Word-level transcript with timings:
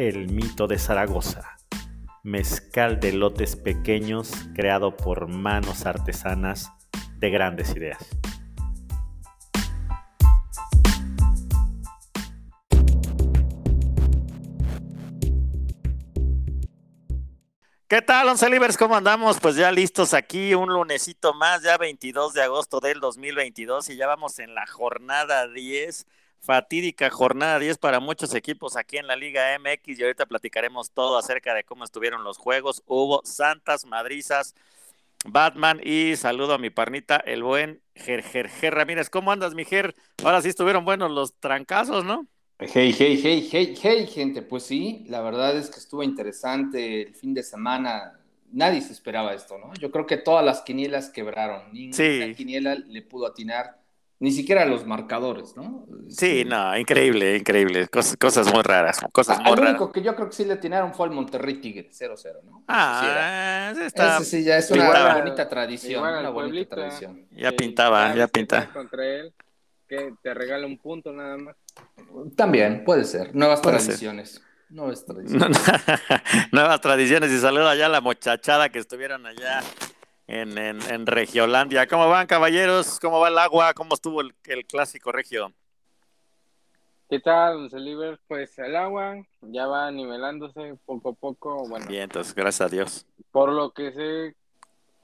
El 0.00 0.32
mito 0.32 0.66
de 0.66 0.78
Zaragoza, 0.78 1.58
mezcal 2.22 3.00
de 3.00 3.12
lotes 3.12 3.54
pequeños 3.54 4.32
creado 4.54 4.96
por 4.96 5.28
manos 5.28 5.84
artesanas 5.84 6.72
de 7.18 7.28
grandes 7.28 7.76
ideas. 7.76 7.98
¿Qué 17.86 18.00
tal, 18.00 18.28
Once 18.28 18.48
Libres? 18.48 18.78
¿Cómo 18.78 18.96
andamos? 18.96 19.38
Pues 19.38 19.56
ya 19.56 19.70
listos 19.70 20.14
aquí, 20.14 20.54
un 20.54 20.72
lunesito 20.72 21.34
más, 21.34 21.62
ya 21.62 21.76
22 21.76 22.32
de 22.32 22.40
agosto 22.40 22.80
del 22.80 23.00
2022 23.00 23.90
y 23.90 23.96
ya 23.96 24.06
vamos 24.06 24.38
en 24.38 24.54
la 24.54 24.66
jornada 24.66 25.46
10, 25.46 26.06
fatídica 26.40 27.10
jornada 27.10 27.58
10 27.58 27.78
para 27.78 28.00
muchos 28.00 28.34
equipos 28.34 28.76
aquí 28.76 28.96
en 28.96 29.06
la 29.06 29.16
Liga 29.16 29.56
MX 29.58 29.98
y 29.98 30.02
ahorita 30.02 30.26
platicaremos 30.26 30.90
todo 30.90 31.18
acerca 31.18 31.54
de 31.54 31.64
cómo 31.64 31.84
estuvieron 31.84 32.24
los 32.24 32.38
juegos. 32.38 32.82
Hubo 32.86 33.20
santas, 33.24 33.84
madrizas, 33.84 34.54
Batman 35.24 35.80
y 35.84 36.16
saludo 36.16 36.54
a 36.54 36.58
mi 36.58 36.70
parnita, 36.70 37.16
el 37.16 37.42
buen 37.42 37.82
Ger, 37.94 38.22
Ger, 38.22 38.74
Ramírez. 38.74 39.10
¿Cómo 39.10 39.30
andas, 39.30 39.54
mi 39.54 39.64
Ger? 39.64 39.94
Ahora 40.24 40.40
sí 40.40 40.48
estuvieron 40.48 40.84
buenos 40.84 41.10
los 41.10 41.34
trancazos, 41.34 42.04
¿no? 42.04 42.26
Hey, 42.58 42.94
hey, 42.98 43.18
hey, 43.22 43.48
hey, 43.50 43.74
hey, 43.80 44.06
gente, 44.06 44.42
pues 44.42 44.64
sí, 44.64 45.04
la 45.08 45.22
verdad 45.22 45.56
es 45.56 45.70
que 45.70 45.78
estuvo 45.78 46.02
interesante 46.02 47.02
el 47.02 47.14
fin 47.14 47.32
de 47.32 47.42
semana. 47.42 48.18
Nadie 48.52 48.80
se 48.80 48.92
esperaba 48.92 49.32
esto, 49.32 49.58
¿no? 49.58 49.72
Yo 49.74 49.90
creo 49.90 50.06
que 50.06 50.16
todas 50.16 50.44
las 50.44 50.62
quinielas 50.62 51.08
quebraron. 51.08 51.72
Ninguna 51.72 52.34
quiniela 52.34 52.74
le 52.74 53.02
pudo 53.02 53.26
atinar, 53.26 53.79
ni 54.20 54.32
siquiera 54.32 54.66
los 54.66 54.86
marcadores, 54.86 55.56
¿no? 55.56 55.86
Sí, 56.08 56.44
no, 56.44 56.76
increíble, 56.76 57.36
increíble. 57.38 57.88
Cosas, 57.88 58.52
muy 58.52 58.62
raras, 58.62 59.00
cosas 59.12 59.38
muy 59.40 59.56
raras. 59.56 59.70
único 59.70 59.90
que 59.90 60.02
yo 60.02 60.14
creo 60.14 60.28
que 60.28 60.36
sí 60.36 60.44
le 60.44 60.52
atinaron 60.52 60.92
fue 60.92 61.06
el 61.06 61.12
Monterrey 61.12 61.54
Tigre, 61.54 61.90
0-0, 61.90 62.42
¿no? 62.44 62.62
Ah, 62.68 63.72
sí 63.74 63.82
está... 63.82 64.18
Ese 64.18 64.24
sí 64.26 64.44
ya 64.44 64.58
es 64.58 64.70
una 64.70 65.14
bonita 65.14 65.48
tradición, 65.48 66.02
una 66.02 66.28
bonita 66.28 66.76
tradición. 66.76 67.26
Ya 67.32 67.50
pintaba, 67.52 68.14
ya 68.14 68.28
pintaba. 68.28 68.66
Contra 68.72 69.04
él 69.06 69.32
que 69.88 70.14
te 70.22 70.34
regala 70.34 70.66
un 70.66 70.78
punto 70.78 71.12
nada 71.12 71.36
más. 71.36 71.56
También, 72.36 72.84
puede 72.84 73.04
ser. 73.04 73.34
Nuevas 73.34 73.60
tradiciones. 73.60 74.40
Nuevas 74.68 75.04
tradiciones. 75.06 75.58
Nuevas 76.52 76.80
tradiciones. 76.80 77.32
Y 77.32 77.40
saludo 77.40 77.68
allá 77.68 77.86
a 77.86 77.88
la 77.88 78.00
muchachada 78.00 78.68
que 78.68 78.78
estuvieron 78.78 79.26
allá 79.26 79.60
en, 80.30 80.58
en, 80.58 81.06
Regiolandia. 81.06 81.86
¿Cómo 81.86 82.08
van, 82.08 82.26
caballeros? 82.26 83.00
¿Cómo 83.00 83.18
va 83.18 83.28
el 83.28 83.38
agua? 83.38 83.74
¿Cómo 83.74 83.94
estuvo 83.94 84.20
el, 84.20 84.34
clásico 84.66 85.10
regio? 85.10 85.52
¿Qué 87.08 87.18
tal, 87.18 87.68
Celiber? 87.70 88.20
Pues 88.28 88.56
el 88.60 88.76
agua 88.76 89.16
ya 89.40 89.66
va 89.66 89.90
nivelándose 89.90 90.76
poco 90.86 91.10
a 91.10 91.12
poco. 91.14 91.68
Bueno, 91.68 91.86
Bien, 91.88 92.04
entonces, 92.04 92.34
gracias 92.34 92.68
a 92.68 92.72
Dios. 92.72 93.06
Por 93.32 93.50
lo 93.50 93.72
que 93.72 93.92
sé, 93.92 94.36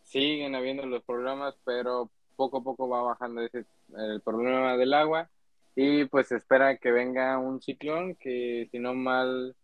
siguen 0.05 0.55
habiendo 0.55 0.87
los 0.87 1.03
programas, 1.03 1.57
pero 1.65 2.09
poco 2.37 2.59
a 2.59 2.63
poco 2.63 2.89
va 2.89 3.03
bajando 3.03 3.41
ese, 3.41 3.65
el 3.97 4.21
problema 4.21 4.77
del 4.77 4.95
agua 4.95 5.29
y 5.75 6.05
pues 6.05 6.31
espera 6.31 6.77
que 6.77 6.93
venga 6.93 7.39
un 7.39 7.61
ciclón 7.61 8.15
que 8.15 8.69
si 8.71 8.79
no 8.79 8.95
mal 8.95 9.57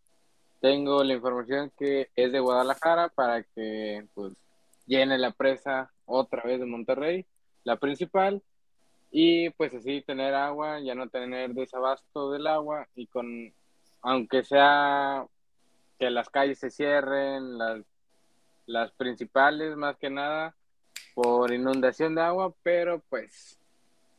tengo 0.60 1.04
la 1.04 1.15
información 1.15 1.70
que 1.78 2.09
es 2.16 2.32
de 2.32 2.41
Guadalajara 2.41 3.09
para 3.09 3.42
que 3.42 4.06
pues 4.15 4.32
llene 4.92 5.16
la 5.16 5.30
presa 5.30 5.91
otra 6.04 6.42
vez 6.42 6.60
de 6.60 6.66
Monterrey, 6.66 7.25
la 7.64 7.76
principal, 7.76 8.42
y 9.10 9.48
pues 9.50 9.72
así 9.75 10.03
tener 10.03 10.34
agua, 10.34 10.80
ya 10.80 10.94
no 10.94 11.08
tener 11.08 11.54
desabasto 11.54 12.30
del 12.30 12.47
agua 12.47 12.86
y 12.94 13.06
con, 13.06 13.54
aunque 14.03 14.44
sea 14.44 15.26
que 15.98 16.10
las 16.10 16.28
calles 16.28 16.58
se 16.58 16.70
cierren, 16.70 17.56
las, 17.56 17.80
las 18.66 18.92
principales 18.92 19.76
más 19.76 19.97
que 19.97 20.10
nada, 20.10 20.54
por 21.14 21.53
inundación 21.53 22.14
de 22.14 22.22
agua, 22.22 22.53
pero 22.62 23.00
pues 23.09 23.59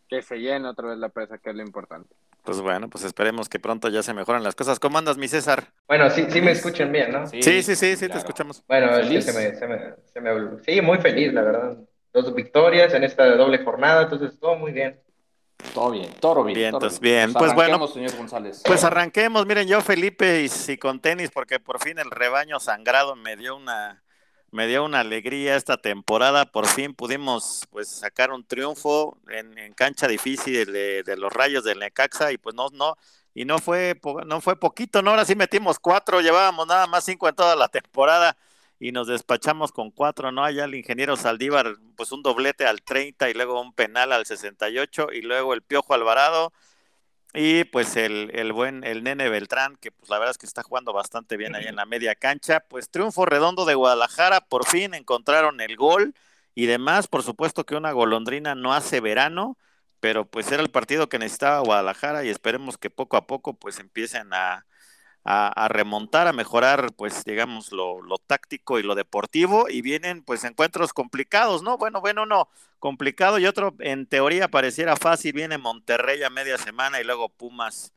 que 0.10 0.24
se 0.24 0.38
llene 0.38 0.68
otra 0.68 0.90
vez 0.90 0.98
la 0.98 1.10
presa, 1.10 1.38
que 1.38 1.52
es 1.52 1.56
lo 1.56 1.62
importante. 1.62 2.16
Pues 2.44 2.60
bueno, 2.60 2.90
pues 2.90 3.06
esperemos 3.06 3.48
que 3.48 3.58
pronto 3.58 3.88
ya 3.88 4.04
se 4.04 4.14
mejoran 4.14 4.44
las 4.44 4.54
cosas. 4.54 4.78
¿Cómo 4.78 4.98
andas, 4.98 5.18
mi 5.18 5.30
César? 5.30 5.72
Bueno, 5.88 6.10
sí, 6.10 6.26
sí 6.30 6.42
me 6.42 6.52
escuchan 6.52 6.92
bien, 6.92 7.12
¿no? 7.12 7.26
Sí, 7.26 7.42
sí, 7.42 7.64
sí, 7.64 7.96
sí, 7.96 8.10
te 8.10 8.18
escuchamos. 8.18 8.62
Bueno, 8.68 8.92
¿Feliz? 8.92 9.24
Se 9.24 9.32
me, 9.32 9.56
se 9.56 9.66
me, 9.66 9.80
se 10.06 10.20
me, 10.20 10.60
sí, 10.66 10.82
muy 10.82 10.98
feliz, 10.98 11.32
la 11.34 11.42
verdad. 11.42 11.78
Dos 12.12 12.36
victorias 12.36 12.94
en 12.94 13.06
esta 13.06 13.26
doble 13.38 13.64
jornada, 13.64 14.04
entonces 14.04 14.38
todo 14.38 14.58
muy 14.58 14.74
bien. 14.74 15.00
Todo 15.74 15.92
bien, 15.92 16.10
todo 16.20 16.44
bien. 16.44 16.56
Bien, 16.56 16.74
entonces 16.74 17.00
bien. 17.00 17.32
Pues, 17.32 17.54
bueno, 17.54 17.88
señor 17.88 18.16
González. 18.18 18.62
Pues 18.66 18.84
arranquemos. 18.84 19.46
Miren, 19.46 19.68
yo 19.68 19.80
Felipe 19.80 20.42
y, 20.44 20.72
y 20.72 20.78
con 20.78 21.00
tenis, 21.00 21.32
porque 21.32 21.62
por 21.62 21.80
fin 21.82 21.98
el 21.98 22.12
rebaño 22.12 22.60
sangrado 22.60 23.16
me 23.16 23.38
dio 23.38 23.56
una 23.56 24.03
me 24.54 24.68
dio 24.68 24.86
una 24.86 25.00
alegría 25.00 25.56
esta 25.56 25.78
temporada. 25.78 26.46
Por 26.46 26.68
fin 26.68 26.94
pudimos 26.94 27.68
pues 27.72 27.90
sacar 27.90 28.32
un 28.32 28.46
triunfo 28.46 29.18
en, 29.28 29.74
cancha 29.74 30.08
difícil 30.08 30.72
de, 30.72 31.16
los 31.18 31.34
rayos 31.34 31.64
del 31.64 31.80
Necaxa 31.80 32.32
y 32.32 32.38
pues 32.38 32.56
no, 32.56 32.70
no, 32.72 32.96
y 33.34 33.46
no 33.46 33.58
fue, 33.58 34.00
no 34.28 34.42
fue 34.42 34.56
poquito, 34.56 35.02
¿no? 35.02 35.10
Ahora 35.10 35.26
sí 35.26 35.36
metimos 35.36 35.80
cuatro, 35.80 36.22
llevábamos 36.22 36.68
nada 36.68 36.86
más 36.86 37.04
cinco 37.04 37.28
en 37.28 37.36
toda 37.36 37.56
la 37.56 37.68
temporada 37.68 38.38
y 38.80 38.92
nos 38.92 39.08
despachamos 39.08 39.72
con 39.72 39.90
cuatro, 39.90 40.32
¿no? 40.32 40.44
Allá 40.44 40.66
el 40.66 40.76
ingeniero 40.76 41.18
Saldívar, 41.18 41.76
pues 41.96 42.12
un 42.12 42.22
doblete 42.22 42.68
al 42.68 42.84
30 42.84 43.30
y 43.32 43.34
luego 43.34 43.60
un 43.60 43.74
penal 43.74 44.12
al 44.12 44.26
68 44.28 45.08
y 45.14 45.22
luego 45.22 45.56
el 45.56 45.64
Piojo 45.64 45.96
Alvarado 45.96 46.54
y 47.34 47.64
pues 47.66 47.96
el, 47.96 48.30
el, 48.34 48.54
buen, 48.54 48.84
el 48.84 49.04
nene 49.04 49.30
Beltrán, 49.30 49.76
que 49.78 49.92
pues 49.92 50.10
la 50.10 50.20
verdad 50.20 50.32
es 50.32 50.38
que 50.38 50.46
está 50.46 50.62
jugando 50.62 50.94
bastante 50.94 51.36
bien 51.36 51.56
ahí 51.56 51.66
en 51.66 51.76
la 51.76 51.86
media 51.86 52.16
cancha. 52.16 52.60
Pues 52.62 52.90
triunfo 52.90 53.26
redondo 53.26 53.66
de 53.66 53.76
Guadalajara, 53.76 54.42
por 54.42 54.66
fin 54.68 54.94
encontraron 54.94 55.60
el 55.62 55.76
gol 55.76 56.14
y 56.54 56.68
demás. 56.68 57.08
Por 57.08 57.24
supuesto 57.24 57.66
que 57.66 57.76
una 57.76 57.92
golondrina 57.92 58.54
no 58.56 58.74
hace 58.74 59.00
verano, 59.00 59.58
pero 60.00 60.26
pues 60.26 60.52
era 60.52 60.62
el 60.62 60.70
partido 60.70 61.10
que 61.10 61.20
necesitaba 61.20 61.60
Guadalajara 61.62 62.24
y 62.24 62.30
esperemos 62.30 62.78
que 62.78 62.90
poco 62.92 63.18
a 63.18 63.26
poco 63.26 63.54
pues 63.54 63.80
empiecen 63.80 64.34
a, 64.34 64.66
a, 65.26 65.68
remontar, 65.70 66.28
a 66.28 66.34
mejorar, 66.34 66.94
pues 66.96 67.24
digamos, 67.24 67.72
lo, 67.72 68.02
lo, 68.02 68.18
táctico 68.18 68.80
y 68.80 68.84
lo 68.84 68.94
deportivo, 68.94 69.70
y 69.70 69.82
vienen 69.82 70.24
pues 70.24 70.44
encuentros 70.44 70.94
complicados, 70.94 71.64
¿no? 71.64 71.78
Bueno, 71.78 72.02
bueno, 72.02 72.26
no, 72.26 72.50
complicado 72.80 73.40
y 73.40 73.46
otro 73.46 73.74
en 73.80 74.06
teoría 74.06 74.50
pareciera 74.50 74.96
fácil, 74.98 75.34
viene 75.34 75.58
Monterrey 75.58 76.22
a 76.24 76.30
media 76.30 76.58
semana 76.58 77.00
y 77.00 77.06
luego 77.06 77.30
Pumas 77.30 77.94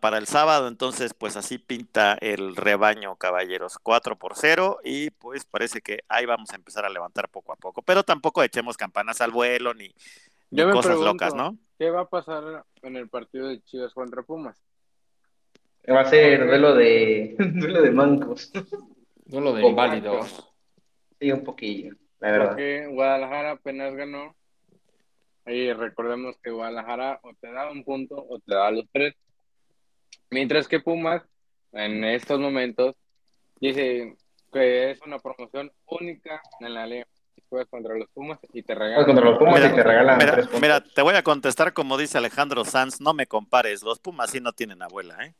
para 0.00 0.18
el 0.18 0.26
sábado, 0.26 0.68
entonces 0.68 1.14
pues 1.14 1.36
así 1.36 1.58
pinta 1.58 2.16
el 2.20 2.54
rebaño, 2.54 3.16
caballeros, 3.16 3.78
4 3.82 4.16
por 4.16 4.36
0 4.36 4.78
y 4.84 5.10
pues 5.10 5.44
parece 5.44 5.80
que 5.80 6.00
ahí 6.08 6.26
vamos 6.26 6.50
a 6.52 6.56
empezar 6.56 6.84
a 6.84 6.90
levantar 6.90 7.28
poco 7.28 7.52
a 7.52 7.56
poco, 7.56 7.82
pero 7.82 8.02
tampoco 8.02 8.42
echemos 8.42 8.76
campanas 8.76 9.20
al 9.20 9.32
vuelo 9.32 9.74
ni, 9.74 9.92
cosas 10.72 10.98
locas, 10.98 11.34
¿no? 11.34 11.56
¿Qué 11.78 11.90
va 11.90 12.02
a 12.02 12.08
pasar 12.08 12.64
en 12.82 12.96
el 12.96 13.08
partido 13.08 13.48
de 13.48 13.62
Chivas 13.62 13.92
contra 13.92 14.22
Pumas? 14.22 14.62
Va 15.88 16.00
a 16.00 16.04
ser 16.04 16.46
duelo 16.46 16.74
de, 16.74 17.36
duelo 17.54 17.82
de 17.82 17.90
mancos. 17.90 18.50
Duelo 19.24 19.54
de 19.54 19.66
inválidos. 19.66 20.52
Sí, 21.20 21.30
un 21.30 21.44
poquillo, 21.44 21.94
la 22.20 22.30
verdad. 22.30 22.48
Porque 22.48 22.86
Guadalajara 22.86 23.50
apenas 23.52 23.94
ganó. 23.94 24.34
Y 25.46 25.72
recordemos 25.72 26.36
que 26.42 26.50
Guadalajara 26.50 27.20
o 27.22 27.32
te 27.40 27.52
da 27.52 27.70
un 27.70 27.84
punto 27.84 28.16
o 28.16 28.40
te 28.40 28.54
da 28.54 28.70
los 28.70 28.84
tres. 28.92 29.14
Mientras 30.30 30.66
que 30.66 30.80
Pumas, 30.80 31.22
en 31.72 32.02
estos 32.04 32.40
momentos, 32.40 32.96
dice 33.60 34.16
que 34.52 34.90
es 34.90 35.00
una 35.02 35.18
promoción 35.20 35.70
única 35.86 36.40
en 36.60 36.74
la 36.74 36.86
liga. 36.86 37.06
Juegas 37.48 37.68
contra 37.68 37.94
los 37.94 38.08
Pumas 38.10 38.40
y 38.52 38.62
te 38.64 38.74
regalan. 38.74 39.04
Contra 39.04 39.24
los 39.24 39.38
Pumas 39.38 39.60
y 39.60 39.74
te 39.74 39.82
regalan. 39.84 40.18
Mira, 40.18 40.48
mira, 40.60 40.80
te 40.80 41.02
voy 41.02 41.14
a 41.14 41.22
contestar 41.22 41.72
como 41.72 41.96
dice 41.96 42.18
Alejandro 42.18 42.64
Sanz: 42.64 43.00
no 43.00 43.14
me 43.14 43.28
compares. 43.28 43.84
Los 43.84 44.00
Pumas 44.00 44.30
sí 44.30 44.40
no 44.40 44.52
tienen 44.52 44.82
abuela, 44.82 45.24
¿eh? 45.24 45.34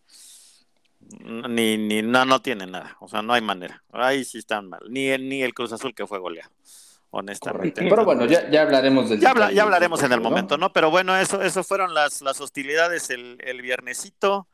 Ni, 1.49 1.77
ni, 1.77 2.03
no, 2.03 2.25
no 2.25 2.43
tiene 2.43 2.67
nada. 2.67 2.97
O 3.01 3.09
sea, 3.09 3.23
no 3.23 3.33
hay 3.33 3.43
manera. 3.43 3.83
Ahí 3.93 4.25
sí 4.25 4.39
están 4.39 4.69
mal. 4.69 4.81
Ni 4.89 5.09
el, 5.09 5.29
ni 5.29 5.43
el 5.43 5.55
Cruz 5.55 5.73
Azul 5.73 5.95
que 5.95 6.07
fue 6.07 6.19
goleado. 6.19 6.51
Honestamente. 7.11 7.87
Pero 7.89 8.05
bueno, 8.05 8.27
ya, 8.27 8.51
ya 8.51 8.63
hablaremos 8.63 9.09
del. 9.09 9.21
Ya, 9.21 9.51
ya 9.51 9.63
hablaremos 9.63 10.03
en 10.03 10.13
el 10.13 10.21
momento, 10.21 10.59
¿no? 10.59 10.73
Pero 10.73 10.91
bueno, 10.91 11.17
eso, 11.17 11.41
eso 11.41 11.63
fueron 11.65 11.95
las, 11.95 12.21
las 12.21 12.41
hostilidades 12.41 13.09
el, 13.11 13.39
el 13.41 13.63
viernesito. 13.63 14.49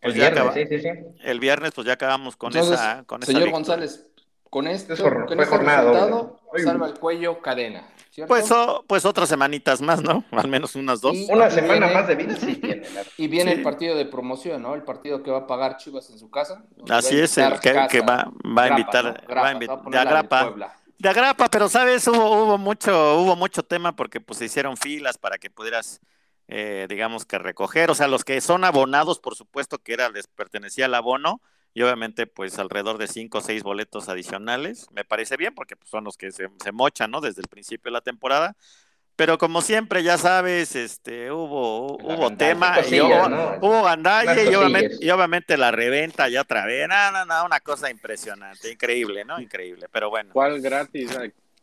pues 0.00 0.14
el 0.14 0.20
viernes, 0.20 0.54
sí, 0.54 0.66
sí, 0.66 0.80
sí. 0.80 0.88
El 1.24 1.40
viernes, 1.40 1.72
pues 1.74 1.86
ya 1.86 1.94
acabamos 1.94 2.36
con 2.36 2.56
esa. 2.56 3.04
Con 3.04 3.22
señor 3.22 3.50
González, 3.50 4.06
con 4.48 4.66
esto, 4.66 4.94
con 4.96 5.12
este 5.20 5.34
resultado, 5.34 6.35
salva 6.64 6.88
el 6.88 6.94
cuello 6.94 7.40
cadena. 7.40 7.88
Pues, 8.26 8.48
pues 8.86 9.04
otras 9.04 9.28
semanitas 9.28 9.82
más, 9.82 10.02
¿no? 10.02 10.24
Al 10.30 10.48
menos 10.48 10.74
unas 10.74 11.00
dos. 11.00 11.14
Una 11.28 11.50
semana 11.50 11.88
más 11.88 12.08
de 12.08 12.14
vida 12.14 12.36
sí 12.36 12.60
Y 13.18 13.28
viene 13.28 13.52
el 13.52 13.62
partido 13.62 13.94
de 13.94 14.06
promoción, 14.06 14.62
¿no? 14.62 14.74
El 14.74 14.82
partido 14.82 15.22
que 15.22 15.30
va 15.30 15.38
a 15.38 15.46
pagar 15.46 15.76
Chivas 15.76 16.08
en 16.10 16.18
su 16.18 16.30
casa. 16.30 16.64
Así 16.88 17.18
es, 17.18 17.36
el 17.38 17.60
que, 17.60 18.00
va, 18.00 18.30
va, 18.44 18.64
a 18.64 18.68
invitar, 18.68 19.24
va 19.30 19.48
a 19.48 19.52
invitar, 19.52 19.82
de 19.82 19.98
Agrapa. 19.98 20.54
De 20.98 21.08
Agrapa, 21.10 21.48
pero 21.50 21.68
sabes, 21.68 22.06
hubo, 22.08 22.44
hubo 22.44 22.58
mucho, 22.58 23.20
hubo 23.20 23.36
mucho 23.36 23.62
tema 23.62 23.94
porque 23.94 24.18
pues 24.20 24.38
se 24.38 24.46
hicieron 24.46 24.78
filas 24.78 25.18
para 25.18 25.36
que 25.36 25.50
pudieras, 25.50 26.00
eh, 26.48 26.86
digamos 26.88 27.26
que 27.26 27.38
recoger, 27.38 27.90
o 27.90 27.94
sea, 27.94 28.08
los 28.08 28.24
que 28.24 28.40
son 28.40 28.64
abonados, 28.64 29.20
por 29.20 29.34
supuesto 29.34 29.76
que 29.78 29.92
era, 29.92 30.08
les 30.08 30.26
pertenecía 30.26 30.86
el 30.86 30.94
abono, 30.94 31.42
y 31.76 31.82
obviamente 31.82 32.26
pues 32.26 32.58
alrededor 32.58 32.96
de 32.96 33.06
cinco 33.06 33.36
o 33.36 33.40
seis 33.42 33.62
boletos 33.62 34.08
adicionales. 34.08 34.86
Me 34.92 35.04
parece 35.04 35.36
bien 35.36 35.54
porque 35.54 35.76
pues, 35.76 35.90
son 35.90 36.04
los 36.04 36.16
que 36.16 36.32
se, 36.32 36.48
mochan, 36.72 37.10
¿no? 37.10 37.20
Desde 37.20 37.42
el 37.42 37.48
principio 37.48 37.90
de 37.90 37.92
la 37.92 38.00
temporada. 38.00 38.56
Pero 39.14 39.36
como 39.36 39.60
siempre, 39.60 40.02
ya 40.02 40.16
sabes, 40.16 40.74
este, 40.74 41.30
hubo, 41.30 41.98
hubo 41.98 42.34
tema, 42.34 42.78
y 42.90 42.98
hubo, 42.98 43.28
¿no? 43.28 43.56
y 43.60 44.54
obviamente, 44.54 44.96
y 45.02 45.10
obviamente, 45.10 45.58
la 45.58 45.70
reventa 45.70 46.30
ya 46.30 46.40
otra 46.40 46.64
vez. 46.64 46.88
No, 46.88 47.12
no, 47.12 47.26
no, 47.26 47.44
una 47.44 47.60
cosa 47.60 47.90
impresionante, 47.90 48.72
increíble, 48.72 49.26
¿no? 49.26 49.38
Increíble, 49.38 49.86
pero 49.92 50.08
bueno. 50.08 50.30
¿Cuál 50.32 50.62
gratis? 50.62 51.14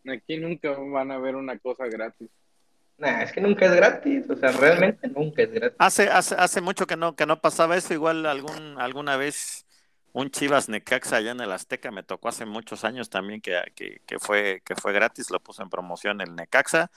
Aquí 0.07 0.37
nunca 0.37 0.69
van 0.77 1.09
a 1.09 1.17
ver 1.17 1.35
una 1.35 1.57
cosa 1.57 1.87
gratis. 1.87 2.29
Nah, 2.99 3.23
es 3.23 3.31
que 3.31 3.41
nunca 3.41 3.65
es 3.65 3.75
gratis, 3.75 4.29
o 4.29 4.35
sea, 4.35 4.51
realmente 4.51 5.07
nunca 5.07 5.41
es 5.41 5.51
gratis. 5.51 5.75
Hace, 5.79 6.07
hace, 6.07 6.35
hace 6.35 6.61
mucho 6.61 6.85
que 6.85 6.97
no, 6.97 7.15
que 7.15 7.25
no 7.25 7.41
pasaba 7.41 7.75
eso, 7.77 7.95
igual 7.95 8.27
algún, 8.27 8.79
alguna 8.79 9.17
vez 9.17 9.65
un 10.13 10.29
Chivas 10.29 10.69
Necaxa 10.69 11.17
allá 11.17 11.31
en 11.31 11.41
el 11.41 11.51
Azteca, 11.51 11.91
me 11.91 12.03
tocó 12.03 12.29
hace 12.29 12.45
muchos 12.45 12.83
años 12.83 13.09
también 13.09 13.41
que, 13.41 13.61
que, 13.75 14.19
fue, 14.19 14.61
que 14.63 14.75
fue 14.75 14.93
gratis, 14.93 15.31
lo 15.31 15.39
puso 15.39 15.63
en 15.63 15.69
promoción 15.69 16.21
el 16.21 16.35
Necaxa. 16.35 16.89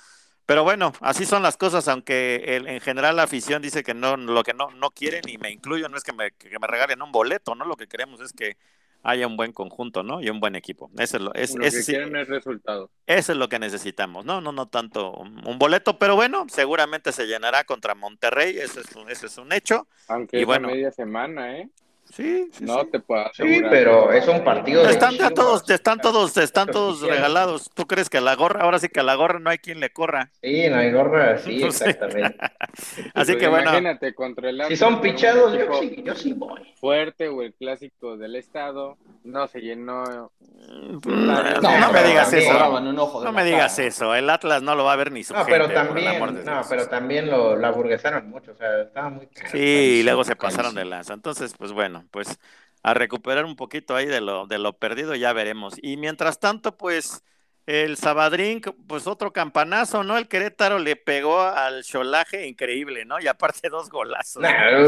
Pero 0.45 0.63
bueno, 0.63 0.93
así 1.01 1.27
son 1.27 1.43
las 1.43 1.57
cosas, 1.57 1.89
aunque 1.89 2.57
en 2.57 2.81
general 2.81 3.17
la 3.17 3.25
afición 3.25 3.61
dice 3.61 3.83
que 3.83 3.95
no, 3.95 4.17
lo 4.17 4.45
que 4.45 4.55
no, 4.55 4.71
no 4.71 4.91
quieren, 4.91 5.23
y 5.27 5.39
me 5.39 5.51
incluyo, 5.51 5.89
no 5.89 5.97
es 5.97 6.05
que 6.05 6.13
me, 6.13 6.31
que 6.31 6.59
me 6.61 6.69
regalen 6.69 7.03
un 7.03 7.11
boleto, 7.11 7.57
¿no? 7.57 7.65
Lo 7.65 7.75
que 7.75 7.89
queremos 7.89 8.21
es 8.21 8.33
que 8.33 8.57
haya 9.03 9.27
un 9.27 9.37
buen 9.37 9.53
conjunto, 9.53 10.03
¿no? 10.03 10.21
Y 10.21 10.31
un 10.31 10.41
buen 10.41 10.57
equipo. 10.57 10.91
Es 10.99 11.15
lo, 11.15 11.33
es, 11.35 11.55
que 11.55 11.85
quieren 11.85 12.15
es 12.17 12.29
resultado. 12.29 12.91
Eso 13.07 13.33
es 13.33 13.39
lo 13.39 13.49
que 13.49 13.59
necesitamos, 13.59 14.25
¿no? 14.25 14.41
No, 14.41 14.53
no 14.53 14.67
tanto 14.67 15.13
un, 15.13 15.59
boleto, 15.59 15.99
pero 15.99 16.17
bueno, 16.17 16.47
seguramente 16.49 17.13
se 17.13 17.27
llenará 17.27 17.65
contra 17.65 17.95
Monterrey, 17.95 18.59
eso 18.59 18.81
es 18.81 18.95
un, 18.95 19.11
eso 19.11 19.27
es 19.27 19.39
un 19.39 19.53
hecho. 19.53 19.87
Aunque 20.09 20.41
y 20.41 20.45
bueno, 20.45 20.69
media 20.69 20.91
semana, 20.91 21.57
¿eh? 21.57 21.71
Sí, 22.13 22.49
no 22.61 22.87
te 22.87 23.01
puedo 23.01 23.25
Sí, 23.35 23.61
pero 23.69 24.13
es 24.13 24.27
un 24.29 24.43
partido 24.45 24.89
están 24.89 25.17
de 25.19 25.31
todos, 25.31 25.69
están 25.69 26.01
todos, 26.01 26.37
están 26.37 26.69
todos 26.69 27.01
regalados. 27.03 27.71
¿Tú 27.75 27.87
crees 27.87 28.09
que 28.09 28.19
a 28.19 28.21
la 28.21 28.35
gorra, 28.35 28.63
ahora 28.63 28.79
sí 28.79 28.89
que 28.89 29.01
a 29.01 29.03
la 29.03 29.15
gorra 29.15 29.39
no 29.39 29.51
hay 29.51 29.59
quien 29.59 29.81
le 29.81 29.91
corra? 29.91 30.31
Sí, 30.43 30.69
no 30.69 30.77
hay 30.77 30.93
gorra, 30.93 31.39
sí, 31.39 31.63
exactamente. 31.65 32.37
Así 33.15 33.37
que 33.37 33.49
bueno. 33.49 33.71
Imagínate 33.71 34.15
contra 34.15 34.51
el 34.51 34.63
Si 34.69 34.77
son 34.77 35.01
pichados, 35.01 35.53
yo 35.59 35.75
sí, 35.81 36.03
yo 36.05 36.15
sí 36.15 36.33
voy. 36.33 36.61
Fuerte 36.81 37.29
o 37.29 37.43
el 37.43 37.55
clásico 37.55 38.17
del 38.17 38.37
estado, 38.37 38.97
no 39.25 39.47
se 39.49 39.61
llenó. 39.61 40.31
Mm, 40.41 40.99
no, 41.07 41.93
me 41.93 42.03
digas 42.05 42.33
eso. 42.33 42.81
No, 42.81 43.33
me 43.33 43.45
digas 43.45 43.79
eso. 43.79 44.15
El 44.15 44.31
Atlas 44.31 44.63
no 44.63 44.75
lo 44.75 44.85
va 44.85 44.93
a 44.93 44.97
ver 44.97 45.13
ni 45.13 45.25
su 45.25 45.35
No, 45.35 45.45
pero 45.47 45.69
también, 45.69 46.19
no, 46.45 46.63
pero 46.69 46.89
también 46.89 47.31
lo, 47.31 47.57
la 47.57 47.71
burguesaron 47.71 48.29
mucho, 48.29 48.53
o 48.53 48.57
sea, 48.57 48.83
estaba 48.83 49.09
muy 49.11 49.29
Sí, 49.51 49.59
y 49.59 50.03
luego 50.03 50.25
se 50.25 50.37
pasaron 50.37 50.75
de 50.75 50.85
lanza. 50.85 51.15
Entonces, 51.15 51.55
pues 51.57 51.73
bueno, 51.73 51.96
pues 52.11 52.39
a 52.83 52.95
recuperar 52.95 53.45
un 53.45 53.57
poquito 53.57 53.97
ahí 53.97 54.07
de 54.07 54.21
lo, 54.21 54.47
de 54.47 54.59
lo 54.59 54.75
perdido, 54.75 55.15
ya 55.15 55.33
veremos. 55.33 55.75
Y 55.83 55.97
mientras 55.97 56.39
tanto, 56.39 56.77
pues 56.77 57.23
el 57.67 57.97
Sabadrín, 57.97 58.61
pues 58.87 59.09
otro 59.09 59.33
campanazo, 59.33 60.05
¿no? 60.05 60.17
El 60.17 60.29
Querétaro 60.29 60.79
le 60.79 60.95
pegó 60.95 61.43
al 61.43 61.83
cholaje 61.83 62.47
increíble, 62.47 63.05
¿no? 63.05 63.21
Y 63.21 63.27
aparte 63.27 63.69
dos 63.69 63.91
golazos. 63.91 64.41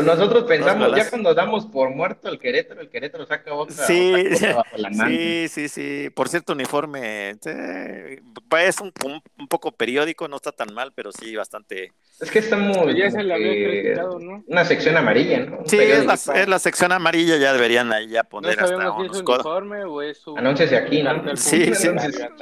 nosotros 0.05 0.45
pensamos, 0.45 0.95
ya 0.95 1.11
cuando 1.11 1.35
damos 1.35 1.67
por 1.67 1.91
muerto 1.91 2.29
el 2.29 2.39
Querétaro, 2.39 2.81
el 2.81 2.89
Querétaro 2.89 3.27
saca 3.27 3.53
otra, 3.53 3.85
sí, 3.85 4.15
Sí, 5.09 5.49
sí, 5.49 5.69
sí. 5.69 6.11
Por 6.11 6.29
cierto, 6.29 6.53
uniforme, 6.53 7.31
es 7.31 8.81
un, 8.81 8.93
un, 9.05 9.49
poco 9.49 9.73
periódico, 9.73 10.29
no 10.29 10.37
está 10.37 10.53
tan 10.53 10.73
mal, 10.73 10.93
pero 10.95 11.11
sí 11.11 11.35
bastante... 11.35 11.93
Es 12.21 12.31
que 12.33 12.41
estamos... 12.41 12.77
Ya 12.97 13.11
se 13.11 13.23
¿no? 13.23 14.43
Una 14.47 14.65
sección 14.65 14.97
amarilla, 14.97 15.47
¿no? 15.47 15.59
sí, 15.67 15.79
es 15.79 16.05
la, 16.05 16.15
es 16.15 16.49
la, 16.49 16.59
sección 16.59 16.91
amarilla, 16.91 17.37
ya 17.37 17.53
deberían 17.53 17.93
ahí 17.93 18.09
ya 18.09 18.25
poner 18.25 18.59
hasta 18.59 18.77
si 18.77 19.05
es 19.05 19.23
uniforme 19.23 19.85
o 19.85 20.03
es 20.03 20.27
un... 20.27 20.45
aquí, 20.47 21.03
¿no? 21.03 21.37
Sí, 21.37 21.75
sí, 21.75 21.89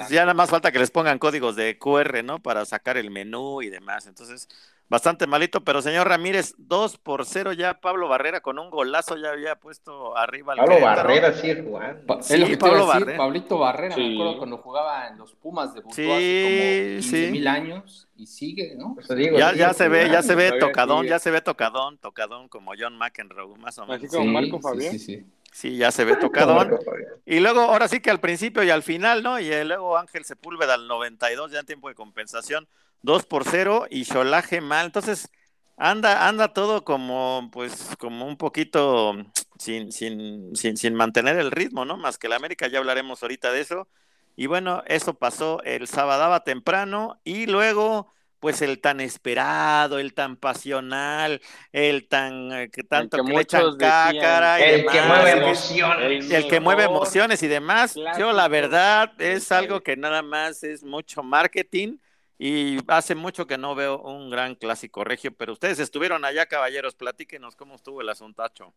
ya 0.08 0.23
nada 0.23 0.34
más 0.34 0.49
falta 0.49 0.73
que 0.73 0.78
les 0.78 0.90
pongan 0.90 1.19
códigos 1.19 1.56
de 1.56 1.78
QR, 1.78 2.25
¿no? 2.25 2.43
Para 2.43 2.64
sacar 2.64 2.96
el 2.96 3.11
menú 3.11 3.61
y 3.61 3.69
demás. 3.69 4.06
Entonces, 4.06 4.49
bastante 4.88 5.27
malito, 5.27 5.62
pero 5.65 5.83
señor 5.83 6.09
Ramírez, 6.09 6.55
2 6.59 6.99
por 6.99 7.25
0 7.25 7.53
ya 7.53 7.81
Pablo 7.81 8.09
Barrera 8.09 8.41
con 8.41 8.59
un 8.59 8.71
golazo 8.71 9.17
ya 9.17 9.31
había 9.31 9.56
puesto 9.56 10.17
arriba 10.17 10.53
al 10.53 10.61
Pablo 10.61 10.81
Barrera 10.81 11.33
sí 11.33 11.53
jugando. 11.62 12.23
Sí, 12.23 12.56
Pablo 12.56 12.87
Barrera. 12.87 13.19
Pablito 13.19 13.59
Barrera, 13.59 13.97
me 13.97 14.15
acuerdo 14.15 14.38
cuando 14.38 14.59
jugaba 14.59 15.09
en 15.09 15.19
los 15.19 15.35
Pumas 15.35 15.75
de 15.75 15.83
sí, 15.91 16.11
hace 16.11 17.03
como 17.03 17.03
15 17.03 17.31
mil 17.31 17.49
años 17.49 18.09
y 18.17 18.27
sigue, 18.27 18.75
¿no? 18.77 18.97
ya, 19.37 19.55
ya 19.55 19.75
se 19.75 19.88
ve, 19.88 20.09
ya 20.11 20.23
se 20.23 20.35
ve 20.35 20.53
tocadón, 20.59 21.06
ya 21.06 21.19
se 21.19 21.31
ve 21.31 21.41
tocadón, 21.41 21.99
tocadón 21.99 22.49
como 22.49 22.73
John 22.79 22.97
McEnroe, 22.97 23.56
más 23.59 23.79
o 23.79 23.87
menos. 23.87 24.05
Así 24.05 24.09
como 24.09 24.27
Marco 24.27 24.61
Fabián. 24.61 24.93
Sí, 24.93 24.99
sí, 24.99 25.27
Sí, 25.56 25.79
ya 25.79 25.91
se 25.91 26.05
ve 26.05 26.17
tocadón. 26.20 26.79
Y 27.25 27.41
luego, 27.41 27.61
ahora 27.62 27.88
sí 27.88 28.00
que 28.00 28.11
al 28.11 28.20
principio 28.20 28.62
y 28.62 28.69
al 28.69 28.82
final, 28.82 29.23
¿no? 29.23 29.41
Y 29.41 29.49
luego 29.64 29.97
Ángel 29.97 30.26
Sepúlveda 30.26 30.75
al 30.75 30.87
92, 30.87 31.50
ya 31.50 31.61
en 31.61 31.67
tiempo 31.67 31.88
de 31.88 31.94
compensación, 31.94 32.69
2 33.00 33.25
por 33.25 33.44
0 33.44 33.87
y 33.88 34.05
Cholaje 34.05 34.61
mal. 34.61 34.85
Entonces, 34.85 35.31
anda, 35.79 36.29
anda 36.29 36.53
todo 36.53 36.85
como, 36.85 37.49
pues, 37.55 37.97
como 37.99 38.26
un 38.26 38.37
poquito 38.37 39.14
sin, 39.58 39.93
sin, 39.93 40.55
sin, 40.55 40.76
sin 40.76 40.94
mantener 40.94 41.38
el 41.38 41.50
ritmo, 41.50 41.87
¿no? 41.87 41.97
Más 41.97 42.19
que 42.19 42.29
la 42.29 42.37
América, 42.37 42.67
ya 42.69 42.79
hablaremos 42.79 43.23
ahorita 43.23 43.50
de 43.50 43.62
eso. 43.62 43.88
Y 44.37 44.49
bueno, 44.49 44.82
eso 44.87 45.14
pasó 45.14 45.62
el 45.62 45.88
sábado 45.88 46.38
temprano 46.43 47.19
y 47.25 47.47
luego 47.47 48.12
pues 48.41 48.62
el 48.62 48.81
tan 48.81 49.00
esperado, 49.00 49.99
el 49.99 50.15
tan 50.15 50.37
pasional, 50.37 51.41
el 51.73 52.06
tan 52.09 52.53
eh, 52.53 52.71
que 52.71 52.83
tanto 52.83 53.25
que, 53.25 53.33
le 53.33 53.41
echan 53.41 53.77
cácara 53.77 54.61
el 54.61 54.87
que 54.87 55.03
mueve 55.03 55.31
emociones, 55.31 56.31
el, 56.31 56.49
que 56.49 56.61
mueve 56.61 56.85
emociones 56.85 57.43
y 57.43 57.49
demás. 57.49 57.94
Yo 58.19 58.32
la 58.32 58.49
verdad 58.49 59.13
es 59.20 59.51
algo 59.53 59.81
que 59.81 59.96
nada 59.96 60.22
más 60.22 60.63
es 60.63 60.84
mucho 60.84 61.22
marketing 61.22 61.99
y 62.39 62.79
hace 62.89 63.15
mucho 63.15 63.46
que 63.46 63.56
no 63.56 63.75
veo 63.75 64.01
un 64.03 64.31
gran 64.31 64.55
clásico 64.55 65.05
regio, 65.05 65.32
pero 65.34 65.55
ustedes 65.55 65.79
estuvieron 65.79 66.25
allá, 66.25 66.46
caballeros, 66.46 66.94
platíquenos 66.94 67.56
cómo 67.56 67.77
estuvo 67.77 68.03
el 68.03 68.08
asuntacho. 68.08 68.72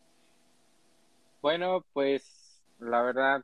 Bueno, 1.41 1.85
pues 1.93 2.61
la 2.79 3.01
verdad 3.01 3.43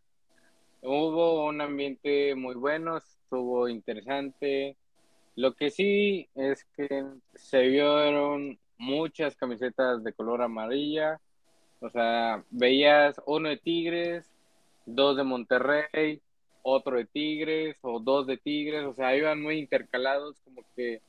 hubo 0.82 1.46
un 1.46 1.60
ambiente 1.62 2.36
muy 2.36 2.56
bueno, 2.56 2.98
estuvo 2.98 3.68
interesante 3.68 4.78
lo 5.36 5.54
que 5.54 5.70
sí 5.70 6.30
es 6.36 6.66
que 6.76 7.06
se 7.36 7.62
vieron 7.62 8.58
muchas 8.78 9.36
camisetas 9.36 10.04
de 10.04 10.14
color 10.14 10.42
amarilla. 10.42 11.20
O 11.82 11.90
sea, 11.90 12.44
veías 12.50 13.22
uno 13.26 13.50
de 13.50 13.58
Tigres, 13.58 14.32
dos 14.86 15.18
de 15.18 15.24
Monterrey, 15.24 16.22
otro 16.64 16.98
de 16.98 17.06
Tigres 17.06 17.78
o 17.82 18.00
dos 18.00 18.28
de 18.28 18.38
Tigres. 18.38 18.86
O 18.86 18.94
sea, 18.94 19.16
iban 19.16 19.42
muy 19.42 19.60
intercalados, 19.60 20.40
como 20.46 20.64
que 20.76 21.02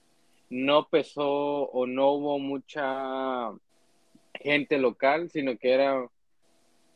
no 0.50 0.88
pesó 0.88 1.70
o 1.70 1.86
no 1.86 2.12
hubo 2.12 2.38
mucha 2.38 3.52
gente 4.34 4.78
local, 4.78 5.30
sino 5.30 5.56
que 5.56 5.72
era 5.72 6.08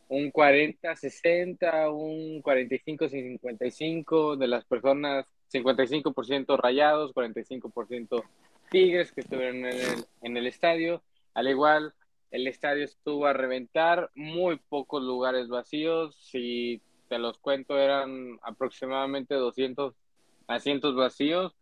un 0.08 0.32
40-60, 0.32 1.92
un 1.92 2.42
45-55 2.42 4.36
de 4.36 4.48
las 4.48 4.64
personas 4.64 5.26
55% 5.52 6.56
rayados, 6.56 7.12
45% 7.14 8.22
Tigres 8.70 9.12
que 9.12 9.22
estuvieron 9.22 9.56
en 9.56 9.66
el, 9.66 10.04
en 10.22 10.36
el 10.36 10.46
estadio. 10.46 11.02
Al 11.34 11.48
igual, 11.48 11.94
el 12.30 12.46
estadio 12.46 12.84
estuvo 12.84 13.26
a 13.26 13.32
reventar, 13.32 14.10
muy 14.14 14.56
pocos 14.68 15.02
lugares 15.02 15.48
vacíos. 15.48 16.16
Si 16.20 16.80
te 17.08 17.18
los 17.18 17.38
cuento, 17.38 17.76
eran 17.76 18.38
aproximadamente 18.42 19.34
200 19.34 19.94
asientos 20.46 20.94
vacíos, 20.94 21.56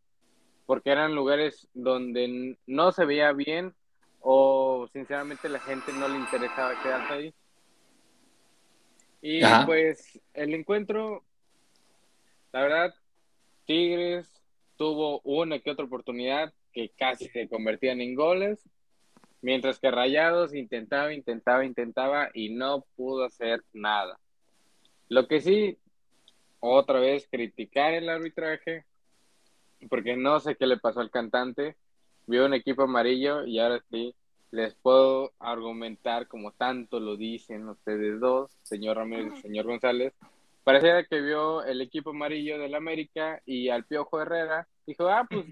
porque 0.66 0.90
eran 0.90 1.14
lugares 1.14 1.68
donde 1.72 2.58
no 2.66 2.92
se 2.92 3.06
veía 3.06 3.32
bien 3.32 3.74
o 4.20 4.88
sinceramente 4.92 5.48
la 5.48 5.60
gente 5.60 5.92
no 5.92 6.08
le 6.08 6.18
interesaba 6.18 6.80
quedarse 6.82 7.12
ahí. 7.12 7.34
Y 9.20 9.40
pues 9.66 10.20
el 10.34 10.54
encuentro, 10.54 11.24
la 12.52 12.62
verdad, 12.62 12.94
Tigres 13.68 14.26
tuvo 14.78 15.20
una 15.24 15.58
que 15.58 15.70
otra 15.70 15.84
oportunidad 15.84 16.54
que 16.72 16.88
casi 16.88 17.28
se 17.28 17.48
convertían 17.48 18.00
en 18.00 18.14
goles. 18.14 18.66
Mientras 19.42 19.78
que 19.78 19.90
Rayados 19.90 20.54
intentaba, 20.54 21.12
intentaba, 21.12 21.66
intentaba 21.66 22.30
y 22.32 22.48
no 22.48 22.86
pudo 22.96 23.26
hacer 23.26 23.62
nada. 23.74 24.18
Lo 25.10 25.28
que 25.28 25.42
sí, 25.42 25.76
otra 26.60 26.98
vez, 26.98 27.28
criticar 27.30 27.92
el 27.92 28.08
arbitraje, 28.08 28.86
porque 29.90 30.16
no 30.16 30.40
sé 30.40 30.56
qué 30.56 30.66
le 30.66 30.78
pasó 30.78 31.00
al 31.00 31.10
cantante. 31.10 31.76
Vio 32.26 32.46
un 32.46 32.54
equipo 32.54 32.84
amarillo 32.84 33.44
y 33.44 33.58
ahora 33.58 33.84
sí 33.90 34.14
les 34.50 34.74
puedo 34.76 35.32
argumentar, 35.38 36.26
como 36.26 36.52
tanto 36.52 37.00
lo 37.00 37.18
dicen 37.18 37.68
ustedes 37.68 38.18
dos, 38.18 38.50
señor 38.62 38.96
Ramírez 38.96 39.34
y 39.36 39.42
señor 39.42 39.66
González. 39.66 40.14
Parecía 40.68 41.02
que 41.04 41.22
vio 41.22 41.64
el 41.64 41.80
equipo 41.80 42.10
amarillo 42.10 42.58
del 42.58 42.74
América 42.74 43.40
y 43.46 43.70
al 43.70 43.84
Piojo 43.86 44.20
Herrera 44.20 44.68
Dijo, 44.88 45.06
ah, 45.06 45.26
pues 45.28 45.44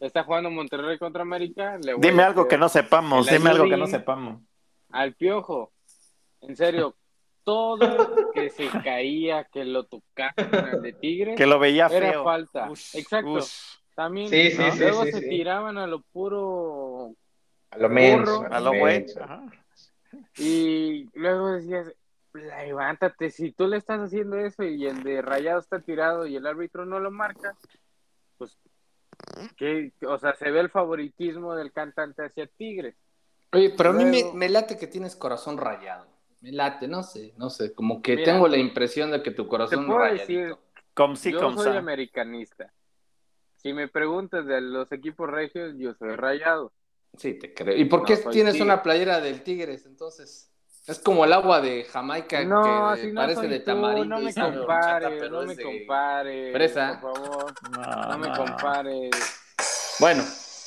está 0.00 0.22
jugando 0.22 0.48
Monterrey 0.48 0.96
contra 0.96 1.22
América. 1.22 1.76
dime 1.98 2.22
algo 2.22 2.46
que 2.46 2.56
no 2.56 2.68
sepamos, 2.68 3.28
dime 3.28 3.50
algo 3.50 3.68
que 3.68 3.76
no 3.76 3.88
sepamos. 3.88 4.40
Al 4.90 5.14
piojo, 5.14 5.72
en 6.40 6.54
serio, 6.54 6.94
todo 7.42 8.32
que 8.32 8.48
se 8.48 8.68
caía, 8.84 9.42
que 9.42 9.64
lo 9.64 9.86
tocaban 9.86 10.82
de 10.82 10.92
Tigre, 10.92 11.34
que 11.34 11.46
lo 11.46 11.58
veía 11.58 11.86
era 11.86 12.22
falta. 12.22 12.68
Exacto. 12.94 13.38
También 13.96 14.30
luego 14.78 15.04
se 15.04 15.20
tiraban 15.20 15.78
a 15.78 15.88
lo 15.88 16.02
puro. 16.12 17.12
A 17.70 17.78
lo 17.78 17.88
menos. 17.88 18.44
A 18.48 18.60
lo 18.60 18.72
bueno. 18.78 19.06
Y 20.38 21.08
luego 21.14 21.52
decías, 21.54 21.92
levántate, 22.36 23.30
si 23.30 23.52
tú 23.52 23.66
le 23.66 23.76
estás 23.76 24.00
haciendo 24.00 24.36
eso 24.36 24.62
y 24.62 24.86
el 24.86 25.02
de 25.02 25.22
rayado 25.22 25.60
está 25.60 25.80
tirado 25.80 26.26
y 26.26 26.36
el 26.36 26.46
árbitro 26.46 26.86
no 26.86 27.00
lo 27.00 27.10
marca, 27.10 27.56
pues 28.38 28.56
que, 29.56 29.92
o 30.06 30.18
sea, 30.18 30.34
se 30.34 30.50
ve 30.50 30.60
el 30.60 30.70
favoritismo 30.70 31.54
del 31.54 31.72
cantante 31.72 32.24
hacia 32.24 32.46
Tigres. 32.46 32.94
Oye, 33.52 33.74
pero 33.76 33.90
a 33.90 33.92
mí 33.92 34.04
me, 34.04 34.48
late 34.48 34.76
que 34.76 34.86
tienes 34.86 35.16
corazón 35.16 35.56
rayado. 35.56 36.06
Me 36.40 36.52
late, 36.52 36.86
no 36.86 37.02
sé, 37.02 37.32
no 37.38 37.48
sé, 37.48 37.72
como 37.72 38.02
que 38.02 38.18
tengo 38.18 38.46
la 38.48 38.58
impresión 38.58 39.10
de 39.10 39.22
que 39.22 39.30
tu 39.30 39.48
corazón 39.48 39.86
puedo 39.86 40.04
decir, 40.04 40.54
yo 40.94 41.52
soy 41.56 41.76
americanista. 41.76 42.72
Si 43.56 43.72
me 43.72 43.88
preguntas 43.88 44.46
de 44.46 44.60
los 44.60 44.92
equipos 44.92 45.28
regios, 45.28 45.74
yo 45.78 45.94
soy 45.94 46.14
rayado. 46.14 46.72
Sí, 47.16 47.38
te 47.38 47.54
creo. 47.54 47.76
¿Y 47.76 47.86
por 47.86 48.04
qué 48.04 48.16
tienes 48.30 48.60
una 48.60 48.82
playera 48.82 49.20
del 49.20 49.42
Tigres 49.42 49.86
entonces? 49.86 50.52
Es 50.86 51.00
como 51.00 51.24
el 51.24 51.32
agua 51.32 51.60
de 51.60 51.82
Jamaica 51.84 52.44
no, 52.44 52.94
que 52.94 53.08
parece 53.08 53.48
de 53.48 53.58
tamarindo. 53.58 54.16
No 54.16 54.20
me 54.20 54.32
compare, 54.32 55.28
no 55.28 55.42
me 55.42 55.56
compare. 55.56 56.52
Por 56.52 57.12
favor. 57.12 57.54
No, 57.72 58.18
me 58.18 58.32
compare. 58.36 59.10
Bueno, 59.98 60.22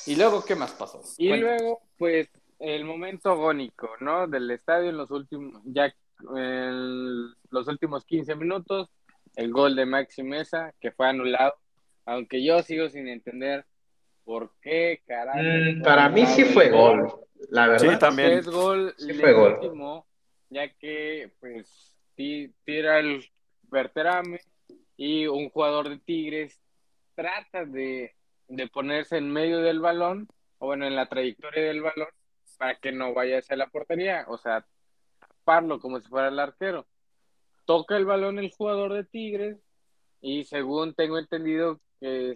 ¿y 0.06 0.16
luego 0.18 0.44
qué 0.44 0.56
más 0.56 0.72
pasó? 0.72 1.02
Y 1.18 1.34
luego, 1.38 1.80
pues, 1.98 2.30
el 2.60 2.84
momento 2.84 3.32
agónico, 3.32 3.92
¿no? 4.02 4.28
Del 4.28 4.52
estadio 4.52 4.90
en 4.90 4.98
los 4.98 5.10
últimos, 5.10 5.62
ya 5.64 5.94
en 6.36 7.32
los 7.50 7.68
últimos 7.70 8.04
15 8.04 8.36
minutos, 8.36 8.90
el 9.38 9.54
gol 9.54 9.74
de 9.78 9.86
Maxi 9.86 10.22
Mesa, 10.24 10.74
que 10.82 10.92
fue 10.92 11.08
anulado, 11.08 11.54
aunque 12.06 12.44
yo 12.44 12.62
sigo 12.62 12.90
sin 12.90 13.08
entender 13.08 13.66
por 14.26 14.52
qué, 14.62 15.02
carajo. 15.08 15.40
Mm, 15.42 15.82
para 15.82 16.10
mí 16.10 16.26
sí 16.26 16.44
fue 16.44 16.72
gol, 16.72 17.10
la 17.52 17.68
verdad. 17.68 17.94
Sí, 17.94 18.00
también. 18.00 18.32
Es 18.34 18.48
gol 18.48 18.94
sí 18.98 19.14
fue 19.14 19.32
gol 19.32 19.60
ya 20.50 20.70
que 20.70 21.32
pues 21.40 21.96
tira 22.16 23.00
el 23.00 23.24
verterame 23.64 24.42
y 24.98 25.28
un 25.28 25.50
jugador 25.50 25.90
de 25.90 26.00
Tigres 26.00 26.60
trata 27.16 27.66
de, 27.66 28.14
ponerse 28.74 29.18
en 29.18 29.32
medio 29.32 29.60
del 29.60 29.80
balón, 29.80 30.28
o 30.58 30.68
bueno, 30.68 30.86
en 30.86 30.96
la 30.96 31.08
trayectoria 31.08 31.64
del 31.64 31.82
balón, 31.82 32.10
para 32.58 32.76
que 32.76 32.92
no 32.92 33.14
vaya 33.14 33.40
hacia 33.40 33.56
la 33.56 33.70
portería, 33.70 34.26
o 34.28 34.38
sea, 34.38 34.66
taparlo 35.20 35.80
como 35.80 36.00
si 36.00 36.10
fuera 36.10 36.28
el 36.28 36.40
arquero. 36.40 36.86
Toca 37.66 37.96
el 37.96 38.06
balón 38.06 38.40
el 38.40 38.52
jugador 38.52 38.94
de 38.94 39.04
Tigres 39.06 39.58
y 40.22 40.44
según 40.44 40.94
tengo 40.96 41.18
entendido 41.18 41.80
que 42.00 42.36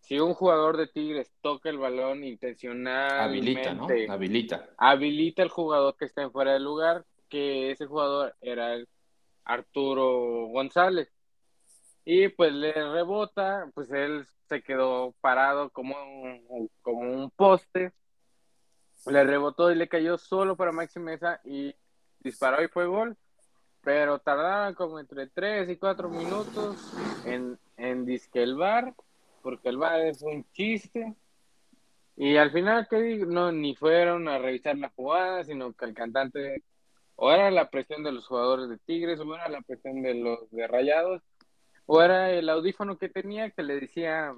si 0.00 0.18
un 0.18 0.34
jugador 0.34 0.76
de 0.76 0.86
Tigres 0.86 1.32
toca 1.40 1.68
el 1.68 1.78
balón 1.78 2.24
intencionalmente, 2.24 3.68
habilita, 3.68 3.74
¿no? 3.74 3.86
Habilita. 4.12 4.68
Habilita 4.78 5.42
el 5.42 5.50
jugador 5.50 5.96
que 5.96 6.06
está 6.06 6.22
en 6.22 6.32
fuera 6.32 6.54
del 6.54 6.64
lugar 6.64 7.04
que 7.28 7.70
ese 7.70 7.86
jugador 7.86 8.34
era 8.40 8.74
el 8.74 8.88
Arturo 9.44 10.48
González. 10.48 11.08
Y 12.04 12.28
pues 12.28 12.52
le 12.52 12.72
rebota, 12.72 13.70
pues 13.74 13.90
él 13.90 14.26
se 14.48 14.62
quedó 14.62 15.12
parado 15.20 15.70
como 15.70 15.96
un, 15.96 16.70
como 16.82 17.00
un 17.00 17.30
poste. 17.30 17.92
Le 19.06 19.24
rebotó 19.24 19.70
y 19.70 19.74
le 19.74 19.88
cayó 19.88 20.18
solo 20.18 20.56
para 20.56 20.72
Maxi 20.72 21.00
Mesa 21.00 21.40
y 21.44 21.74
disparó 22.20 22.62
y 22.62 22.68
fue 22.68 22.86
gol. 22.86 23.16
Pero 23.82 24.18
tardaban 24.18 24.74
como 24.74 24.98
entre 24.98 25.28
3 25.28 25.68
y 25.68 25.76
4 25.76 26.08
minutos 26.08 26.76
en, 27.24 27.58
en 27.76 28.04
disque 28.04 28.42
el 28.42 28.56
bar, 28.56 28.94
porque 29.42 29.68
el 29.68 29.78
bar 29.78 30.00
es 30.00 30.22
un 30.22 30.44
chiste. 30.52 31.14
Y 32.16 32.36
al 32.36 32.50
final, 32.50 32.88
¿qué 32.88 32.96
digo? 33.00 33.26
No, 33.26 33.52
ni 33.52 33.76
fueron 33.76 34.26
a 34.28 34.38
revisar 34.38 34.76
la 34.78 34.90
jugada, 34.90 35.44
sino 35.44 35.72
que 35.72 35.84
el 35.84 35.94
cantante 35.94 36.64
o 37.16 37.32
era 37.32 37.50
la 37.50 37.70
presión 37.70 38.04
de 38.04 38.12
los 38.12 38.26
jugadores 38.26 38.68
de 38.68 38.78
Tigres, 38.78 39.20
o 39.20 39.34
era 39.34 39.48
la 39.48 39.62
presión 39.62 40.02
de 40.02 40.14
los 40.14 40.50
de 40.50 40.66
Rayados, 40.66 41.22
o 41.86 42.02
era 42.02 42.30
el 42.32 42.48
audífono 42.48 42.98
que 42.98 43.08
tenía 43.08 43.50
que 43.50 43.62
le 43.62 43.80
decía, 43.80 44.34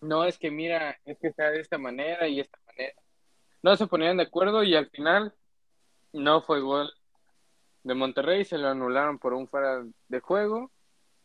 no, 0.00 0.24
es 0.24 0.38
que 0.38 0.50
mira, 0.50 0.98
es 1.04 1.18
que 1.18 1.28
está 1.28 1.50
de 1.50 1.60
esta 1.60 1.78
manera 1.78 2.28
y 2.28 2.40
esta 2.40 2.58
manera. 2.66 2.94
No 3.62 3.76
se 3.76 3.86
ponían 3.86 4.18
de 4.18 4.24
acuerdo 4.24 4.62
y 4.62 4.74
al 4.74 4.88
final 4.90 5.34
no 6.12 6.42
fue 6.42 6.60
gol 6.60 6.92
de 7.82 7.94
Monterrey, 7.94 8.44
se 8.44 8.58
lo 8.58 8.68
anularon 8.68 9.18
por 9.18 9.32
un 9.32 9.48
fuera 9.48 9.84
de 10.08 10.20
juego. 10.20 10.70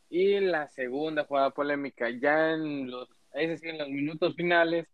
Y 0.09 0.39
la 0.39 0.67
segunda 0.67 1.25
jugada 1.25 1.51
polémica, 1.51 2.09
ya 2.09 2.51
en 2.51 2.91
los, 2.91 3.09
es 3.33 3.63
en 3.63 3.77
los 3.77 3.89
minutos 3.89 4.35
finales, 4.35 4.87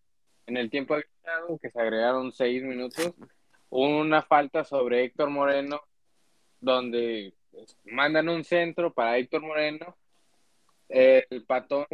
en 0.45 0.57
el 0.57 0.69
tiempo 0.69 0.93
agregado, 0.93 1.57
que 1.59 1.69
se 1.69 1.79
agregaron 1.81 2.31
seis 2.31 2.63
minutos, 2.63 3.13
una 3.69 4.21
falta 4.21 4.63
sobre 4.63 5.03
Héctor 5.03 5.29
Moreno, 5.29 5.81
donde 6.59 7.33
pues, 7.51 7.77
mandan 7.85 8.29
un 8.29 8.43
centro 8.43 8.93
para 8.93 9.17
Héctor 9.17 9.41
Moreno. 9.41 9.97
El 10.89 11.45
patón 11.45 11.85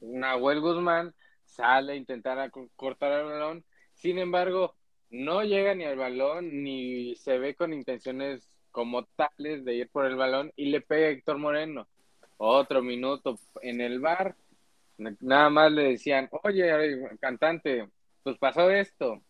Nahuel 0.00 0.60
Guzmán 0.60 1.14
sale 1.44 1.92
a 1.92 1.96
intentar 1.96 2.50
cortar 2.76 3.12
el 3.12 3.26
balón. 3.26 3.64
Sin 3.94 4.18
embargo, 4.18 4.74
no 5.10 5.42
llega 5.44 5.74
ni 5.74 5.84
al 5.84 5.96
balón 5.96 6.64
ni 6.64 7.14
se 7.16 7.38
ve 7.38 7.54
con 7.54 7.72
intenciones 7.72 8.48
como 8.72 9.04
tales 9.04 9.64
de 9.64 9.74
ir 9.74 9.88
por 9.90 10.06
el 10.06 10.16
balón 10.16 10.52
y 10.56 10.66
le 10.66 10.80
pega 10.80 11.06
a 11.06 11.10
Héctor 11.10 11.38
Moreno. 11.38 11.86
Otro 12.36 12.82
minuto 12.82 13.38
en 13.62 13.80
el 13.80 14.00
bar. 14.00 14.36
Nada 14.98 15.50
más 15.50 15.72
le 15.72 15.90
decían, 15.90 16.28
oye, 16.42 16.98
cantante, 17.20 17.88
pues 18.22 18.36
pasó 18.38 18.70
esto 18.70 19.22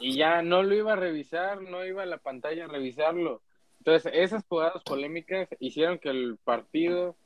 y 0.00 0.16
ya 0.16 0.42
no 0.42 0.62
lo 0.62 0.74
iba 0.74 0.92
a 0.92 0.96
revisar, 0.96 1.62
no 1.62 1.84
iba 1.84 2.02
a 2.02 2.06
la 2.06 2.18
pantalla 2.18 2.64
a 2.64 2.68
revisarlo. 2.68 3.42
Entonces, 3.78 4.12
esas 4.14 4.44
jugadas 4.46 4.82
polémicas 4.82 5.48
hicieron 5.60 5.98
que 5.98 6.10
el 6.10 6.36
partido 6.44 7.16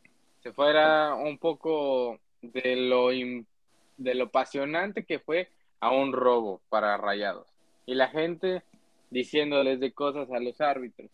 se 0.42 0.52
fuera 0.52 1.14
un 1.14 1.38
poco 1.38 2.19
de 2.40 2.76
lo, 2.76 3.09
de 3.09 4.14
lo 4.14 4.25
apasionante 4.25 5.04
que 5.04 5.19
fue 5.19 5.49
a 5.81 5.90
un 5.90 6.12
robo 6.12 6.61
para 6.69 6.97
Rayados. 6.97 7.47
Y 7.87 7.95
la 7.95 8.09
gente 8.09 8.62
diciéndoles 9.11 9.81
de 9.81 9.92
cosas 9.92 10.31
a 10.31 10.40
los 10.40 10.61
árbitros. 10.61 11.11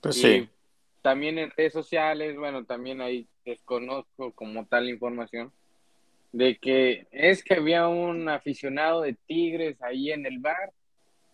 Pues 0.00 0.20
sí. 0.20 0.48
También 1.02 1.38
en 1.38 1.50
redes 1.50 1.72
sociales, 1.72 2.36
bueno, 2.36 2.64
también 2.64 3.00
ahí 3.00 3.26
desconozco 3.44 4.32
como 4.32 4.66
tal 4.66 4.88
información, 4.88 5.52
de 6.32 6.58
que 6.58 7.06
es 7.10 7.42
que 7.42 7.54
había 7.54 7.88
un 7.88 8.28
aficionado 8.28 9.02
de 9.02 9.14
Tigres 9.26 9.80
ahí 9.82 10.12
en 10.12 10.26
el 10.26 10.38
bar 10.38 10.72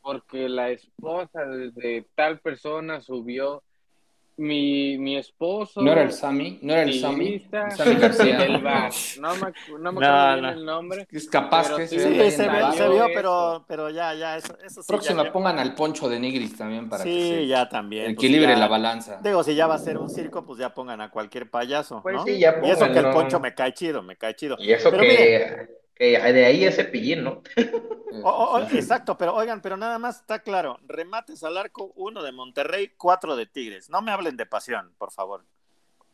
porque 0.03 0.49
la 0.49 0.71
esposa 0.71 1.47
de 1.47 2.05
tal 2.15 2.39
persona 2.41 3.01
subió 3.01 3.63
mi, 4.37 4.99
mi 4.99 5.17
esposo. 5.17 5.81
No 5.81 5.93
era 5.93 6.03
el 6.03 6.13
Sammy, 6.13 6.59
no 6.63 6.73
era 6.73 6.83
el 6.83 7.01
Sammy. 7.01 7.47
Sammy 7.77 7.95
García. 7.97 8.45
El 8.45 8.63
bar. 8.63 8.93
No 9.21 9.35
me, 9.37 9.53
no 9.79 9.93
me 9.93 10.07
acuerdo 10.07 10.49
el 10.49 10.65
nombre. 10.65 11.07
Es 11.11 11.29
capaz 11.29 11.75
que 11.77 11.87
sí, 11.87 11.99
se, 11.99 12.31
se, 12.31 12.89
vio, 12.89 13.07
pero, 13.15 13.65
pero 13.67 13.91
ya, 13.91 14.15
ya, 14.15 14.37
eso, 14.37 14.57
eso 14.65 14.83
sí. 14.83 14.89
Próximo 14.89 15.25
pongan 15.33 15.59
al 15.59 15.75
poncho 15.75 16.09
de 16.09 16.19
Nigris 16.19 16.57
también 16.57 16.89
para 16.89 17.05
sí, 17.05 17.11
que 17.11 17.47
ya 17.47 17.69
también. 17.69 18.15
Pues 18.15 18.15
equilibre 18.15 18.57
la 18.57 18.69
balanza. 18.69 19.21
Digo, 19.23 19.43
si 19.43 19.55
ya 19.55 19.67
va 19.67 19.77
a 19.77 19.79
ser 19.79 19.99
un 19.99 20.11
circo, 20.11 20.45
pues 20.45 20.59
ya 20.59 20.75
pongan 20.75 21.01
a 21.01 21.11
cualquier 21.11 21.51
payaso. 21.51 22.01
Pues 22.03 22.17
¿no? 22.17 22.25
sí, 22.25 22.39
ya 22.39 22.57
y 22.63 22.71
eso 22.71 22.91
que 22.91 22.99
el 22.99 23.11
poncho 23.11 23.41
me 23.41 23.55
cae 23.55 23.73
chido, 23.75 24.03
me 24.03 24.17
cae 24.17 24.35
chido. 24.35 24.57
Y 24.59 24.73
eso 24.73 24.91
que, 24.91 25.69
que 25.95 26.19
de 26.19 26.45
ahí 26.45 26.65
ese 26.65 26.85
pillín, 26.85 27.25
¿no? 27.25 27.43
exacto, 28.73 29.17
pero 29.17 29.35
oigan, 29.35 29.61
pero 29.61 29.77
nada 29.77 29.99
más 29.99 30.21
está 30.21 30.41
claro, 30.41 30.79
remates 30.87 31.43
al 31.43 31.57
arco, 31.57 31.93
uno 31.97 32.23
de 32.23 32.33
Monterrey, 32.33 32.93
cuatro 32.97 33.37
de 33.37 33.47
Tigres. 33.47 33.91
No 33.91 34.03
me 34.03 34.13
hablen 34.13 34.37
de 34.37 34.47
pasión, 34.47 34.95
por 34.99 35.13
favor. 35.13 35.45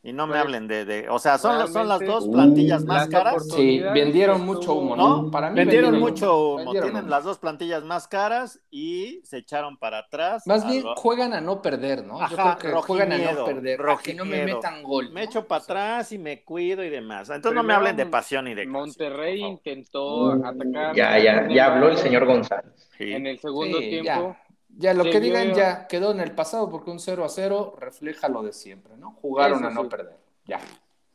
Y 0.02 0.14
no 0.14 0.26
me 0.26 0.33
pues, 0.33 0.42
hablen 0.42 0.66
de, 0.66 0.87
de, 0.87 1.11
o 1.11 1.19
sea, 1.19 1.37
son, 1.37 1.71
son 1.71 1.87
las 1.87 2.00
dos 2.00 2.26
plantillas 2.26 2.85
más 2.85 3.07
caras. 3.09 3.47
Sí, 3.50 3.80
vendieron 3.92 4.47
mucho 4.47 4.73
humo, 4.73 4.97
¿no? 4.97 5.30
Para 5.30 5.50
mí 5.50 5.57
vendieron, 5.57 5.99
mucho 6.00 6.54
humo. 6.54 6.73
Tienen 6.73 7.11
las 7.11 7.25
dos 7.25 7.38
plantillas 7.38 7.85
más 7.85 8.09
caras 8.09 8.61
y 8.71 9.21
se 9.25 9.37
echaron 9.38 9.76
para 9.76 9.99
atrás. 9.99 10.47
Más 10.47 10.66
bien 10.66 10.85
juegan 10.97 11.35
a 11.35 11.42
no 11.42 11.61
perder, 11.61 12.02
¿no? 12.02 12.19
Ajá, 12.19 12.54
Yo 12.54 12.59
creo 12.59 12.80
que 12.80 12.87
juegan 12.87 13.12
a 13.12 13.33
no 13.33 13.45
perder, 13.45 13.80
a 13.83 13.99
que 13.99 14.14
no 14.14 14.25
me 14.25 14.45
metan 14.47 14.83
gol. 14.83 15.11
Me 15.11 15.25
echo 15.25 15.47
para 15.47 15.62
atrás 15.62 16.12
y 16.12 16.19
me 16.19 16.45
cuido 16.45 16.83
y 16.83 16.88
demás. 16.88 17.28
Entonces 17.28 17.54
no 17.54 17.62
me 17.62 17.75
hablen 17.75 17.97
de 17.97 18.07
pasión 18.07 18.49
y 18.49 18.54
de 18.54 18.66
Monterrey 18.66 19.42
intentó 19.42 20.33
atacar. 20.33 20.97
Ya, 20.97 21.19
ya, 21.19 21.47
ya 21.47 21.66
habló 21.66 21.90
el 21.90 21.99
señor 21.99 22.25
González. 22.25 22.88
En 22.99 23.26
el 23.26 23.38
segundo 23.38 23.78
tiempo. 23.78 24.04
Ya, 24.04 24.50
lo 24.78 25.04
que 25.04 25.20
digan 25.20 25.54
ya 25.54 25.86
quedó 25.86 26.12
en 26.12 26.20
el 26.20 26.32
pasado 26.32 26.70
porque 26.70 26.90
un 26.90 27.00
0 27.00 27.24
a 27.24 27.28
0 27.28 27.76
refleja 27.78 28.28
lo 28.28 28.42
de 28.42 28.52
siempre, 28.52 28.96
¿no? 28.96 29.12
Jugaron 29.20 29.64
a 29.64 29.70
no 29.70 29.88
perder. 29.88 30.16
Ya. 30.46 30.60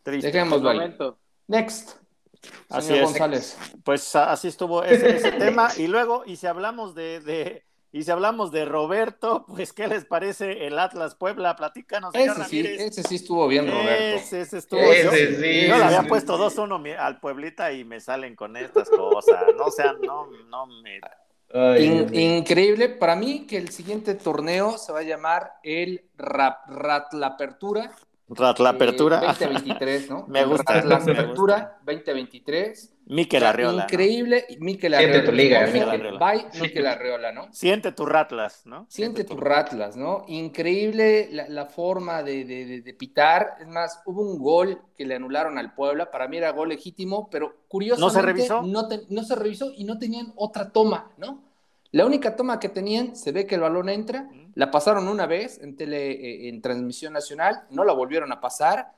Triste. 0.04 0.32
Dejémoslo 0.32 0.70
ahí. 0.70 0.96
Next. 1.48 1.98
Así 2.70 2.94
es. 2.94 3.04
González. 3.04 3.58
Pues 3.84 4.16
así 4.16 4.48
estuvo 4.48 4.84
ese, 4.84 5.32
tema. 5.40 5.70
Y 5.78 5.88
luego, 5.88 6.24
y 6.26 6.36
si 6.36 6.48
hablamos 6.48 6.94
de, 6.94 7.20
de, 7.22 7.64
y 7.92 8.04
si 8.04 8.12
hablamos 8.12 8.52
de 8.52 8.66
Roberto, 8.66 9.46
pues 9.48 9.74
¿qué 9.74 9.88
les 9.88 10.06
parece 10.06 10.68
el 10.68 10.78
Atlas 10.78 11.16
Puebla? 11.16 11.56
Platícanos. 11.56 12.14
Ese 12.14 12.44
sí, 12.46 12.60
ese 12.60 13.04
sí 13.04 13.16
estuvo 13.16 13.48
bien, 13.48 13.68
Roberto. 13.68 13.94
Ese, 13.94 14.42
ese 14.42 14.60
estuvo. 14.60 14.80
Ese 14.80 15.04
yo, 15.04 15.12
sí, 15.12 15.68
yo 15.68 15.78
le 15.78 15.84
había 15.84 16.04
puesto 16.04 16.38
2-1 16.38 16.98
al 16.98 17.20
Pueblita 17.20 17.72
y 17.72 17.84
me 17.84 18.00
salen 18.00 18.36
con 18.36 18.58
estas 18.58 18.90
cosas. 18.90 19.44
No 19.56 19.72
sean, 19.72 20.00
no, 20.02 20.28
no 20.50 20.68
me 20.68 21.00
increíble. 21.54 22.90
Para 22.90 23.16
mí 23.16 23.46
que 23.48 23.58
el 23.58 23.70
siguiente 23.70 24.16
torneo 24.16 24.78
se 24.78 24.92
va 24.92 25.00
a 25.00 25.04
llamar 25.04 25.54
el 25.64 26.10
Rap, 26.18 26.68
Rat 26.68 27.14
la 27.14 27.28
Apertura. 27.28 27.92
Rat 28.28 28.60
la 28.60 28.70
Apertura. 28.70 29.22
2023, 29.22 30.10
¿no? 30.10 30.26
me 30.28 30.44
gusta. 30.46 30.84
la 30.84 30.96
Apertura 30.96 31.80
2023. 31.86 32.94
Miquel 33.08 33.44
Arreola. 33.44 33.84
Increíble. 33.84 34.46
Miquel 34.60 34.96
Arreola. 34.96 35.14
Siente 35.14 35.30
tu 35.30 35.36
liga, 35.36 35.68
Miquel. 35.68 36.18
Bye, 36.18 36.60
Miquel 36.60 36.88
Arreola, 36.88 37.32
¿no? 37.32 37.54
Siente 37.54 37.92
tu 37.92 38.06
Ratlas, 38.06 38.66
¿no? 38.66 38.88
Siente, 38.90 39.24
tu 39.24 39.38
Ratlas, 39.38 39.96
¿no? 39.96 40.26
Increíble 40.28 41.30
la, 41.32 41.66
forma 41.68 42.24
de, 42.24 42.46
de, 42.46 42.82
de, 42.82 42.94
pitar. 42.96 43.58
Es 43.62 43.68
más, 43.68 44.02
hubo 44.06 44.22
un 44.22 44.40
gol 44.40 44.82
que 44.98 45.06
le 45.06 45.16
anularon 45.16 45.60
al 45.60 45.76
Puebla. 45.76 46.10
Para 46.10 46.28
mí 46.28 46.38
era 46.38 46.52
gol 46.52 46.70
legítimo, 46.70 47.30
pero 47.30 47.66
curiosamente. 47.68 48.16
¿No 48.16 48.22
se 48.22 48.26
revisó? 48.26 48.62
No, 48.64 48.88
no 49.10 49.24
se 49.24 49.36
revisó 49.36 49.72
y 49.76 49.84
no 49.84 50.00
tenían 50.00 50.34
otra 50.36 50.72
toma, 50.72 51.12
¿no? 51.18 51.44
La 51.92 52.06
única 52.06 52.36
toma 52.36 52.60
que 52.60 52.70
tenían, 52.70 53.16
se 53.16 53.32
ve 53.32 53.48
que 53.48 53.56
el 53.56 53.62
balón 53.62 53.90
entra, 53.90 54.30
la 54.54 54.72
pasaron 54.72 55.08
una 55.08 55.26
vez 55.26 55.62
en, 55.62 55.76
tele, 55.76 56.12
eh, 56.12 56.50
en 56.50 56.62
transmisión 56.62 57.14
nacional, 57.14 57.64
no 57.70 57.84
la 57.84 57.94
volvieron 57.94 58.32
a 58.32 58.42
pasar. 58.42 58.92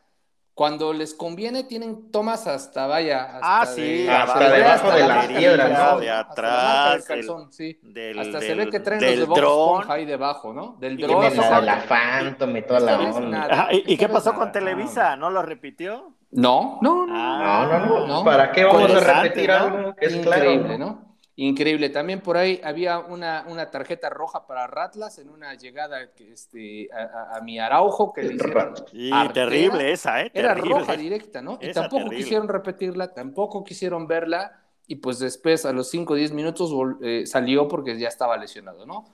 Cuando 0.53 0.91
les 0.91 1.13
conviene, 1.13 1.63
tienen 1.63 2.09
tomas 2.09 2.47
hasta, 2.47 2.87
vaya, 2.87 3.25
hasta 3.25 3.61
ah, 3.61 3.65
sí, 3.67 4.07
hasta, 4.07 4.49
debajo 4.49 4.91
de 4.91 5.07
la 5.07 5.27
piedra, 5.27 5.67
¿no? 5.69 5.99
De 5.99 6.09
atrás, 6.09 7.05
calzón, 7.05 7.53
sí. 7.53 7.79
hasta 8.17 8.39
se 8.41 8.55
ve 8.55 8.67
que 8.67 8.79
traen 8.79 9.19
los 9.19 9.35
de 9.35 9.41
Bob 9.43 9.83
ahí 9.87 10.05
debajo, 10.05 10.53
¿no? 10.53 10.75
Del 10.79 10.97
dron. 10.97 11.35
La, 11.37 11.61
la 11.61 11.81
Phantom 11.81 12.57
y 12.57 12.61
toda 12.63 12.79
la 12.79 12.99
onda. 12.99 13.67
¿Y, 13.71 13.95
qué 13.97 14.09
pasó 14.09 14.33
con 14.33 14.51
Televisa? 14.51 15.15
¿No 15.15 15.29
lo 15.29 15.43
repitió? 15.43 16.15
No, 16.31 16.79
no, 16.81 17.05
no. 17.05 17.13
Ah, 17.15 17.67
no, 17.71 17.85
no, 17.85 18.07
no. 18.07 18.23
¿Para 18.23 18.51
qué 18.51 18.63
vamos 18.63 18.91
a 18.91 18.99
repetir 18.99 19.51
algo 19.51 19.95
que 19.95 20.07
es 20.07 20.15
Increíble, 20.15 20.77
claro? 20.77 20.77
¿no? 20.79 21.06
Increíble. 21.39 21.89
También 21.89 22.21
por 22.21 22.35
ahí 22.35 22.59
había 22.63 22.97
una, 22.97 23.45
una 23.47 23.69
tarjeta 23.69 24.09
roja 24.09 24.47
para 24.47 24.65
Ratlas 24.65 25.19
en 25.19 25.29
una 25.29 25.53
llegada 25.53 26.01
este, 26.17 26.89
a, 26.91 27.39
mi 27.41 27.59
Araujo 27.59 28.11
que 28.11 28.23
le 28.23 28.33
hicieron. 28.33 28.73
Y 28.91 29.11
terrible 29.29 29.91
esa, 29.91 30.23
¿eh? 30.23 30.31
Era 30.33 30.55
roja 30.55 30.97
directa, 30.97 31.43
¿no? 31.43 31.59
y 31.61 31.71
tampoco 31.71 32.09
quisieron 32.09 32.47
repetirla, 32.47 33.13
tampoco 33.13 33.63
quisieron 33.63 34.07
verla. 34.07 34.63
Y 34.87 34.95
pues 34.95 35.19
después, 35.19 35.65
a 35.65 35.73
los 35.73 35.91
5 35.91 36.13
o 36.13 36.15
10 36.15 36.31
minutos, 36.31 36.71
eh, 37.03 37.27
salió 37.27 37.67
porque 37.67 37.99
ya 37.99 38.07
estaba 38.07 38.35
lesionado, 38.37 38.87
¿no? 38.87 39.05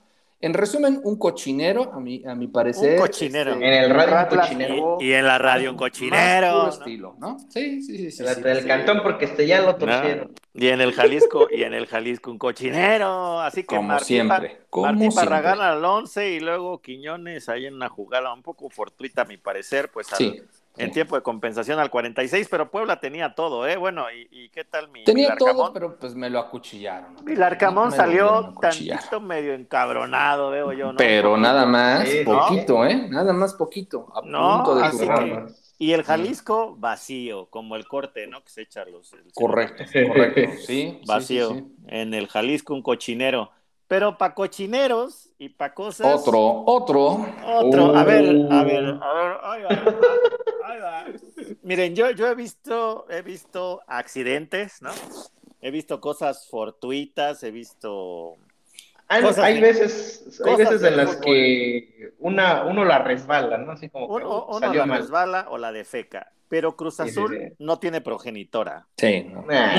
En 0.44 0.52
resumen, 0.52 1.00
un 1.04 1.16
cochinero, 1.16 1.90
a 1.94 1.98
mi, 1.98 2.22
a 2.26 2.34
mi 2.34 2.48
parecer. 2.48 3.00
Un 3.00 3.06
cochinero. 3.06 3.52
Este, 3.52 3.66
en 3.66 3.72
el 3.72 3.88
radio 3.88 4.18
un 4.20 4.38
cochinero. 4.38 4.98
Y, 5.00 5.12
en 5.14 5.26
la 5.26 5.38
radio 5.38 5.70
un 5.70 5.76
cochinero. 5.78 6.68
estilo, 6.68 7.16
¿no? 7.18 7.38
Sí, 7.48 7.80
sí, 7.80 8.10
sí. 8.10 8.10
sí, 8.10 8.42
del 8.42 8.66
cantón 8.66 9.00
porque 9.02 9.24
este 9.24 9.46
ya 9.46 9.62
lo 9.62 9.74
torcieron. 9.76 10.34
Y 10.52 10.68
en 10.68 10.82
el 10.82 10.92
Jalisco, 10.92 11.48
y 11.50 11.62
en 11.62 11.72
el 11.72 11.86
Jalisco 11.86 12.30
un 12.30 12.36
cochinero. 12.36 13.40
Así 13.40 13.62
que 13.62 13.74
Como 13.74 13.98
siempre. 14.00 14.58
Como 14.68 14.92
Martín 14.92 15.12
Barragán 15.14 15.62
al 15.62 15.82
11 15.82 16.32
y 16.32 16.40
luego 16.40 16.82
Quiñones 16.82 17.48
ahí 17.48 17.64
en 17.64 17.76
una 17.76 17.88
jugada 17.88 18.30
un 18.34 18.42
poco 18.42 18.68
fortuita, 18.68 19.22
a 19.22 19.24
mi 19.24 19.38
parecer, 19.38 19.90
pues 19.90 20.08
sí 20.08 20.42
en 20.76 20.90
tiempo 20.90 21.16
de 21.16 21.22
compensación 21.22 21.78
al 21.78 21.90
46, 21.90 22.48
pero 22.50 22.70
Puebla 22.70 22.98
tenía 22.98 23.34
todo, 23.34 23.66
¿eh? 23.66 23.76
Bueno, 23.76 24.06
¿y, 24.10 24.48
qué 24.48 24.64
tal 24.64 24.88
mi 24.88 25.04
Tenía 25.04 25.36
todo, 25.36 25.72
pero 25.72 25.96
pues 25.98 26.14
me 26.14 26.28
lo 26.28 26.40
acuchillaron. 26.40 27.16
El 27.28 27.42
Arcamón 27.42 27.92
salió 27.92 28.54
tantito 28.60 29.20
medio 29.20 29.54
encabronado, 29.54 30.50
veo 30.50 30.72
yo, 30.72 30.92
¿no? 30.92 30.98
Pero 30.98 31.36
nada 31.36 31.64
más, 31.66 32.08
poquito, 32.24 32.84
¿eh? 32.84 33.06
Nada 33.08 33.32
más 33.32 33.54
poquito, 33.54 34.08
a 34.14 34.22
punto 34.22 34.74
de 34.74 35.54
Y 35.78 35.92
el 35.92 36.02
Jalisco 36.02 36.76
vacío, 36.76 37.46
como 37.46 37.76
el 37.76 37.86
corte, 37.86 38.26
¿no? 38.26 38.42
Que 38.42 38.50
se 38.50 38.62
echa 38.62 38.84
los... 38.84 39.14
correcto, 39.34 39.84
correcto, 40.08 40.52
sí. 40.66 41.00
Vacío. 41.06 41.66
En 41.86 42.14
el 42.14 42.28
Jalisco 42.28 42.74
un 42.74 42.82
cochinero. 42.82 43.50
Pero 43.94 44.18
para 44.18 44.34
cochineros 44.34 45.30
y 45.38 45.50
para 45.50 45.72
cosas. 45.72 46.20
Otro, 46.20 46.64
otro. 46.66 47.24
Otro. 47.46 47.96
A 47.96 48.02
ver, 48.02 48.24
a 48.50 48.64
ver, 48.64 48.98
a 49.00 49.14
ver. 49.14 49.38
Ahí 49.40 49.62
va, 49.62 49.68
ahí 50.64 50.80
va. 50.80 51.04
Miren, 51.62 51.94
yo, 51.94 52.10
yo 52.10 52.26
he 52.26 52.34
visto, 52.34 53.06
he 53.08 53.22
visto 53.22 53.82
accidentes, 53.86 54.82
¿no? 54.82 54.90
He 55.60 55.70
visto 55.70 56.00
cosas 56.00 56.48
fortuitas, 56.50 57.44
he 57.44 57.52
visto. 57.52 58.34
Hay, 59.14 59.54
hay 59.54 59.60
veces, 59.60 60.40
hay 60.44 60.56
veces 60.56 60.82
en 60.82 60.96
las 60.96 61.16
que 61.16 62.14
una, 62.18 62.64
uno 62.64 62.84
la 62.84 62.98
resbala, 62.98 63.58
¿no? 63.58 63.72
Así 63.72 63.88
como 63.88 64.06
uno, 64.06 64.46
uno 64.46 64.74
la 64.74 64.86
resbala 64.86 65.46
o 65.50 65.58
la 65.58 65.72
defeca 65.72 66.34
pero 66.54 66.76
Cruz 66.76 67.00
Azul 67.00 67.54
no 67.58 67.80
tiene 67.80 68.00
progenitora. 68.00 68.86
Sí, 68.96 69.26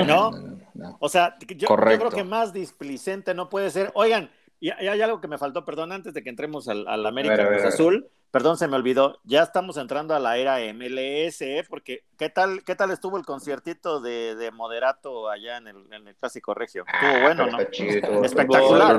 no. 0.05 0.31
¿No? 0.73 0.97
O 0.99 1.07
sea, 1.07 1.37
yo, 1.55 1.69
creo 1.69 2.09
que 2.09 2.25
más 2.25 2.51
displicente 2.51 3.33
no 3.33 3.49
puede 3.49 3.69
ser. 3.69 3.91
Oigan, 3.93 4.29
y, 4.59 4.71
hay 4.71 5.01
algo 5.01 5.21
que 5.21 5.29
me 5.29 5.37
faltó, 5.37 5.63
perdón, 5.63 5.93
antes 5.93 6.13
de 6.13 6.21
que 6.21 6.29
entremos 6.29 6.67
al, 6.67 6.85
al 6.87 7.05
América 7.05 7.47
Cruz 7.47 7.63
Azul, 7.63 8.09
perdón, 8.35 8.57
se 8.57 8.67
me 8.67 8.75
olvidó, 8.75 9.21
ya 9.23 9.43
estamos 9.43 9.77
entrando 9.77 10.13
a 10.13 10.19
la 10.19 10.35
era 10.35 10.57
MLS, 10.73 11.39
¿eh? 11.39 11.63
porque 11.69 12.03
¿qué 12.17 12.29
tal, 12.29 12.65
qué 12.65 12.75
tal 12.75 12.91
estuvo 12.91 13.17
el 13.17 13.23
conciertito 13.23 14.01
de, 14.01 14.35
de 14.35 14.51
Moderato 14.51 15.29
allá 15.29 15.55
en 15.55 15.69
el, 15.69 15.77
en 15.93 16.05
el 16.09 16.15
Clásico 16.17 16.53
Regio? 16.53 16.83
Estuvo 16.85 17.11
ah, 17.11 17.21
bueno, 17.21 17.47
¿no? 17.47 17.59
Espectacular. 18.25 18.97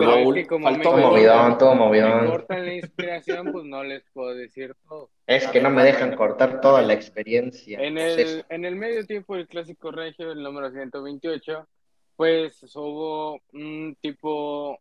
todo 0.82 0.96
movidón, 0.96 1.58
todo 1.58 1.74
movidón. 1.74 2.28
cortan 2.28 2.64
la 2.64 2.74
inspiración, 2.76 3.52
pues 3.52 3.66
no 3.66 3.84
les 3.84 4.04
puedo 4.14 4.34
decir 4.34 4.74
todo. 4.88 5.10
Es 5.26 5.46
que 5.48 5.60
no 5.60 5.68
me 5.68 5.84
dejan 5.84 6.16
cortar 6.16 6.62
toda 6.62 6.80
la 6.80 6.94
experiencia. 6.94 7.78
En 7.78 7.98
el, 7.98 8.42
en 8.48 8.64
el 8.64 8.74
medio 8.74 9.04
tiempo 9.04 9.36
del 9.36 9.46
Clásico 9.46 9.90
Regio, 9.90 10.32
el 10.32 10.42
número 10.42 10.70
128, 10.70 11.68
pues 12.16 12.74
hubo 12.74 13.42
un 13.52 13.98
tipo 14.00 14.80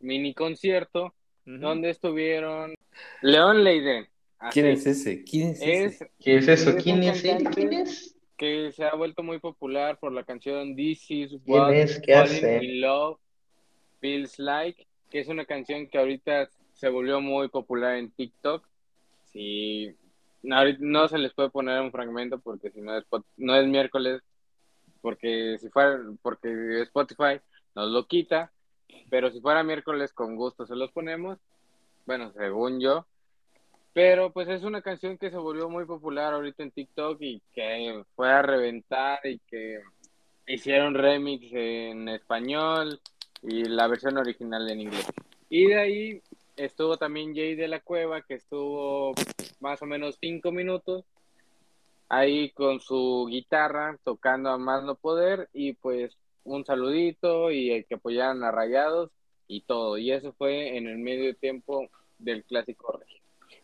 mini 0.00 0.34
concierto 0.34 1.14
donde 1.46 1.88
estuvieron 1.88 2.74
León 3.22 3.64
Leiden. 3.64 4.08
¿Quién 4.52 4.66
es 4.66 4.86
ese? 4.86 5.22
¿Quién 5.24 5.50
es, 5.50 5.60
ese? 5.60 6.10
¿Qué 6.18 6.36
es 6.36 6.48
eso? 6.48 6.76
¿Quién 6.76 7.02
es 7.02 7.24
él? 7.24 7.44
¿Quién 7.54 7.72
es? 7.72 8.16
Que 8.36 8.72
se 8.72 8.84
ha 8.84 8.94
vuelto 8.94 9.22
muy 9.22 9.38
popular 9.38 9.98
por 9.98 10.12
la 10.12 10.24
canción 10.24 10.74
This 10.74 11.10
is 11.10 11.36
What 11.46 11.74
es? 11.74 12.00
¿Qué 12.00 12.14
hace? 12.14 12.62
Love 12.62 13.18
Feels 14.00 14.38
Like, 14.38 14.86
que 15.10 15.20
es 15.20 15.28
una 15.28 15.44
canción 15.44 15.88
que 15.88 15.98
ahorita 15.98 16.48
se 16.72 16.88
volvió 16.88 17.20
muy 17.20 17.48
popular 17.48 17.96
en 17.96 18.10
TikTok 18.10 18.66
si 19.32 19.94
no, 20.42 21.08
se 21.08 21.18
les 21.18 21.32
puede 21.34 21.50
poner 21.50 21.80
un 21.80 21.92
fragmento 21.92 22.40
porque 22.40 22.70
si 22.70 22.80
no 22.80 22.96
es, 22.96 23.04
no 23.36 23.56
es 23.56 23.66
miércoles, 23.66 24.22
porque 25.00 25.56
si 25.58 25.68
fuera, 25.68 25.98
porque 26.22 26.82
Spotify 26.82 27.40
nos 27.74 27.90
lo 27.90 28.06
quita, 28.06 28.52
pero 29.08 29.30
si 29.30 29.40
fuera 29.40 29.62
miércoles 29.62 30.12
con 30.12 30.36
gusto 30.36 30.66
se 30.66 30.76
los 30.76 30.90
ponemos, 30.92 31.38
bueno, 32.06 32.32
según 32.32 32.80
yo, 32.80 33.06
pero 33.92 34.32
pues 34.32 34.48
es 34.48 34.62
una 34.62 34.82
canción 34.82 35.18
que 35.18 35.30
se 35.30 35.36
volvió 35.36 35.68
muy 35.68 35.84
popular 35.84 36.32
ahorita 36.32 36.62
en 36.62 36.70
TikTok 36.70 37.18
y 37.20 37.42
que 37.52 38.04
fue 38.14 38.30
a 38.30 38.42
reventar 38.42 39.20
y 39.24 39.38
que 39.40 39.80
hicieron 40.46 40.94
remix 40.94 41.52
en 41.52 42.08
español 42.08 43.00
y 43.42 43.64
la 43.64 43.88
versión 43.88 44.18
original 44.18 44.68
en 44.70 44.82
inglés. 44.82 45.06
Y 45.48 45.66
de 45.66 45.80
ahí 45.80 46.22
estuvo 46.56 46.96
también 46.96 47.34
Jay 47.34 47.54
de 47.54 47.68
la 47.68 47.80
Cueva, 47.80 48.22
que 48.22 48.34
estuvo 48.34 49.14
más 49.60 49.82
o 49.82 49.86
menos 49.86 50.16
cinco 50.20 50.52
minutos 50.52 51.04
ahí 52.08 52.50
con 52.50 52.80
su 52.80 53.26
guitarra 53.30 53.96
tocando 54.04 54.50
a 54.50 54.58
más 54.58 54.82
no 54.82 54.96
poder 54.96 55.48
y 55.52 55.74
pues 55.74 56.16
un 56.44 56.64
saludito 56.64 57.50
y 57.50 57.70
el 57.70 57.86
que 57.86 57.94
apoyaran 57.94 58.42
a 58.42 58.50
Rayados 58.50 59.10
y 59.50 59.62
todo. 59.62 59.98
Y 59.98 60.12
eso 60.12 60.32
fue 60.32 60.76
en 60.76 60.86
el 60.86 60.98
medio 60.98 61.34
tiempo 61.36 61.88
del 62.18 62.44
Clásico 62.44 62.92
Rey. 62.92 63.20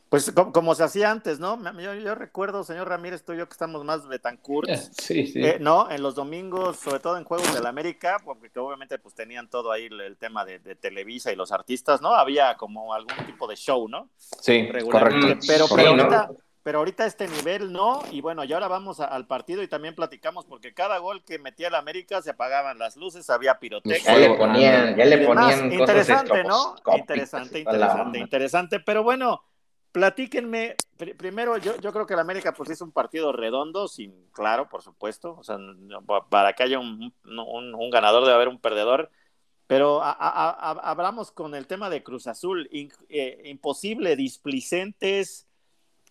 Pues 0.09 0.33
como, 0.53 0.75
se 0.77 0.85
hacía 0.85 1.11
antes, 1.11 1.41
¿no? 1.41 1.59
Yo, 1.81 2.15
recuerdo, 2.15 2.63
señor 2.63 2.89
Ramírez, 2.89 3.25
tú 3.25 3.33
y 3.33 3.39
yo 3.39 3.49
que 3.49 3.53
estamos 3.53 3.85
más 3.85 4.07
Betancourt, 4.07 4.69
sí, 4.93 5.27
sí. 5.27 5.45
Eh, 5.45 5.59
¿no? 5.61 5.91
En 5.91 6.01
los 6.01 6.15
domingos, 6.15 6.77
sobre 6.77 7.01
todo 7.01 7.19
en 7.19 7.25
Juegos 7.25 7.53
del 7.53 7.67
América, 7.67 8.19
porque 8.25 8.57
obviamente 8.57 8.99
pues 9.01 9.17
tenían 9.17 9.51
todo 9.51 9.73
ahí 9.73 9.87
el, 9.87 10.17
tema 10.17 10.45
de, 10.45 10.61
Televisa 10.77 11.33
y 11.33 11.37
los 11.37 11.51
artistas, 11.51 12.01
¿no? 12.01 12.15
Había 12.15 12.57
como 12.57 12.95
algún 12.95 13.17
tipo 13.27 13.49
de 13.49 13.57
show, 13.57 13.89
¿no? 13.89 14.09
Sí, 14.17 14.69
correcto. 14.69 15.41
Pero, 15.47 15.67
pero 15.75 15.89
ahorita, 15.89 16.31
pero 16.67 16.79
ahorita 16.81 17.07
este 17.07 17.29
nivel 17.29 17.73
no, 17.73 18.03
y 18.11 18.21
bueno, 18.21 18.43
y 18.43 18.53
ahora 18.53 18.67
vamos 18.67 18.99
al 18.99 19.29
partido 19.29 19.63
y 19.63 19.69
también 19.69 19.95
platicamos, 19.95 20.47
porque 20.47 20.75
cada 20.75 20.99
gol 20.99 21.23
que 21.23 21.39
metía 21.39 21.69
el 21.69 21.77
América 21.77 22.21
se 22.23 22.31
apagaban 22.31 22.77
las 22.77 22.97
luces, 22.97 23.31
había 23.31 23.61
pirotecnia. 23.61 24.03
Ya 24.05 24.19
le 24.19 24.35
ponían, 24.35 24.97
ya 24.97 25.05
le 25.05 25.19
ponían 25.25 25.73
Interesante, 25.73 26.43
¿no? 26.43 26.75
Interesante, 26.97 27.61
interesante, 27.61 28.19
interesante, 28.19 28.81
pero 28.81 29.05
bueno 29.05 29.45
Platíquenme, 29.93 30.75
primero, 31.17 31.57
yo, 31.57 31.77
yo 31.81 31.93
creo 31.93 32.05
que 32.05 32.15
el 32.15 32.21
América 32.21 32.53
pues 32.53 32.69
es 32.71 32.81
un 32.81 32.91
partido 32.91 33.31
redondo, 33.31 33.87
sin, 33.87 34.27
claro, 34.33 34.69
por 34.69 34.83
supuesto, 34.83 35.37
o 35.39 35.45
sea, 35.45 35.59
para 36.29 36.53
que 36.55 36.65
haya 36.65 36.81
un, 36.81 37.15
un, 37.25 37.91
ganador 37.91 38.25
debe 38.25 38.35
haber 38.35 38.49
un 38.49 38.59
perdedor, 38.59 39.13
pero 39.69 40.03
hablamos 40.03 41.31
con 41.31 41.55
el 41.55 41.69
tema 41.69 41.91
de 41.91 42.03
Cruz 42.03 42.27
Azul, 42.27 42.69
eh, 42.73 43.43
imposible, 43.45 44.17
displicentes, 44.17 45.47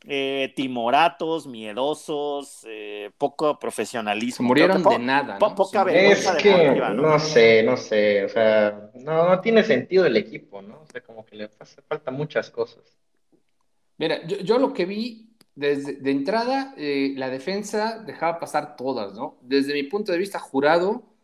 eh, 0.08 0.54
timoratos, 0.56 1.48
miedosos, 1.48 2.66
eh, 2.68 3.12
poco 3.18 3.58
profesionalismo. 3.58 4.48
murieron 4.48 4.84
de 4.84 5.00
nada. 5.00 5.40
¿no? 5.40 5.56
poca 5.56 5.84
vergüenza 5.84 6.38
es 6.38 6.44
que, 6.44 6.76
¿no? 6.94 7.20
sé, 7.20 7.64
no 7.64 7.76
sé, 7.76 8.26
o 8.26 8.30
sea, 8.30 8.92
no, 8.96 9.30
no 9.30 9.42
tiene 9.42 9.64
sentido 9.64 10.06
el 10.06 10.16
equipo, 10.18 10.62
¿no? 10.62 10.82
O 10.82 10.86
sea, 10.86 11.02
como 11.02 11.26
que 11.26 11.36
le 11.36 11.50
hace 11.60 11.82
falta 11.82 12.12
muchas 12.12 12.52
cosas. 12.52 12.84
Mira, 13.98 14.26
yo, 14.28 14.60
lo 14.60 14.74
que 14.74 14.86
vi 14.86 15.30
desde 15.56 15.94
de 15.94 16.12
entrada, 16.12 16.74
eh, 16.78 17.14
la 17.16 17.30
defensa 17.30 18.04
dejaba 18.06 18.40
pasar 18.40 18.76
todas, 18.76 19.14
¿no? 19.14 19.38
Desde 19.42 19.74
mi 19.74 19.84
punto 19.84 20.12
de 20.12 20.18
vista, 20.18 20.38
jurado, 20.38 21.15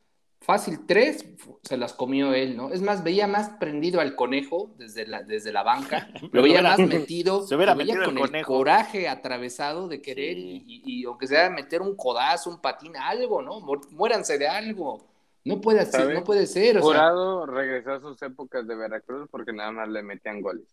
fácil 0.41 0.85
tres, 0.87 1.25
se 1.63 1.77
las 1.77 1.93
comió 1.93 2.33
él, 2.33 2.57
¿no? 2.57 2.73
Es 2.73 2.81
más, 2.81 3.03
veía 3.03 3.27
más 3.27 3.49
prendido 3.59 4.01
al 4.01 4.15
conejo 4.15 4.73
desde 4.77 5.05
la, 5.05 5.21
desde 5.21 5.53
la 5.53 5.63
banca, 5.63 6.09
lo 6.31 6.41
veía 6.41 6.61
más 6.61 6.79
metido, 6.79 7.45
se 7.45 7.55
hubiera 7.55 7.75
metido 7.75 8.03
con 8.05 8.35
el, 8.35 8.45
coraje 8.45 9.07
atravesado 9.07 9.87
de 9.87 10.01
querer 10.01 10.37
y, 10.37 11.05
aunque 11.05 11.27
sea 11.27 11.49
meter 11.49 11.81
un 11.81 11.95
codazo, 11.95 12.49
un 12.49 12.59
patín, 12.59 12.97
algo, 12.97 13.41
¿no? 13.41 13.61
Muéranse 13.91 14.37
de 14.37 14.47
algo. 14.47 15.07
No 15.43 15.59
puede 15.59 15.85
ser, 15.85 16.13
no 16.13 16.23
puede 16.23 16.45
ser. 16.45 16.79
Jurado 16.79 17.47
regresó 17.47 17.93
a 17.93 17.99
sus 17.99 18.21
épocas 18.21 18.67
de 18.67 18.75
Veracruz 18.75 19.27
porque 19.31 19.53
nada 19.53 19.71
más 19.71 19.89
le 19.89 20.03
metían 20.03 20.41
goles. 20.41 20.67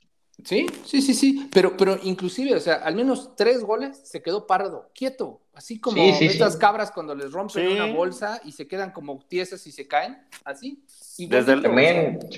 Sí, 0.44 0.66
sí, 0.84 1.02
sí, 1.02 1.14
sí, 1.14 1.50
pero, 1.52 1.76
pero 1.76 1.98
inclusive, 2.04 2.54
o 2.54 2.60
sea, 2.60 2.76
al 2.76 2.94
menos 2.94 3.34
tres 3.34 3.64
goles 3.64 3.98
se 4.04 4.22
quedó 4.22 4.46
pardo, 4.46 4.88
quieto, 4.94 5.40
así 5.52 5.80
como 5.80 6.00
estas 6.00 6.56
cabras 6.56 6.92
cuando 6.92 7.12
les 7.14 7.32
rompen 7.32 7.72
una 7.72 7.86
bolsa 7.86 8.40
y 8.44 8.52
se 8.52 8.68
quedan 8.68 8.92
como 8.92 9.18
tiesas 9.26 9.66
y 9.66 9.72
se 9.72 9.88
caen, 9.88 10.16
así. 10.44 10.84
Desde 11.18 11.54
el, 11.54 11.62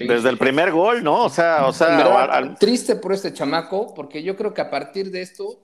desde 0.09 0.29
el 0.31 0.39
primer 0.39 0.73
gol, 0.73 1.05
¿no? 1.05 1.25
O 1.25 1.29
sea, 1.29 1.67
o 1.67 1.73
sea, 1.75 2.57
triste 2.59 2.97
por 2.97 3.13
este 3.13 3.35
chamaco, 3.35 3.93
porque 3.93 4.23
yo 4.23 4.35
creo 4.35 4.55
que 4.55 4.63
a 4.63 4.71
partir 4.71 5.11
de 5.11 5.21
esto, 5.21 5.63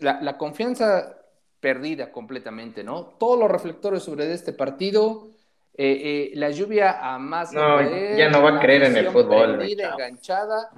la, 0.00 0.38
confianza 0.38 1.18
perdida 1.60 2.10
completamente, 2.10 2.82
¿no? 2.82 3.04
Todos 3.18 3.38
los 3.38 3.50
reflectores 3.50 4.02
sobre 4.02 4.32
este 4.32 4.54
partido, 4.54 5.28
eh, 5.76 6.30
eh, 6.32 6.36
la 6.36 6.50
lluvia 6.50 7.14
a 7.14 7.18
más 7.18 7.52
no, 7.52 7.82
ya 8.16 8.30
no 8.30 8.42
va 8.42 8.56
a 8.56 8.60
creer 8.60 8.84
en 8.84 8.96
el 8.96 9.10
fútbol. 9.10 9.58
Perdida, 9.58 9.92
enganchada 9.92 10.70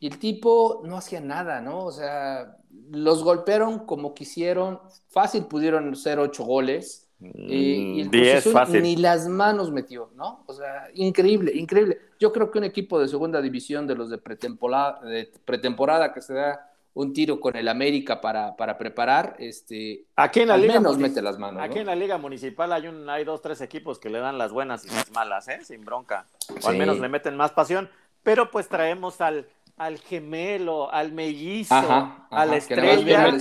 y 0.00 0.08
el 0.08 0.18
tipo 0.18 0.82
no 0.84 0.96
hacía 0.96 1.20
nada, 1.20 1.60
¿no? 1.60 1.84
O 1.84 1.92
sea, 1.92 2.56
los 2.90 3.22
golpearon 3.22 3.86
como 3.86 4.14
quisieron. 4.14 4.80
Fácil 5.08 5.44
pudieron 5.44 5.94
ser 5.96 6.18
ocho 6.18 6.44
goles. 6.44 7.08
y 7.20 8.00
el 8.00 8.08
mm, 8.08 8.82
ni 8.82 8.96
las 8.96 9.28
manos 9.28 9.70
metió, 9.70 10.10
¿no? 10.14 10.44
O 10.46 10.52
sea, 10.52 10.88
increíble, 10.94 11.52
increíble. 11.54 11.98
Yo 12.18 12.32
creo 12.32 12.50
que 12.50 12.58
un 12.58 12.64
equipo 12.64 12.98
de 13.00 13.08
segunda 13.08 13.40
división 13.40 13.86
de 13.86 13.94
los 13.94 14.10
de 14.10 14.18
pretemporada, 14.18 15.00
de 15.00 15.32
pretemporada 15.44 16.12
que 16.12 16.20
se 16.20 16.34
da 16.34 16.70
un 16.94 17.12
tiro 17.12 17.40
con 17.40 17.56
el 17.56 17.66
América 17.68 18.20
para, 18.20 18.56
para 18.56 18.78
preparar, 18.78 19.34
este, 19.38 20.04
aquí 20.14 20.40
en 20.40 20.48
la 20.48 20.56
liga 20.56 20.74
menos 20.74 20.96
mete 20.96 21.20
las 21.22 21.38
manos. 21.38 21.62
Aquí 21.62 21.80
en 21.80 21.86
la 21.86 21.96
liga 21.96 22.18
municipal 22.18 22.72
hay 22.72 22.86
un, 22.86 23.08
hay 23.10 23.24
dos, 23.24 23.42
tres 23.42 23.60
equipos 23.60 23.98
que 23.98 24.10
le 24.10 24.20
dan 24.20 24.38
las 24.38 24.52
buenas 24.52 24.84
y 24.84 24.88
las 24.90 25.10
malas, 25.10 25.48
¿eh? 25.48 25.64
Sin 25.64 25.84
bronca. 25.84 26.26
O 26.62 26.68
al 26.68 26.76
menos 26.76 27.00
le 27.00 27.08
meten 27.08 27.36
más 27.36 27.50
pasión. 27.50 27.90
Pero 28.22 28.50
pues 28.50 28.68
traemos 28.68 29.20
al, 29.20 29.46
al 29.76 29.98
gemelo, 29.98 30.90
al 30.92 31.12
mellizo, 31.12 31.74
a 31.74 32.46
la 32.46 32.56
estrella, 32.56 33.32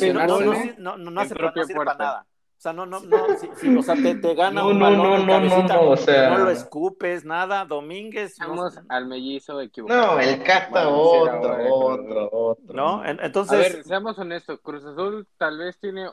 no, 0.77 0.97
no, 0.97 1.11
no, 1.11 1.21
hace 1.21 1.35
para, 1.35 1.93
nada. 1.95 2.25
O 2.57 2.61
sea, 2.63 2.71
no, 2.71 2.85
no, 2.85 3.01
no, 3.01 3.17
si, 3.57 3.75
o 3.75 3.83
sea, 3.83 3.95
te, 3.95 4.15
te 4.15 4.33
gana 4.35 4.65
un 4.65 4.79
balón 4.79 5.27
no, 5.27 5.39
no, 5.39 5.67
no, 5.67 5.89
o 5.89 5.97
sea... 5.97 6.29
no 6.29 6.45
lo 6.45 6.49
escupes, 6.49 7.25
nada, 7.25 7.65
Domínguez. 7.65 8.37
Vamos 8.39 8.79
al 8.87 9.05
mellizo 9.05 9.59
equivocado. 9.59 10.15
No, 10.15 10.19
el 10.21 10.41
Cata 10.43 10.87
otro, 10.87 11.75
otro, 11.75 12.29
otro. 12.31 12.73
¿No? 12.73 13.05
Entonces... 13.05 13.53
A 13.53 13.57
ver, 13.57 13.83
seamos 13.83 14.17
honestos, 14.17 14.59
Cruz 14.61 14.85
Azul 14.85 15.27
tal 15.37 15.57
vez 15.57 15.77
tiene 15.77 16.09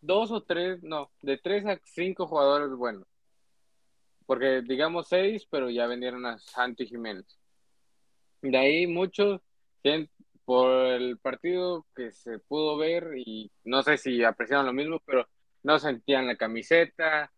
dos 0.00 0.30
o 0.32 0.42
tres, 0.42 0.82
no, 0.82 1.10
de 1.22 1.38
tres 1.38 1.64
a 1.66 1.78
cinco 1.84 2.26
jugadores 2.26 2.70
buenos. 2.70 3.06
Porque 4.26 4.62
digamos 4.62 5.08
seis, 5.08 5.46
pero 5.48 5.70
ya 5.70 5.86
vendieron 5.86 6.26
a 6.26 6.38
Santi 6.38 6.86
Jiménez. 6.86 7.39
De 8.42 8.56
ahí 8.56 8.86
muchos, 8.86 9.40
por 10.44 10.70
el 10.86 11.18
partido 11.18 11.86
que 11.94 12.10
se 12.12 12.38
pudo 12.38 12.76
ver, 12.76 13.12
y 13.16 13.50
no 13.64 13.82
sé 13.82 13.98
si 13.98 14.24
apreciaron 14.24 14.66
lo 14.66 14.72
mismo, 14.72 15.00
pero 15.04 15.28
no 15.62 15.78
sentían 15.78 16.26
la 16.26 16.36
camiseta, 16.36 17.30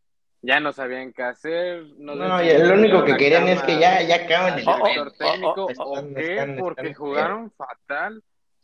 ya 0.43 0.61
no 0.61 0.73
sabían 0.73 1.13
qué 1.13 1.23
hacer. 1.23 1.85
No, 1.99 2.15
lo 2.15 2.75
único 2.75 3.05
que 3.05 3.17
querían 3.17 3.49
es 3.49 3.63
que 3.63 3.79
ya, 3.79 4.03
ya 4.03 4.17
acaben 4.17 4.55
el 4.55 4.65
director 4.65 5.13
técnico. 5.13 5.67
¿O 5.79 6.15
qué? 6.15 6.57
Porque 6.59 6.95
jugaron 6.95 7.51
fatal. 7.53 8.23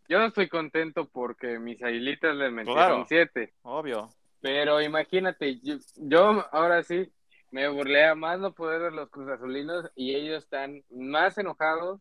Yo 0.09 0.18
no 0.18 0.27
estoy 0.27 0.48
contento 0.48 1.09
porque 1.09 1.59
mis 1.59 1.83
aguilitas 1.83 2.35
les 2.35 2.51
metieron 2.51 3.07
siete. 3.07 3.53
Obvio. 3.62 4.09
Pero 4.40 4.81
imagínate, 4.81 5.61
yo, 5.61 5.77
yo, 5.96 6.46
ahora 6.53 6.83
sí 6.83 7.12
me 7.51 7.68
burlé 7.68 8.07
a 8.07 8.14
más 8.14 8.38
no 8.38 8.53
poder 8.53 8.83
de 8.83 8.90
los 8.90 9.11
Cruz 9.11 9.29
Azulinos 9.29 9.90
y 9.94 10.14
ellos 10.14 10.44
están 10.44 10.83
más 10.90 11.38
enojados 11.38 12.01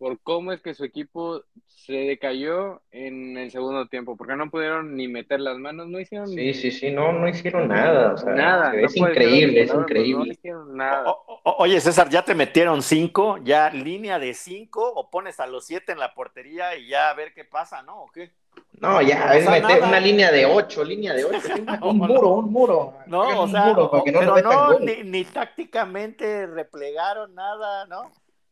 por 0.00 0.18
cómo 0.22 0.50
es 0.52 0.62
que 0.62 0.72
su 0.72 0.82
equipo 0.82 1.44
se 1.66 1.92
decayó 1.92 2.80
en 2.90 3.36
el 3.36 3.50
segundo 3.50 3.86
tiempo, 3.86 4.16
porque 4.16 4.34
no 4.34 4.50
pudieron 4.50 4.96
ni 4.96 5.08
meter 5.08 5.40
las 5.40 5.58
manos, 5.58 5.88
no 5.88 6.00
hicieron 6.00 6.26
Sí, 6.26 6.54
sí, 6.54 6.70
sí, 6.70 6.90
no, 6.90 7.12
no 7.12 7.28
hicieron 7.28 7.68
nada, 7.68 8.14
nada. 8.34 8.74
Es 8.80 8.96
increíble, 8.96 9.60
es 9.60 9.74
increíble. 9.74 10.24
No 10.24 10.32
hicieron 10.32 10.74
nada. 10.74 11.14
oye, 11.44 11.78
César, 11.82 12.08
ya 12.08 12.24
te 12.24 12.34
metieron 12.34 12.80
cinco, 12.80 13.36
ya 13.44 13.68
línea 13.68 14.18
de 14.18 14.32
cinco, 14.32 14.90
o 14.90 15.10
pones 15.10 15.38
a 15.38 15.46
los 15.46 15.66
siete 15.66 15.92
en 15.92 15.98
la 15.98 16.14
portería 16.14 16.74
y 16.78 16.88
ya 16.88 17.10
a 17.10 17.14
ver 17.14 17.34
qué 17.34 17.44
pasa, 17.44 17.82
¿no? 17.82 18.04
¿O 18.04 18.10
qué? 18.10 18.32
No, 18.80 19.02
ya, 19.02 19.34
es 19.34 19.46
meter 19.46 19.82
una 19.82 20.00
línea 20.00 20.32
de 20.32 20.46
ocho, 20.46 20.82
línea 20.82 21.12
de 21.12 21.26
ocho, 21.26 21.36
un 21.82 21.98
muro, 21.98 22.30
un 22.36 22.50
muro. 22.50 22.94
No, 23.04 23.42
o 23.42 23.48
sea, 23.48 23.76
pero 24.02 24.40
no, 24.40 24.78
ni, 24.78 25.02
ni 25.04 25.24
tácticamente 25.24 26.46
replegaron 26.46 27.34
nada, 27.34 27.84
¿no? 27.84 28.10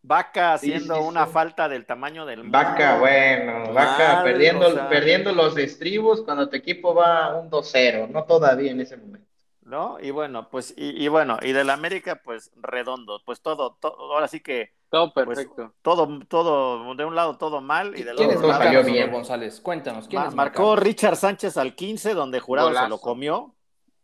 Vaca 0.09 0.55
haciendo 0.55 1.03
una 1.03 1.27
falta 1.27 1.69
del 1.69 1.85
tamaño 1.85 2.25
del 2.25 2.43
mundo. 2.43 2.57
Vaca, 2.57 2.99
bueno, 2.99 3.75
Vaca 3.75 4.23
perdiendo, 4.25 4.89
perdiendo 4.89 5.33
los 5.33 5.59
estribos 5.59 6.23
cuando 6.23 6.49
tu 6.49 6.57
equipo 6.57 6.95
va 6.95 7.37
un 7.37 7.51
2-0, 7.51 8.09
no 8.09 8.25
todavía 8.25 8.73
en 8.73 8.81
ese 8.81 8.97
momento. 8.97 9.29
¿No? 9.61 10.01
Y 10.01 10.11
bueno, 10.11 10.49
pues, 10.49 10.73
y, 10.79 11.07
bueno, 11.09 11.37
y 11.43 11.53
del 11.53 11.69
América, 11.69 12.23
pues 12.25 12.51
redondo, 12.57 13.21
pues 13.27 13.43
todo, 13.43 13.77
todo 13.79 14.15
ahora 14.15 14.27
sí 14.27 14.41
que. 14.41 14.73
Todo 14.89 15.13
pues, 15.13 15.27
perfecto. 15.27 15.75
todo, 15.83 16.21
todo, 16.27 16.95
de 16.95 17.05
un 17.05 17.15
lado 17.15 17.37
todo 17.37 17.61
mal 17.61 17.95
y 17.95 18.03
del 18.03 18.17
¿Quién 18.17 18.35
otro 18.35 18.49
salió 18.55 18.83
bien, 18.83 19.13
González? 19.13 19.61
Cuéntanos, 19.61 20.09
¿quién 20.09 20.35
Marcó 20.35 20.75
Richard 20.75 21.17
Sánchez 21.17 21.59
al 21.59 21.75
15, 21.75 22.15
donde 22.15 22.41
Jurado 22.41 22.73
se 22.73 22.89
lo 22.89 22.99
comió, 22.99 23.55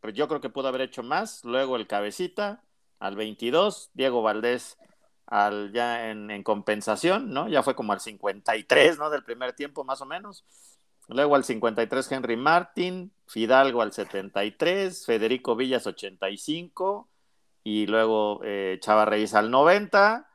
pero 0.03 0.13
yo 0.13 0.29
creo 0.29 0.43
que 0.43 0.51
pudo 0.51 0.69
haber 0.69 0.83
hecho 0.83 1.03
más. 1.03 1.43
Luego 1.47 1.77
el 1.77 1.87
Cabecita 1.87 2.63
al 2.99 3.17
22, 3.17 3.89
Diego 3.95 4.21
Valdés 4.21 4.77
al, 5.27 5.73
ya 5.73 6.11
en, 6.11 6.43
compensación, 6.43 7.33
¿no? 7.33 7.49
Ya 7.49 7.63
fue 7.63 7.75
como 7.75 7.93
al 7.93 8.01
53, 8.01 8.99
¿no? 8.99 9.11
Del 9.11 9.25
primer 9.25 9.53
tiempo, 9.53 9.85
más 9.85 10.01
o 10.01 10.07
menos. 10.07 10.45
Luego 11.09 11.37
al 11.37 11.45
53 11.45 12.13
Henry 12.13 12.37
Martin, 12.37 13.13
Fidalgo 13.27 13.83
al 13.83 13.93
73, 13.93 15.05
Federico 15.05 15.57
Villas 15.57 15.87
85 15.87 17.09
y 17.63 17.87
luego 17.87 18.41
eh, 18.43 18.79
Chava 18.81 19.05
Reyes 19.05 19.35
al 19.35 19.51
90. 19.51 20.29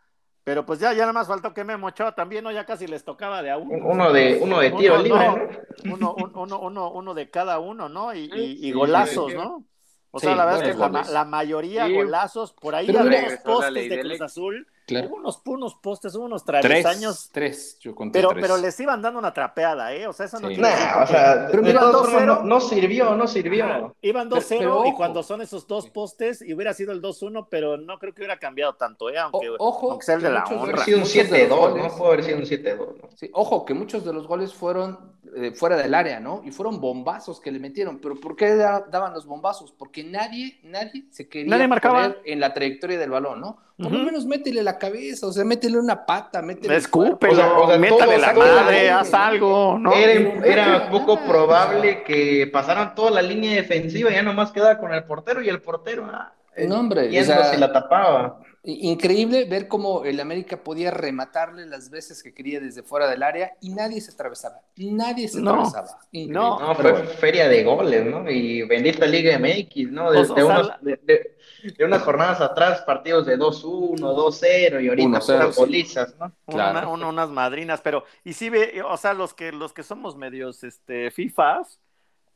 Pero 0.43 0.65
pues 0.65 0.80
ya, 0.80 0.93
ya 0.93 1.02
nada 1.02 1.13
más 1.13 1.28
faltó 1.28 1.54
que 1.54 1.63
Memo 1.63 1.88
Ochoa 1.88 2.15
también, 2.15 2.43
¿no? 2.43 2.52
Ya 2.52 2.65
casi 2.65 2.88
les 2.88 3.04
tocaba 3.04 3.43
de 3.43 3.52
a 3.52 3.58
uno. 3.58 3.86
Uno 3.86 4.12
de, 4.12 4.39
uno 4.41 4.60
de 4.60 4.71
tiro 4.71 4.97
libre, 4.97 5.60
uno, 5.86 6.15
uno, 6.15 6.60
uno, 6.60 6.91
uno, 6.91 7.13
de 7.13 7.30
cada 7.30 7.60
uno, 7.60 7.88
¿no? 7.89 8.15
Y, 8.15 8.30
y 8.34 8.71
golazos, 8.71 9.34
¿no? 9.34 9.65
O 10.12 10.19
sea, 10.19 10.36
la 10.36 10.45
verdad 10.45 10.63
es 10.63 10.75
que 10.75 10.80
la, 10.80 11.04
la, 11.04 11.25
mayoría 11.25 11.88
golazos, 11.88 12.54
por 12.54 12.73
ahí 12.73 12.95
había 12.95 13.39
postes 13.43 13.89
de 13.89 13.99
Cruz 14.02 14.21
Azul 14.21 14.67
Hubo 14.91 15.15
unos, 15.17 15.41
unos 15.45 15.75
postes, 15.75 16.15
hubo 16.15 16.25
unos 16.25 16.43
travesaños. 16.43 17.30
Tres, 17.32 17.75
tres, 17.75 17.80
yo 17.80 17.95
conté 17.95 18.19
pero, 18.19 18.30
tres. 18.30 18.41
Pero 18.41 18.58
les 18.58 18.80
iban 18.80 19.02
dando 19.02 19.19
una 19.19 19.34
trapeada, 19.34 19.93
¿eh? 19.93 20.08
O 20.08 20.13
sea, 20.13 20.25
eso 20.25 20.39
no 20.39 20.47
quiere 20.47 20.63
o 20.63 21.08
sea, 21.08 21.47
pero 21.49 21.63
mira, 21.63 21.82
no, 21.82 22.43
no, 22.43 22.62
sirvió, 22.62 23.15
no 23.15 23.28
sirvió. 23.28 23.95
iban 24.02 24.30
2-0 24.30 24.89
y 24.89 24.93
cuando 24.93 25.23
son 25.23 25.41
esos 25.41 25.67
dos 25.67 25.89
postes, 25.89 26.41
y 26.41 26.54
hubiera 26.54 26.73
sido 26.73 26.91
el 26.91 27.02
2-1, 27.02 27.47
pero 27.49 27.78
no 27.78 27.99
creo 27.99 28.13
que 28.13 28.21
hubiera 28.21 28.38
cambiado 28.38 28.73
tanto, 28.73 29.10
¿eh? 29.10 29.17
Aunque, 29.17 29.49
ojo, 29.58 29.91
aunque 29.91 30.06
sea 30.06 30.15
el 30.15 30.21
de 30.21 30.30
la 30.32 30.43
honra. 30.45 30.63
Hubiera 30.63 30.84
sido 30.84 30.97
un 30.99 31.06
7-2, 31.06 31.49
¿no? 31.49 31.97
Puede 31.97 32.13
haber 32.13 32.23
sido 32.23 32.38
un 32.38 32.45
7-2, 32.45 32.78
¿no? 32.78 33.10
Sí, 33.15 33.30
ojo, 33.34 33.65
que 33.65 33.73
muchos 33.73 34.06
de 34.06 34.13
los 34.13 34.28
goles 34.28 34.54
fueron 34.54 35.19
eh, 35.36 35.52
fuera 35.52 35.78
del 35.78 35.93
área, 35.93 36.19
¿no? 36.19 36.41
Y 36.43 36.52
fueron 36.52 36.80
bombazos 36.80 37.39
que 37.39 37.52
le 37.52 37.60
metieron. 37.60 37.99
¿Pero 37.99 38.15
por 38.19 38.36
qué 38.36 38.56
daban 38.56 39.13
los 39.13 39.25
bombazos? 39.25 39.71
Porque 39.71 40.04
nadie, 40.04 40.60
nadie 40.63 41.06
se 41.12 41.28
quería 41.28 41.49
nadie 41.49 41.67
marcaba. 41.67 42.15
en 42.25 42.39
la 42.39 42.54
trayectoria 42.54 42.97
del 42.97 43.12
balón, 43.12 43.41
¿no? 43.41 43.58
Por 43.81 43.91
lo 43.93 44.03
menos 44.03 44.25
métele 44.25 44.61
la 44.61 44.77
cabeza, 44.77 45.27
o 45.27 45.31
sea, 45.31 45.45
métele 45.45 45.77
una 45.77 46.05
pata, 46.05 46.41
métele. 46.41 46.75
Escúpelo, 46.75 47.31
o 47.31 47.35
sea, 47.35 47.53
o 47.53 47.67
sea, 47.67 47.77
métale 47.77 48.17
la 48.17 48.33
madre, 48.33 48.91
haz 48.91 49.13
algo, 49.13 49.77
¿no? 49.79 49.93
Era, 49.93 50.45
era 50.45 50.89
poco 50.89 51.17
probable 51.21 52.03
que 52.03 52.49
pasaran 52.51 52.93
toda 52.93 53.11
la 53.11 53.21
línea 53.21 53.53
defensiva, 53.53 54.11
ya 54.11 54.21
nomás 54.21 54.51
quedaba 54.51 54.77
con 54.79 54.93
el 54.93 55.05
portero 55.05 55.41
y 55.41 55.47
el 55.47 55.61
portero. 55.61 56.09
Ah, 56.11 56.33
no, 56.57 56.79
hombre, 56.79 57.07
o 57.19 57.23
sea, 57.23 57.57
la 57.57 57.71
tapaba. 57.71 58.39
Increíble 58.63 59.45
ver 59.45 59.69
cómo 59.69 60.03
el 60.03 60.19
América 60.19 60.61
podía 60.61 60.91
rematarle 60.91 61.65
las 61.65 61.89
veces 61.89 62.21
que 62.21 62.33
quería 62.33 62.59
desde 62.59 62.83
fuera 62.83 63.09
del 63.09 63.23
área 63.23 63.53
y 63.61 63.69
nadie 63.69 64.01
se 64.01 64.11
atravesaba. 64.11 64.61
Nadie 64.75 65.29
se 65.29 65.39
atravesaba. 65.39 65.99
No, 66.11 66.59
no 66.59 66.75
fue 66.75 67.03
feria 67.05 67.47
de 67.47 67.63
goles, 67.63 68.05
¿no? 68.05 68.29
Y 68.29 68.63
bendita 68.63 69.05
Liga 69.05 69.39
MX, 69.39 69.91
¿no? 69.91 70.11
De, 70.11 70.43
unos, 70.43 70.71
de, 70.81 71.85
unas 71.85 72.01
jornadas 72.01 72.41
atrás, 72.41 72.81
partidos 72.81 73.25
de 73.25 73.39
2-1, 73.39 73.97
2-0 73.97 74.83
y 74.83 74.89
ahorita 74.89 75.07
unas 75.07 75.55
polizas, 75.55 76.15
¿no? 76.19 76.33
Claro. 76.45 76.91
unas 76.91 77.29
madrinas, 77.29 77.79
pero, 77.81 78.03
y 78.25 78.33
sí 78.33 78.49
ve, 78.49 78.83
o 78.85 78.97
sea, 78.97 79.13
los 79.13 79.33
que, 79.33 79.53
los 79.53 79.71
que 79.71 79.83
somos 79.83 80.17
medios 80.17 80.65
este, 80.65 81.11
FIFAs, 81.11 81.79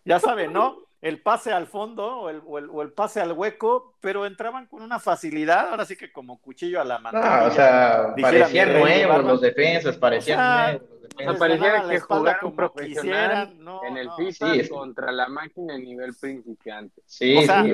ya 0.06 0.22
saben, 0.22 0.54
¿no? 0.54 0.78
El 1.04 1.22
pase 1.22 1.52
al 1.52 1.68
fondo 1.68 2.06
o 2.06 2.30
el, 2.30 2.42
o 2.46 2.82
el, 2.82 2.94
pase 2.94 3.20
al 3.20 3.34
hueco, 3.34 3.98
pero 4.00 4.26
entraban 4.26 4.68
con 4.68 4.82
una 4.82 5.00
facilidad, 5.00 5.68
ahora 5.68 5.84
sí 5.84 5.98
que 5.98 6.14
como 6.14 6.40
cuchillo 6.40 6.80
a 6.80 6.86
la 6.86 6.98
mano. 6.98 7.20
No, 7.20 7.46
o 7.48 7.52
sea, 7.52 8.16
parecían 8.22 8.72
nuevos 8.72 9.24
los 9.26 9.42
defensas, 9.42 9.98
parecían 9.98 10.40
nuevos. 10.40 10.82
Los 11.26 11.38
parecía 11.38 11.90
que 11.90 12.00
jugaron 12.00 12.56
profesional 12.56 13.54
no, 13.62 13.84
en 13.84 13.98
el 13.98 14.10
FIFA 14.12 14.70
contra 14.70 15.12
la 15.12 15.28
máquina 15.28 15.76
en 15.76 15.84
nivel 15.84 16.16
principiante. 16.16 17.02
Sí, 17.06 17.36
o 17.36 17.42
sea, 17.42 17.66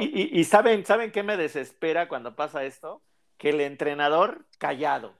y, 0.00 0.40
y, 0.40 0.44
saben, 0.44 0.84
¿saben 0.84 1.12
qué 1.12 1.22
me 1.22 1.36
desespera 1.36 2.08
cuando 2.08 2.34
pasa 2.34 2.64
esto? 2.64 3.00
Que 3.38 3.50
el 3.50 3.60
entrenador 3.60 4.44
callado. 4.58 5.12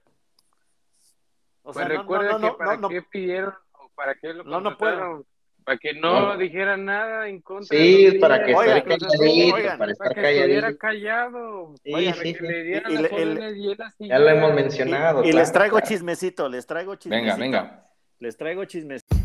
O 1.62 1.72
pues 1.72 1.76
sea, 1.76 1.86
recuerda 1.86 2.40
que 2.40 2.50
para 2.58 2.88
qué 2.88 3.02
pidieron 3.02 3.54
o 3.72 3.88
para 3.94 4.16
qué 4.16 4.34
lo 4.34 4.42
No, 4.42 4.60
no 4.60 4.76
puedo 4.76 5.24
para 5.66 5.78
que 5.78 5.94
no, 5.94 6.38
dijera 6.38 6.76
nada 6.76 7.28
en 7.28 7.40
contra. 7.40 7.76
Sí, 7.76 8.04
de 8.04 8.20
para 8.20 8.44
que 8.44 8.54
oigan, 8.54 8.82
calladito, 8.82 9.78
para 9.78 9.90
estar 9.90 10.14
que 10.14 10.38
estuviera 10.38 10.76
callado. 10.76 11.74
Sí, 11.82 11.92
oigan, 11.92 12.14
sí, 12.14 12.34
que 12.34 12.42
le 12.44 12.62
dieran 12.62 12.92
y, 12.92 12.94
las 12.94 13.12
el, 13.12 13.56
y 13.98 14.08
Ya 14.08 14.18
lo 14.20 14.28
hemos 14.28 14.54
mencionado. 14.54 15.24
Y, 15.24 15.32
les 15.32 15.50
traigo 15.50 15.80
chismecito, 15.80 16.48
les 16.48 16.68
traigo 16.68 16.94
chismecito. 16.94 17.36
Venga, 17.36 17.58
venga. 17.58 17.84
Les 18.20 18.36
traigo 18.36 18.64
chismecito. 18.64 19.16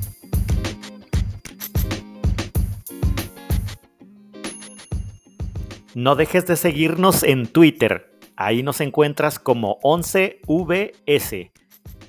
No 5.94 6.16
dejes 6.16 6.48
de 6.48 6.56
seguirnos 6.56 7.22
en 7.22 7.46
Twitter. 7.46 8.18
Ahí 8.36 8.64
nos 8.64 8.82
encuentras 8.82 9.38
como 9.38 9.80
11VS. 9.82 11.52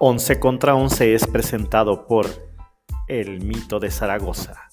11 0.00 0.38
contra 0.38 0.76
11 0.76 1.14
es 1.14 1.26
presentado 1.26 2.06
por 2.06 2.26
El 3.08 3.44
Mito 3.44 3.80
de 3.80 3.90
Zaragoza, 3.90 4.70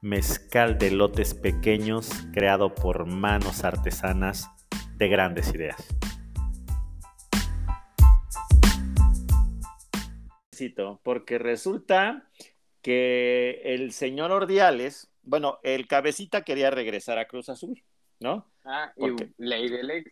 mezcal 0.00 0.78
de 0.78 0.90
lotes 0.90 1.34
pequeños 1.34 2.08
creado 2.32 2.74
por 2.74 3.04
manos 3.04 3.62
artesanas 3.62 4.48
de 4.96 5.08
grandes 5.08 5.54
ideas. 5.54 5.86
Porque 11.02 11.38
resulta 11.38 12.30
que 12.80 13.60
el 13.64 13.92
señor 13.92 14.32
Ordiales, 14.32 15.10
bueno, 15.22 15.58
el 15.62 15.86
cabecita 15.86 16.40
quería 16.40 16.70
regresar 16.70 17.18
a 17.18 17.26
Cruz 17.26 17.50
Azul, 17.50 17.84
¿no? 18.18 18.50
Ah, 18.64 18.94
y 18.96 19.14
ley 19.36 19.68
del 19.68 19.90
ex. 19.90 20.10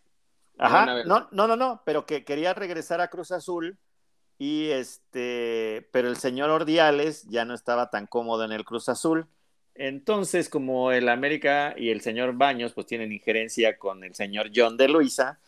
Ajá, 0.58 1.04
no, 1.04 1.28
no, 1.32 1.46
no, 1.46 1.56
no, 1.56 1.82
pero 1.86 2.04
que 2.04 2.22
quería 2.22 2.52
regresar 2.52 3.00
a 3.00 3.08
Cruz 3.08 3.32
Azul 3.32 3.78
y 4.42 4.72
este, 4.72 5.88
pero 5.92 6.08
el 6.08 6.16
señor 6.16 6.50
Ordiales 6.50 7.22
ya 7.30 7.44
no 7.44 7.54
estaba 7.54 7.90
tan 7.90 8.08
cómodo 8.08 8.44
en 8.44 8.50
el 8.50 8.64
Cruz 8.64 8.88
Azul. 8.88 9.28
Entonces, 9.76 10.48
como 10.48 10.90
el 10.90 11.08
América 11.08 11.76
y 11.78 11.90
el 11.90 12.00
señor 12.00 12.32
Baños 12.36 12.72
pues 12.72 12.88
tienen 12.88 13.12
injerencia 13.12 13.78
con 13.78 14.02
el 14.02 14.16
señor 14.16 14.50
John 14.52 14.76
de 14.76 14.88
Luisa, 14.88 15.38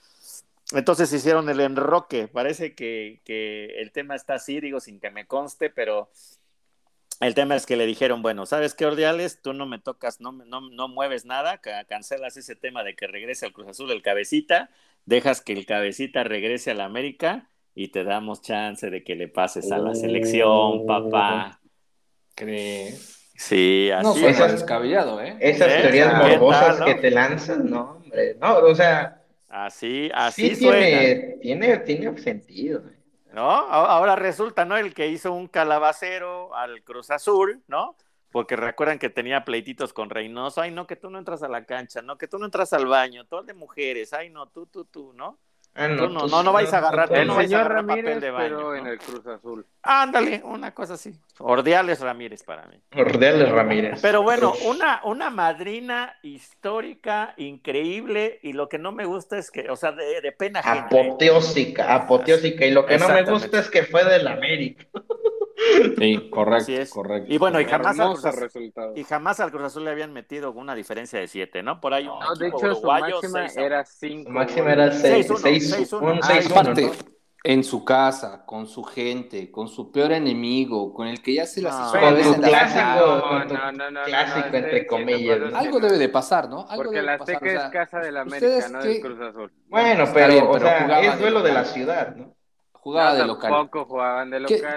entonces 0.73 1.13
hicieron 1.13 1.49
el 1.49 1.59
enroque. 1.59 2.29
Parece 2.29 2.77
que, 2.77 3.21
que, 3.25 3.81
el 3.81 3.91
tema 3.91 4.15
está 4.15 4.35
así, 4.35 4.61
digo, 4.61 4.79
sin 4.79 5.01
que 5.01 5.11
me 5.11 5.27
conste, 5.27 5.71
pero 5.71 6.09
el 7.19 7.35
tema 7.35 7.57
es 7.57 7.67
que 7.67 7.77
le 7.77 7.87
dijeron, 7.87 8.23
bueno, 8.23 8.47
¿sabes 8.47 8.75
qué, 8.75 8.87
Ordiales? 8.87 9.43
Tú 9.43 9.55
no 9.55 9.67
me 9.67 9.81
tocas, 9.81 10.21
no, 10.21 10.31
no, 10.31 10.61
no 10.61 10.87
mueves 10.87 11.25
nada, 11.25 11.61
cancelas 11.89 12.37
ese 12.37 12.55
tema 12.55 12.85
de 12.85 12.95
que 12.95 13.09
regrese 13.09 13.45
al 13.45 13.53
Cruz 13.53 13.67
Azul 13.67 13.91
el 13.91 14.03
cabecita, 14.03 14.71
dejas 15.05 15.41
que 15.41 15.53
el 15.53 15.67
cabecita 15.67 16.23
regrese 16.23 16.71
al 16.71 16.81
América 16.81 17.49
y 17.75 17.89
te 17.89 18.05
damos 18.05 18.41
chance 18.41 18.89
de 18.89 19.03
que 19.03 19.17
le 19.17 19.29
pases 19.29 19.71
a 19.73 19.79
la 19.79 19.95
selección, 19.95 20.87
papá. 20.87 21.61
¿Crees? 22.35 23.33
Sí, 23.37 23.91
así 23.93 24.23
no 24.23 24.29
es. 24.29 24.53
descabellado, 24.53 25.21
¿eh? 25.21 25.37
Esas 25.41 25.83
teorías 25.83 26.17
morbosas 26.17 26.81
que 26.83 26.95
te 26.95 27.11
lanzan, 27.11 27.69
no, 27.69 27.97
hombre, 27.97 28.37
no, 28.41 28.59
o 28.59 28.75
sea. 28.75 29.21
Así, 29.49 30.11
así 30.15 30.55
sí 30.55 30.61
tiene, 30.61 31.39
tiene, 31.41 31.79
tiene 31.79 32.19
sentido. 32.19 32.81
¿eh? 32.89 32.99
¿No? 33.33 33.51
Ahora 33.51 34.15
resulta, 34.15 34.65
¿no? 34.65 34.77
El 34.77 34.95
que 34.95 35.09
hizo 35.09 35.33
un 35.33 35.49
calabacero 35.49 36.55
al 36.55 36.83
Cruz 36.83 37.11
Azul, 37.11 37.63
¿no? 37.67 37.97
Porque 38.31 38.57
recuerdan 38.57 38.99
que 38.99 39.11
tenía 39.11 39.45
pleititos 39.45 39.93
con 39.93 40.11
Reynoso, 40.11 40.61
ay, 40.61 40.71
no, 40.71 40.87
que 40.87 40.97
tú 40.97 41.11
no 41.11 41.19
entras 41.19 41.43
a 41.43 41.49
la 41.49 41.65
cancha, 41.65 42.03
no, 42.03 42.19
que 42.19 42.27
tú 42.27 42.39
no 42.39 42.47
entras 42.47 42.73
al 42.73 42.87
baño, 42.87 43.27
todo 43.27 43.43
de 43.43 43.55
mujeres, 43.55 44.13
ay, 44.13 44.31
no, 44.31 44.49
tú, 44.49 44.67
tú, 44.67 44.85
tú, 44.85 45.13
¿no? 45.13 45.39
Ah, 45.77 45.89
no, 45.89 46.09
no, 46.09 46.29
no, 46.29 46.43
no, 46.45 46.53
vais 46.53 46.73
a 46.73 46.79
agarrar, 46.79 47.13
el 47.13 47.27
no 47.27 47.35
a 47.35 47.41
agarrar 47.41 47.85
papel 47.85 48.21
de 48.21 48.31
baño. 48.31 48.49
Pero 48.49 48.77
en 48.77 48.87
el 48.87 48.99
Cruz 48.99 49.27
Azul. 49.27 49.67
Ándale, 49.83 50.41
una 50.45 50.73
cosa 50.73 50.95
así. 50.95 51.13
Ordeales 51.41 51.99
Ramírez 51.99 52.45
para 52.45 52.67
mí. 52.69 52.77
Ordeales 52.97 53.51
Ramírez. 53.51 53.99
Pero 54.01 54.23
bueno, 54.23 54.53
una, 54.67 55.01
una 55.03 55.31
madrina 55.31 56.17
histórica, 56.23 57.35
increíble, 57.39 58.39
y 58.43 58.53
lo 58.53 58.69
que 58.69 58.79
no 58.79 58.93
me 58.93 59.05
gusta 59.05 59.37
es 59.37 59.51
que, 59.51 59.69
o 59.69 59.75
sea, 59.75 59.91
de, 59.91 60.21
de 60.21 60.31
pena. 60.31 60.61
Apoteósica, 60.61 61.93
apoteósica. 61.93 62.65
Y 62.65 62.71
lo 62.71 62.87
que 62.87 62.97
no 62.97 63.09
me 63.09 63.25
gusta 63.25 63.59
es 63.59 63.69
que 63.69 63.83
fue 63.83 64.05
del 64.05 64.29
América. 64.29 64.87
Sí, 65.99 66.29
correcto, 66.31 66.73
correcto. 66.91 67.33
Y 67.33 67.39
bueno, 67.39 67.61
y 67.61 67.65
jamás, 67.65 67.99
al 67.99 68.13
Cruz 68.13 68.25
Azul, 68.25 68.73
y 68.95 69.05
jamás 69.05 69.41
al 69.41 69.51
Cruz 69.51 69.65
Azul 69.65 69.85
le 69.85 69.91
habían 69.91 70.13
metido 70.13 70.53
una 70.53 70.75
diferencia 70.75 71.19
de 71.19 71.29
7, 71.29 71.63
¿no? 71.63 71.81
Por 71.81 71.95
ahí 71.95 72.07
un 72.07 72.19
no, 72.19 72.35
de 72.35 72.49
hecho, 72.49 72.75
su 72.75 72.87
máxima 72.87 73.47
era 73.47 73.85
5. 73.85 74.31
máxima 74.31 74.73
era 74.73 74.93
6, 74.93 75.33
6, 75.37 75.87
en 77.47 77.63
su 77.63 77.85
casa, 77.85 78.43
con 78.47 78.67
su 78.67 78.83
gente, 78.83 79.51
con 79.51 79.69
su 79.69 79.93
peor 79.93 80.13
enemigo, 80.13 80.95
con 80.95 81.07
el 81.07 81.23
que 81.23 81.35
ya 81.35 81.45
se 81.45 81.61
las 81.61 81.75
hizo 81.75 82.01
con 82.01 82.23
tu 82.23 82.41
clásico, 82.41 83.29
con 83.29 83.49
tu 83.49 83.55
clásico 84.07 84.57
entre 84.57 84.87
comillas. 84.87 85.53
Algo 85.53 85.79
debe 85.79 85.99
de 85.99 86.09
pasar, 86.09 86.49
¿no? 86.49 86.67
Algo 86.67 86.85
Porque 86.85 87.03
la 87.03 87.15
Azteca 87.15 87.67
es 87.67 87.71
casa 87.71 88.01
de 88.01 88.13
la 88.13 88.23
América, 88.23 88.69
no 88.71 88.83
del 88.83 88.99
Cruz 88.99 89.21
Azul. 89.21 89.53
Bueno, 89.69 90.07
pero, 90.15 90.51
o 90.51 90.59
sea, 90.59 91.01
es 91.03 91.19
duelo 91.19 91.43
de 91.43 91.53
la 91.53 91.65
ciudad, 91.67 92.17
¿no? 92.17 92.35
Jugaba 92.85 93.15
de 93.15 93.27
local. 93.27 93.51
Tampoco 93.51 93.85
jugaban 93.87 94.31
de 94.31 94.41
local. 94.41 94.77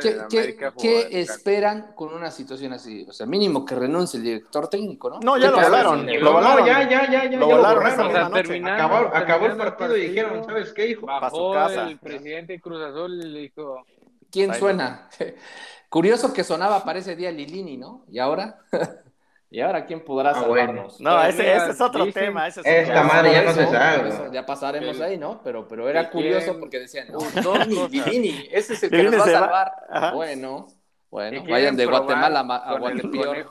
¿Qué, 0.79 1.07
esperan 1.11 1.91
con 1.93 2.13
una 2.13 2.31
situación 2.31 2.71
así? 2.71 3.05
O 3.07 3.11
sea, 3.11 3.25
mínimo 3.25 3.65
que 3.65 3.75
renuncie 3.75 4.17
el 4.17 4.23
director 4.23 4.69
técnico, 4.69 5.09
¿no? 5.09 5.19
No, 5.19 5.37
ya 5.37 5.51
lo 5.51 5.61
volaron. 5.61 6.07
Lo 6.21 6.31
volaron, 6.31 6.65
ya, 6.65 6.89
ya, 6.89 7.11
ya, 7.11 7.29
ya. 7.29 7.37
Lo 7.37 7.47
volaron 7.47 7.85
acabó, 7.85 8.95
acabó 9.13 9.45
el 9.47 9.57
partido 9.57 9.97
y 9.97 10.07
dijeron, 10.07 10.45
¿sabes 10.45 10.71
qué, 10.71 10.87
hijo? 10.87 11.05
Bajó 11.05 11.53
casa. 11.53 11.89
el 11.89 11.97
presidente 11.99 12.61
Cruz 12.61 12.81
Azul 12.81 13.13
y 13.13 13.27
le 13.27 13.39
dijo... 13.39 13.85
¿Quién 14.31 14.53
suena? 14.53 15.09
Curioso 15.89 16.33
que 16.33 16.45
sonaba 16.45 16.83
para 16.85 16.99
ese 16.99 17.15
día 17.15 17.31
Lilini, 17.31 17.75
¿no? 17.75 18.05
¿Y 18.09 18.19
ahora? 18.19 18.59
¿Y 19.49 19.62
ahora 19.62 19.86
quién 19.86 20.03
podrá 20.03 20.31
ah, 20.31 20.41
salvarnos? 20.41 20.99
No, 20.99 21.23
ese, 21.23 21.55
es 21.55 21.79
otro 21.79 22.12
tema. 22.12 22.47
Ese 22.47 22.62
es 22.62 22.88
esta 22.88 23.03
madre 23.03 23.31
ya 23.31 23.43
no 23.43 23.53
se 23.53 23.65
sabe. 23.67 24.12
Ya 24.33 24.45
pasaremos 24.45 24.99
ahí, 24.99 25.17
¿no? 25.17 25.41
Pero, 25.43 25.67
pero 25.67 25.88
era 25.89 26.10
curioso 26.10 26.60
porque 26.60 26.79
decían, 26.79 27.07
no, 27.10 27.19
no, 27.41 27.88
Lilini, 27.88 28.47
ese 28.51 28.73
es 28.73 28.83
el 28.83 28.89
que 28.89 29.03
nos 29.03 29.19
va 29.19 29.23
a 29.23 29.27
salvar. 29.27 30.13
Bueno, 30.13 30.67
bueno, 31.10 31.43
vayan 31.49 31.77
de 31.77 31.86
Guatemala 31.86 32.41
a 32.41 32.77
Guatemala. 32.77 33.45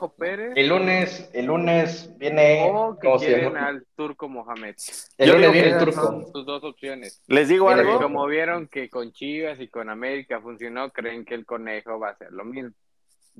El 0.55 0.67
lunes, 0.67 1.29
el 1.33 1.45
lunes 1.45 2.13
viene. 2.17 2.69
O 2.71 2.97
que 2.99 3.11
quieren 3.17 3.57
al 3.57 3.83
turco 3.95 4.29
Mohamed. 4.29 4.75
El 5.17 5.31
lunes 5.31 5.51
viene 5.51 5.69
el 5.69 5.79
turco. 5.79 6.01
Son 6.01 6.31
sus 6.31 6.45
dos 6.45 6.63
opciones. 6.63 7.23
Les 7.27 7.47
digo 7.47 7.69
algo. 7.69 7.99
Como 7.99 8.25
vieron 8.27 8.67
que 8.67 8.89
con 8.89 9.11
Chivas 9.11 9.59
y 9.59 9.67
con 9.69 9.89
América 9.89 10.39
funcionó, 10.39 10.91
creen 10.91 11.25
que 11.25 11.33
el 11.33 11.45
conejo 11.45 11.99
va 11.99 12.09
a 12.09 12.11
hacer 12.11 12.31
lo 12.31 12.45
mismo. 12.45 12.71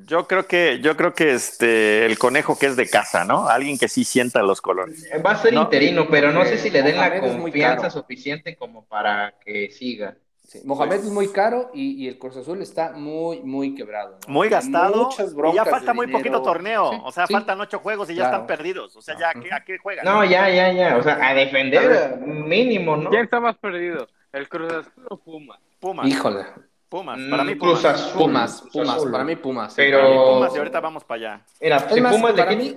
Yo 0.06 0.28
creo 0.28 0.46
que, 0.46 0.80
yo 0.80 0.96
creo 0.96 1.14
que 1.14 1.34
este 1.34 2.06
el 2.06 2.20
conejo 2.20 2.58
que 2.58 2.68
es 2.68 2.76
de 2.76 2.88
casa, 2.88 3.26
¿no? 3.26 3.48
Alguien 3.48 3.80
que 3.80 3.88
sí 3.88 4.04
sienta 4.04 4.44
los 4.44 4.62
colores. 4.62 5.10
Va 5.26 5.32
a 5.32 5.42
ser 5.42 5.56
interino, 5.56 6.08
pero 6.08 6.32
no 6.32 6.46
sé 6.46 6.60
si 6.60 6.70
le 6.70 6.84
den 6.84 6.98
la 6.98 7.20
confianza 7.20 7.90
suficiente 7.90 8.56
como 8.56 8.86
para 8.86 9.34
que 9.44 9.72
siga. 9.72 10.16
Mohamed 10.64 11.00
es 11.00 11.12
muy 11.12 11.28
caro 11.30 11.72
y, 11.74 12.08
el 12.08 12.18
Cruz 12.18 12.38
Azul 12.38 12.62
está 12.62 12.94
muy, 12.94 13.42
muy 13.42 13.76
quebrado. 13.76 14.20
Muy 14.28 14.48
gastado. 14.50 15.10
y 15.52 15.56
ya 15.56 15.66
falta 15.66 15.94
muy 15.94 16.08
poquito 16.08 16.42
torneo. 16.42 16.90
o 17.04 17.12
sea, 17.12 17.28
faltan 17.28 17.60
ocho 17.60 17.80
juegos 17.80 18.10
y 18.10 18.16
ya 18.16 18.26
están 18.26 18.46
perdidos. 18.48 18.96
O 18.96 19.02
sea, 19.02 19.18
ya 19.18 19.30
¿a 19.30 19.64
qué 19.64 19.78
juegan? 19.78 20.06
No, 20.06 20.24
ya, 20.24 20.50
ya, 20.50 20.72
ya. 20.72 20.98
O 20.98 21.04
sea, 21.04 21.28
a 21.28 21.34
defender 21.34 22.20
mínimo, 22.20 22.96
¿no? 22.96 23.10
¿Quién 23.10 23.24
está 23.24 23.40
más 23.40 23.58
perdido? 23.58 24.08
¿El 24.32 24.48
Cruz 24.48 24.72
Azul 24.72 25.08
o 25.10 25.18
Puma? 25.18 25.60
Puma. 25.80 26.08
Híjole. 26.08 26.46
Pumas, 26.90 27.20
para 27.30 27.44
mí 27.44 27.56
Pumas. 27.56 28.02
Pumas, 28.14 28.64
Pumas, 28.72 29.06
para 29.06 29.24
mí 29.24 29.36
Pumas. 29.36 29.74
Pero... 29.76 30.36
Pumas 30.36 30.56
y 30.56 30.58
ahorita 30.58 30.80
vamos 30.80 31.04
para 31.04 31.36
allá. 31.36 31.46
Si 31.60 32.02
Pumas 32.02 32.34
para 32.34 32.56
mí, 32.56 32.76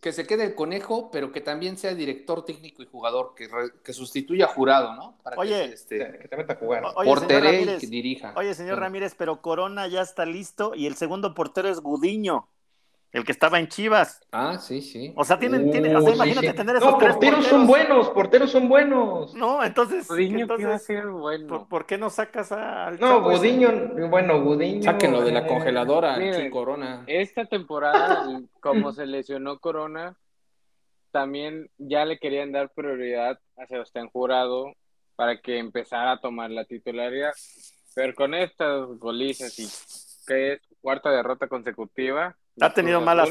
que 0.00 0.12
se 0.12 0.26
quede 0.26 0.44
el 0.44 0.54
conejo, 0.54 1.10
pero 1.10 1.32
que 1.32 1.40
también 1.40 1.78
sea 1.78 1.94
director 1.94 2.44
técnico 2.44 2.82
y 2.82 2.86
jugador, 2.86 3.34
que, 3.36 3.48
que 3.82 3.92
sustituya 3.92 4.46
a 4.46 4.48
jurado, 4.48 4.94
¿no? 4.94 5.16
Para 5.22 5.36
oye, 5.38 5.68
que, 5.68 5.74
este, 5.74 6.18
que 6.20 6.28
te 6.28 6.36
meta 6.36 6.52
a 6.54 6.56
jugar. 6.56 6.82
Porteré 7.04 7.62
y 7.62 7.78
que 7.78 7.86
dirija. 7.86 8.34
Oye, 8.36 8.54
señor 8.54 8.80
Ramírez, 8.80 9.14
pero 9.16 9.40
Corona 9.40 9.86
ya 9.86 10.02
está 10.02 10.26
listo 10.26 10.74
y 10.74 10.86
el 10.86 10.96
segundo 10.96 11.34
portero 11.34 11.68
es 11.68 11.80
Gudiño 11.80 12.48
el 13.14 13.24
que 13.24 13.30
estaba 13.30 13.60
en 13.60 13.68
Chivas. 13.68 14.20
Ah, 14.32 14.58
sí, 14.58 14.82
sí. 14.82 15.12
O 15.16 15.22
sea, 15.24 15.38
tienen, 15.38 15.70
tienen 15.70 15.94
o 15.94 16.00
sea, 16.00 16.10
uh, 16.10 16.14
imagínate 16.16 16.52
tener 16.52 16.76
esos 16.76 16.90
no, 16.90 16.98
porteros, 16.98 17.46
son 17.46 17.64
buenos, 17.64 18.10
porteros 18.10 18.50
son 18.50 18.68
buenos. 18.68 19.34
No, 19.34 19.62
entonces, 19.62 20.08
Gudiño 20.08 20.40
entonces 20.40 21.04
bueno. 21.12 21.68
¿por, 21.68 21.86
qué 21.86 21.96
no 21.96 22.10
sacas 22.10 22.50
al 22.50 22.98
No, 22.98 23.22
Gudiño, 23.22 23.70
bueno, 24.10 24.42
Gudiño. 24.42 24.82
Sáquenlo 24.82 25.22
de 25.22 25.30
la 25.30 25.40
eh, 25.40 25.46
congeladora, 25.46 26.16
Miren, 26.16 26.50
Corona. 26.50 27.04
Esta 27.06 27.46
temporada, 27.46 28.26
como 28.60 28.90
se 28.90 29.06
lesionó 29.06 29.60
Corona, 29.60 30.16
también 31.12 31.70
ya 31.78 32.04
le 32.04 32.18
querían 32.18 32.50
dar 32.50 32.72
prioridad 32.74 33.38
a 33.56 33.66
Sebastián 33.66 34.08
Jurado 34.08 34.72
para 35.14 35.40
que 35.40 35.58
empezara 35.58 36.10
a 36.10 36.20
tomar 36.20 36.50
la 36.50 36.64
titularidad. 36.64 37.32
Pero 37.94 38.12
con 38.16 38.34
estas 38.34 38.88
golizas 38.98 39.56
y 39.60 39.68
que 40.26 40.54
es 40.54 40.60
cuarta 40.80 41.10
derrota 41.10 41.46
consecutiva, 41.46 42.36
ha 42.60 42.72
tenido 42.72 43.00
mala, 43.00 43.26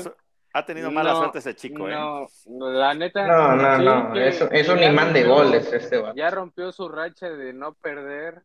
ha 0.54 0.66
tenido 0.66 0.92
mala 0.92 1.16
suerte 1.16 1.40
ese 1.40 1.56
chico, 1.56 1.90
¿eh? 1.90 1.96
No, 1.96 2.28
la 2.72 2.94
neta. 2.94 3.26
No, 3.26 3.56
no, 3.56 3.78
no. 4.10 4.16
Es, 4.16 4.70
un 4.70 4.84
imán 4.84 5.14
de 5.14 5.24
goles 5.24 5.72
este 5.72 5.98
va. 5.98 6.14
Ya 6.16 6.30
rompió 6.30 6.72
su 6.72 6.88
racha 6.90 7.30
de 7.30 7.54
no 7.54 7.74
perder, 7.74 8.44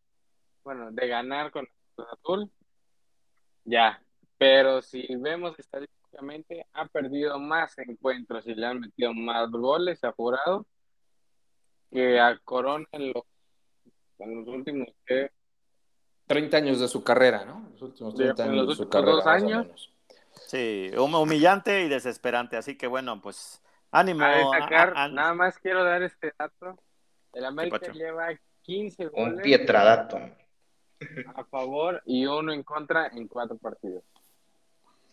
bueno, 0.63 0.91
de 0.91 1.07
ganar 1.07 1.51
con 1.51 1.67
el 1.97 2.05
Azul. 2.11 2.49
Ya. 3.65 4.01
Pero 4.37 4.81
si 4.81 5.05
vemos 5.17 5.59
estadísticamente, 5.59 6.65
ha 6.73 6.87
perdido 6.87 7.37
más 7.39 7.77
encuentros 7.77 8.47
y 8.47 8.55
le 8.55 8.65
han 8.65 8.79
metido 8.79 9.13
más 9.13 9.51
goles, 9.51 10.03
ha 10.03 10.11
jurado, 10.13 10.65
que 11.91 12.19
a 12.19 12.39
Corona 12.43 12.87
en 12.93 13.11
los, 13.11 13.23
en 14.19 14.35
los 14.39 14.47
últimos 14.47 14.87
30 16.25 16.57
años 16.57 16.79
de 16.79 16.87
su 16.87 17.03
carrera, 17.03 17.43
¿no? 17.43 17.69
Los 17.71 17.81
últimos 17.81 18.15
30 18.15 18.43
años 18.43 18.67
de 18.69 18.75
su 18.75 18.87
carrera. 18.87 19.11
Dos 19.11 19.27
años 19.27 19.91
Sí, 20.49 20.89
humillante 20.97 21.83
y 21.83 21.89
desesperante, 21.89 22.57
así 22.57 22.75
que 22.75 22.87
bueno, 22.87 23.21
pues 23.21 23.61
ánimo. 23.91 24.21
nada 24.21 25.33
más 25.35 25.59
quiero 25.59 25.83
dar 25.83 26.01
este 26.01 26.33
dato. 26.39 26.75
El 27.33 27.45
América 27.45 27.91
lleva 27.93 28.29
15 28.63 29.05
goles. 29.09 29.35
Un 29.35 29.41
pietradato. 29.43 30.19
A 31.35 31.43
favor 31.43 32.01
y 32.03 32.25
uno 32.25 32.51
en 32.51 32.63
contra 32.63 33.09
en 33.09 33.27
cuatro 33.27 33.59
partidos. 33.59 34.03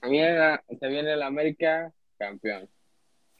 Se 0.00 0.08
viene, 0.08 0.58
se 0.80 0.88
viene 0.88 1.12
el 1.12 1.22
América 1.22 1.92
campeón. 2.18 2.66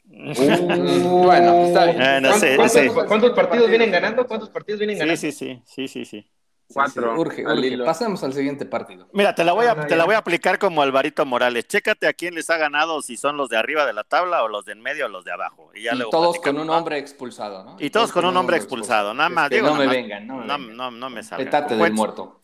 Uh, 0.05 1.23
bueno, 1.25 1.65
está 1.65 1.85
bien. 1.85 3.07
¿Cuántos, 3.07 3.31
partidos 3.31 3.69
vienen 3.69 3.89
ganando? 3.89 4.27
¿Cuántos 4.27 4.51
partidos 4.51 4.77
vienen 4.77 4.99
ganando? 4.99 5.19
Sí, 5.19 5.31
sí, 5.31 5.63
sí, 5.65 5.87
sí, 5.87 6.05
sí. 6.05 6.31
Cuatro. 6.73 7.19
urge, 7.19 7.45
urge. 7.45 7.77
Pasemos 7.77 8.23
al 8.23 8.33
siguiente 8.33 8.65
partido. 8.65 9.07
Mira, 9.13 9.33
te 9.33 9.43
la 9.43 9.53
voy 9.53 9.67
a, 9.67 9.71
ah, 9.71 9.87
te 9.87 9.95
la 9.95 10.05
voy 10.05 10.15
a 10.15 10.17
aplicar 10.17 10.59
como 10.59 10.81
Alvarito 10.81 11.25
Morales. 11.25 11.67
Chécate 11.67 12.07
a 12.07 12.13
quién 12.13 12.35
les 12.35 12.49
ha 12.49 12.57
ganado, 12.57 13.01
si 13.01 13.15
son 13.15 13.37
los 13.37 13.49
de 13.49 13.57
arriba 13.57 13.85
de 13.85 13.93
la 13.93 14.03
tabla 14.03 14.43
o 14.43 14.49
los 14.49 14.65
de 14.65 14.73
en 14.73 14.81
medio 14.81 15.05
o 15.05 15.09
los 15.09 15.23
de 15.23 15.31
abajo. 15.31 15.71
Y, 15.73 15.83
ya 15.83 15.93
todos 16.11 16.39
con 16.39 16.59
un 16.59 16.69
hombre 16.69 16.97
expulsado, 16.97 17.63
¿no? 17.63 17.77
Y 17.79 17.89
todos, 17.89 18.11
con 18.11 18.25
un 18.25 18.35
hombre 18.35 18.57
expulsado. 18.57 19.13
Nada 19.13 19.29
más. 19.29 19.49
no, 19.49 19.75
me 19.75 19.87
vengan, 19.87 20.27
no, 20.27 20.37
me 20.37 20.73
no, 20.73 20.91
no, 20.91 21.09
me 21.09 21.23
salgan. 21.23 21.45
Petate 21.45 21.75
del 21.75 21.93
muerto. 21.93 22.41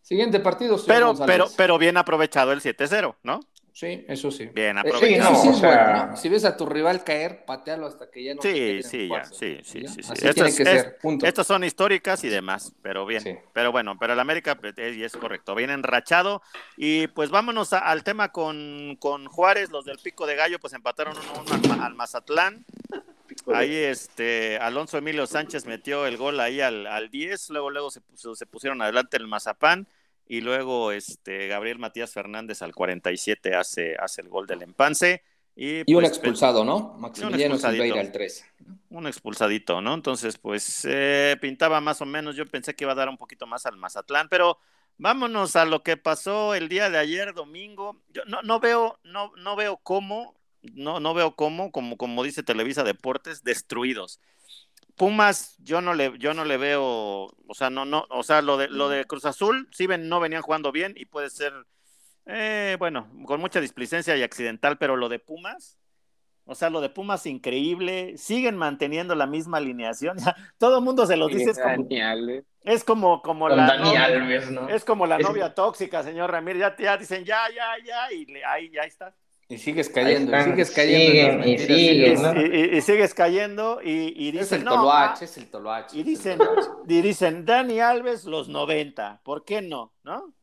Siguiente 0.00 0.40
partido. 0.40 0.78
Pero, 0.86 1.14
pero, 1.26 1.48
pero 1.56 1.78
bien 1.78 1.96
aprovechado 1.96 2.52
el 2.52 2.60
7-0, 2.60 3.16
¿no? 3.24 3.40
Sí, 3.76 4.06
eso 4.08 4.30
sí. 4.30 4.46
Bien, 4.46 4.78
aprovechado. 4.78 5.34
Sí, 5.34 5.52
sí, 5.52 5.60
bueno, 5.60 6.16
Si 6.16 6.30
ves 6.30 6.46
a 6.46 6.56
tu 6.56 6.64
rival 6.64 7.04
caer, 7.04 7.44
patealo 7.44 7.86
hasta 7.86 8.10
que 8.10 8.24
ya 8.24 8.34
no 8.34 8.40
Sí, 8.40 8.82
sí, 8.82 9.06
ya, 9.06 9.22
sí, 9.26 9.58
sí, 9.64 9.86
sí, 9.86 10.00
Así 10.00 10.32
tiene 10.32 10.48
que 10.48 10.64
ser, 10.64 10.96
punto. 10.96 11.26
Estas 11.26 11.46
son 11.46 11.62
históricas 11.62 12.24
y 12.24 12.30
demás, 12.30 12.72
pero 12.80 13.04
bien. 13.04 13.38
Pero 13.52 13.72
bueno, 13.72 13.98
pero 14.00 14.14
el 14.14 14.20
América 14.20 14.54
pues, 14.54 14.72
es, 14.78 14.96
es 14.96 15.14
correcto, 15.18 15.54
bien 15.54 15.68
enrachado. 15.68 16.40
Y 16.78 17.08
pues 17.08 17.28
vámonos 17.28 17.74
al 17.74 18.02
tema 18.02 18.32
con, 18.32 18.96
con, 18.98 19.26
Juárez, 19.26 19.68
los 19.68 19.84
del 19.84 19.98
Pico 19.98 20.26
de 20.26 20.36
Gallo, 20.36 20.58
pues 20.58 20.72
empataron 20.72 21.14
uno, 21.14 21.84
al, 21.84 21.94
Mazatlán. 21.94 22.64
Ahí 23.52 23.74
este 23.74 24.56
Alonso 24.56 24.96
Emilio 24.96 25.26
Sánchez 25.26 25.66
metió 25.66 26.06
el 26.06 26.16
gol 26.16 26.40
ahí 26.40 26.62
al, 26.62 26.86
al 26.86 27.10
10, 27.10 27.50
luego 27.50 27.68
luego 27.68 27.90
se, 27.90 28.00
se 28.14 28.46
pusieron 28.46 28.80
adelante 28.80 29.18
el 29.18 29.26
Mazapán 29.26 29.86
y 30.28 30.40
luego 30.40 30.92
este 30.92 31.48
Gabriel 31.48 31.78
Matías 31.78 32.12
Fernández 32.12 32.62
al 32.62 32.74
47 32.74 33.54
hace, 33.54 33.96
hace 33.96 34.22
el 34.22 34.28
gol 34.28 34.46
del 34.46 34.62
empance. 34.62 35.22
Y, 35.58 35.78
un 35.90 36.00
pues, 36.02 36.08
expulsado, 36.08 36.64
¿no? 36.64 36.94
Maximiliano 36.98 37.56
Silveira 37.56 38.00
al 38.00 38.12
3. 38.12 38.44
Un 38.90 39.06
expulsadito, 39.06 39.80
¿no? 39.80 39.94
Entonces, 39.94 40.36
pues 40.36 40.86
eh, 40.86 41.36
pintaba 41.40 41.80
más 41.80 42.02
o 42.02 42.06
menos, 42.06 42.36
yo 42.36 42.44
pensé 42.44 42.74
que 42.74 42.84
iba 42.84 42.92
a 42.92 42.96
dar 42.96 43.08
un 43.08 43.16
poquito 43.16 43.46
más 43.46 43.64
al 43.64 43.78
Mazatlán, 43.78 44.28
pero 44.28 44.58
vámonos 44.98 45.56
a 45.56 45.64
lo 45.64 45.82
que 45.82 45.96
pasó 45.96 46.54
el 46.54 46.68
día 46.68 46.90
de 46.90 46.98
ayer, 46.98 47.32
domingo. 47.32 48.02
Yo 48.10 48.22
no, 48.26 48.42
no 48.42 48.60
veo, 48.60 48.98
no, 49.02 49.32
no 49.36 49.56
veo 49.56 49.78
cómo, 49.78 50.34
no, 50.60 51.00
no 51.00 51.14
veo 51.14 51.34
cómo, 51.36 51.72
como, 51.72 51.96
como 51.96 52.22
dice 52.22 52.42
Televisa 52.42 52.84
Deportes, 52.84 53.42
destruidos. 53.42 54.20
Pumas, 54.96 55.56
yo 55.58 55.82
no 55.82 55.92
le, 55.92 56.16
yo 56.18 56.32
no 56.32 56.44
le 56.44 56.56
veo, 56.56 56.82
o 56.84 57.54
sea, 57.54 57.68
no, 57.68 57.84
no, 57.84 58.06
o 58.08 58.22
sea, 58.22 58.40
lo 58.40 58.56
de, 58.56 58.68
lo 58.68 58.88
de 58.88 59.04
Cruz 59.04 59.26
Azul, 59.26 59.68
sí 59.70 59.86
ven, 59.86 60.08
no 60.08 60.20
venían 60.20 60.42
jugando 60.42 60.72
bien 60.72 60.94
y 60.96 61.04
puede 61.04 61.28
ser, 61.28 61.52
eh, 62.24 62.76
bueno, 62.78 63.06
con 63.26 63.38
mucha 63.40 63.60
displicencia 63.60 64.16
y 64.16 64.22
accidental, 64.22 64.78
pero 64.78 64.96
lo 64.96 65.10
de 65.10 65.18
Pumas, 65.18 65.78
o 66.46 66.54
sea, 66.54 66.70
lo 66.70 66.80
de 66.80 66.88
Pumas 66.88 67.26
increíble, 67.26 68.16
siguen 68.16 68.56
manteniendo 68.56 69.14
la 69.14 69.26
misma 69.26 69.58
alineación, 69.58 70.16
todo 70.58 70.78
el 70.78 70.84
mundo 70.84 71.04
se 71.06 71.18
lo 71.18 71.28
dice, 71.28 71.50
es 71.50 71.58
como, 71.58 71.88
es 72.62 72.84
como, 72.84 73.20
como 73.20 73.48
la 73.50 73.76
novia, 73.76 74.68
es 74.74 74.84
como 74.84 75.06
la 75.06 75.18
novia 75.18 75.54
tóxica, 75.54 76.02
señor 76.02 76.30
Ramírez, 76.30 76.60
ya, 76.60 76.76
ya 76.76 76.96
dicen 76.96 77.22
ya, 77.22 77.42
ya, 77.54 77.84
ya, 77.84 78.12
y 78.12 78.26
ahí 78.46 78.70
ya 78.70 78.82
está. 78.82 79.14
Y 79.48 79.58
sigues 79.58 79.88
cayendo, 79.88 80.36
y 80.36 80.42
sigues 80.42 80.70
cayendo. 80.72 81.46
y, 81.46 81.58
sigues, 81.58 82.20
y, 82.72 82.80
sigues 82.80 83.14
cayendo 83.14 83.80
y, 83.80 84.32
dicen... 84.32 84.42
Es 84.42 84.52
el 84.52 84.64
Toloach, 84.64 85.22
es 85.22 85.38
el 85.38 85.46
Toloach. 85.48 85.94
Y 85.94 86.02
dicen, 86.02 86.40
y 86.88 87.00
dicen, 87.00 87.44
Dani 87.44 87.78
Alves 87.78 88.24
los 88.24 88.48
90, 88.48 89.20
¿por 89.22 89.44
qué 89.44 89.62
no? 89.62 89.92
¿No? 90.02 90.34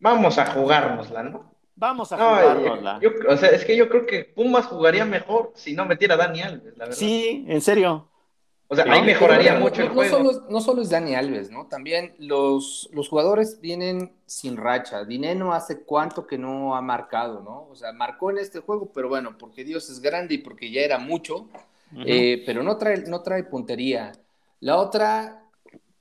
Vamos 0.00 0.36
a 0.38 0.46
jugárnosla, 0.46 1.22
¿no? 1.22 1.54
Vamos 1.76 2.12
a 2.12 2.16
jugárnosla. 2.16 3.00
o 3.28 3.36
sea, 3.36 3.50
es 3.50 3.64
que 3.64 3.76
yo 3.76 3.88
creo 3.88 4.04
que 4.04 4.24
Pumas 4.24 4.66
jugaría 4.66 5.04
mejor 5.04 5.52
si 5.54 5.74
no 5.74 5.86
metiera 5.86 6.14
a 6.14 6.18
Dani 6.18 6.42
Alves, 6.42 6.76
la 6.76 6.86
verdad. 6.86 6.98
Sí, 6.98 7.44
en 7.48 7.60
serio. 7.60 8.09
O 8.72 8.76
sea, 8.76 8.84
ahí 8.86 9.02
mejoraría 9.02 9.58
mucho 9.58 9.82
el 9.82 9.88
juego. 9.88 10.16
Solo, 10.16 10.46
no 10.48 10.60
solo 10.60 10.80
es 10.80 10.90
Dani 10.90 11.16
Alves, 11.16 11.50
¿no? 11.50 11.66
También 11.66 12.14
los, 12.18 12.88
los 12.92 13.08
jugadores 13.08 13.60
vienen 13.60 14.12
sin 14.26 14.56
racha. 14.56 15.04
Dineno 15.04 15.52
hace 15.52 15.82
cuánto 15.82 16.24
que 16.24 16.38
no 16.38 16.76
ha 16.76 16.80
marcado, 16.80 17.42
¿no? 17.42 17.66
O 17.68 17.74
sea, 17.74 17.92
marcó 17.92 18.30
en 18.30 18.38
este 18.38 18.60
juego, 18.60 18.92
pero 18.94 19.08
bueno, 19.08 19.36
porque 19.36 19.64
Dios 19.64 19.90
es 19.90 20.00
grande 20.00 20.34
y 20.34 20.38
porque 20.38 20.70
ya 20.70 20.82
era 20.82 20.98
mucho, 20.98 21.48
eh, 22.06 22.44
pero 22.46 22.62
no 22.62 22.76
trae, 22.76 22.98
no 23.08 23.22
trae 23.22 23.42
puntería. 23.42 24.12
La 24.60 24.76
otra, 24.76 25.42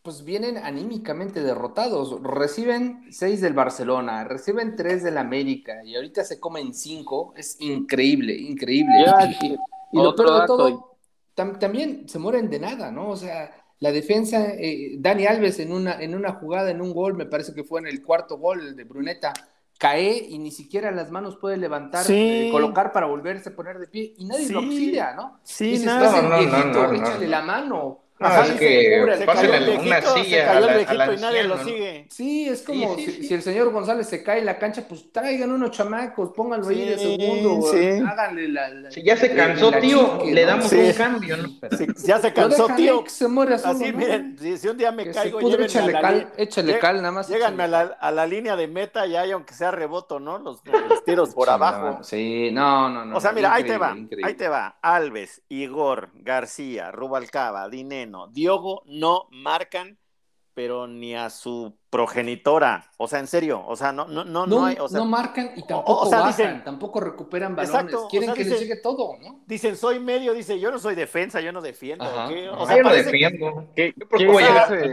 pues 0.04 0.24
vienen 0.24 0.60
anímicamente 0.60 1.42
derrotados. 1.42 2.22
Reciben 2.22 3.08
seis 3.10 3.42
del 3.42 3.54
Barcelona, 3.54 4.26
reciben 4.26 4.76
tres 4.76 5.02
del 5.02 5.18
América 5.18 5.84
y 5.84 5.96
ahorita 5.96 6.24
se 6.24 6.40
comen 6.40 6.76
cinco. 6.76 7.34
Es 7.36 7.60
increíble, 7.62 8.36
increíble. 8.36 8.94
y, 9.42 9.58
lo 9.98 10.16
peor 10.16 10.42
de 10.42 10.46
todo 10.46 10.89
también 11.60 12.08
se 12.08 12.20
mueren 12.20 12.50
de 12.50 12.60
nada, 12.60 12.92
¿no? 12.92 13.10
O 13.10 13.16
sea, 13.16 13.52
la 13.80 13.92
defensa, 13.92 14.54
eh, 14.54 14.96
Dani 14.98 15.26
Alves 15.26 15.60
en 15.60 15.72
una, 15.72 16.02
en 16.02 16.16
una 16.16 16.34
jugada, 16.34 16.72
en 16.72 16.82
un 16.82 16.94
gol, 16.94 17.16
me 17.16 17.26
parece 17.26 17.54
que 17.54 17.64
fue 17.64 17.80
en 17.80 17.88
el 17.88 18.04
cuarto 18.04 18.38
gol 18.38 18.76
de 18.76 18.84
Bruneta, 18.84 19.34
cae 19.78 20.26
y 20.30 20.38
ni 20.38 20.52
siquiera 20.52 20.92
las 20.92 21.10
manos 21.10 21.38
puede 21.38 21.56
levantar, 21.56 22.06
eh, 22.10 22.50
colocar 22.52 22.92
para 22.92 23.06
volverse 23.06 23.50
a 23.50 23.56
poner 23.56 23.80
de 23.80 23.88
pie 23.88 24.14
y 24.18 24.26
nadie 24.26 24.50
lo 24.50 24.60
auxilia, 24.60 25.14
¿no? 25.16 25.40
Sí, 25.44 25.80
no, 25.86 26.00
no, 26.00 26.42
no, 26.66 26.94
échale 26.94 27.28
la 27.28 27.42
mano. 27.42 28.09
Ah, 28.22 28.44
es 28.46 28.52
que 28.60 29.16
se 29.18 29.26
cayó 29.26 29.54
el 29.54 29.66
viejito, 29.66 29.86
una 29.86 30.02
silla 30.02 31.14
y 31.14 31.22
nadie 31.22 31.44
lo 31.44 31.64
sigue. 31.64 32.06
Sí, 32.10 32.50
es 32.50 32.64
como 32.64 32.98
si, 32.98 33.34
el 33.34 33.42
señor 33.42 33.72
González 33.72 34.08
se 34.08 34.22
cae 34.24 34.40
en 34.40 34.46
la 34.46 34.58
cancha, 34.58 34.84
pues 34.88 35.10
traigan 35.12 35.52
unos 35.52 35.72
chamacos, 35.72 36.32
pónganlo 36.36 36.68
ahí 36.68 36.90
de 36.90 36.98
segundo, 36.98 37.66
háganle 38.10 38.50
la, 38.50 38.92
Si 38.92 39.04
ya 39.04 39.16
se 39.16 39.34
cansó, 39.34 39.72
tío, 39.72 40.20
le 40.26 40.46
damos 40.46 40.72
un 40.72 40.92
cambio, 40.94 41.38
¿no? 41.38 41.50
ya 42.06 42.20
se 42.20 42.34
cansó, 42.34 42.68
tío. 42.76 43.04
Que 43.06 43.10
se 43.10 43.28
muere 43.28 43.56
así, 43.56 43.94
miren, 43.94 44.38
si, 44.38 44.68
un 44.68 44.78
día 44.78 44.92
me 44.92 45.10
caigo, 45.12 45.40
pudre, 45.40 45.66
échale, 45.66 45.94
cal, 45.94 46.34
échale 46.36 46.80
cal, 46.80 46.98
nada 46.98 47.12
más. 47.12 47.30
Lléganme 47.30 47.64
a 47.64 47.68
la, 47.68 47.82
a 48.00 48.12
la, 48.12 48.28
línea 48.28 48.56
de 48.58 48.68
meta 48.68 49.08
y 49.08 49.16
hay, 49.16 49.32
aunque 49.32 49.54
sea 49.54 49.72
reboto, 49.72 50.20
¿no? 50.20 50.38
Los, 50.40 50.62
tiros 51.06 51.34
por 51.34 51.50
abajo. 51.50 52.04
Sí, 52.04 52.50
no, 52.52 52.90
no, 52.90 53.06
no. 53.06 53.16
O 53.16 53.22
sea, 53.22 53.32
mira, 53.32 53.54
ahí 53.54 53.64
te 53.64 53.78
va, 53.78 53.96
ahí 54.24 54.34
te 54.34 54.50
va. 54.50 54.78
Alves, 54.82 55.42
Igor, 55.48 56.10
García, 56.16 56.92
Rubalcaba, 56.92 57.70
Dineno, 58.10 58.28
Diogo, 58.28 58.84
no 58.86 59.28
marcan, 59.32 59.98
pero 60.54 60.88
ni 60.88 61.16
a 61.16 61.30
su 61.30 61.78
progenitora. 61.90 62.92
O 62.98 63.08
sea, 63.08 63.20
en 63.20 63.28
serio, 63.28 63.64
o 63.66 63.76
sea, 63.76 63.92
no, 63.92 64.08
no, 64.08 64.26
no, 64.26 64.46
no, 64.46 64.66
hay. 64.66 64.78
no 64.92 65.06
marcan 65.06 65.52
y 65.56 65.66
tampoco 65.66 66.10
bajan, 66.10 66.64
tampoco 66.64 67.00
recuperan 67.00 67.56
balones. 67.56 67.96
Quieren 68.10 68.34
que 68.34 68.44
les 68.44 68.60
llegue 68.60 68.76
todo, 68.78 69.18
¿no? 69.22 69.42
Dicen, 69.46 69.78
soy 69.78 70.00
medio, 70.00 70.34
dice, 70.34 70.60
yo 70.60 70.72
no 70.72 70.80
soy 70.80 70.96
defensa, 70.96 71.40
yo 71.40 71.52
no 71.52 71.62
defiendo. 71.62 72.06
O 72.06 72.66
sea, 72.66 72.78
yo 72.78 72.84
no 72.84 72.92
defiendo. 72.92 73.68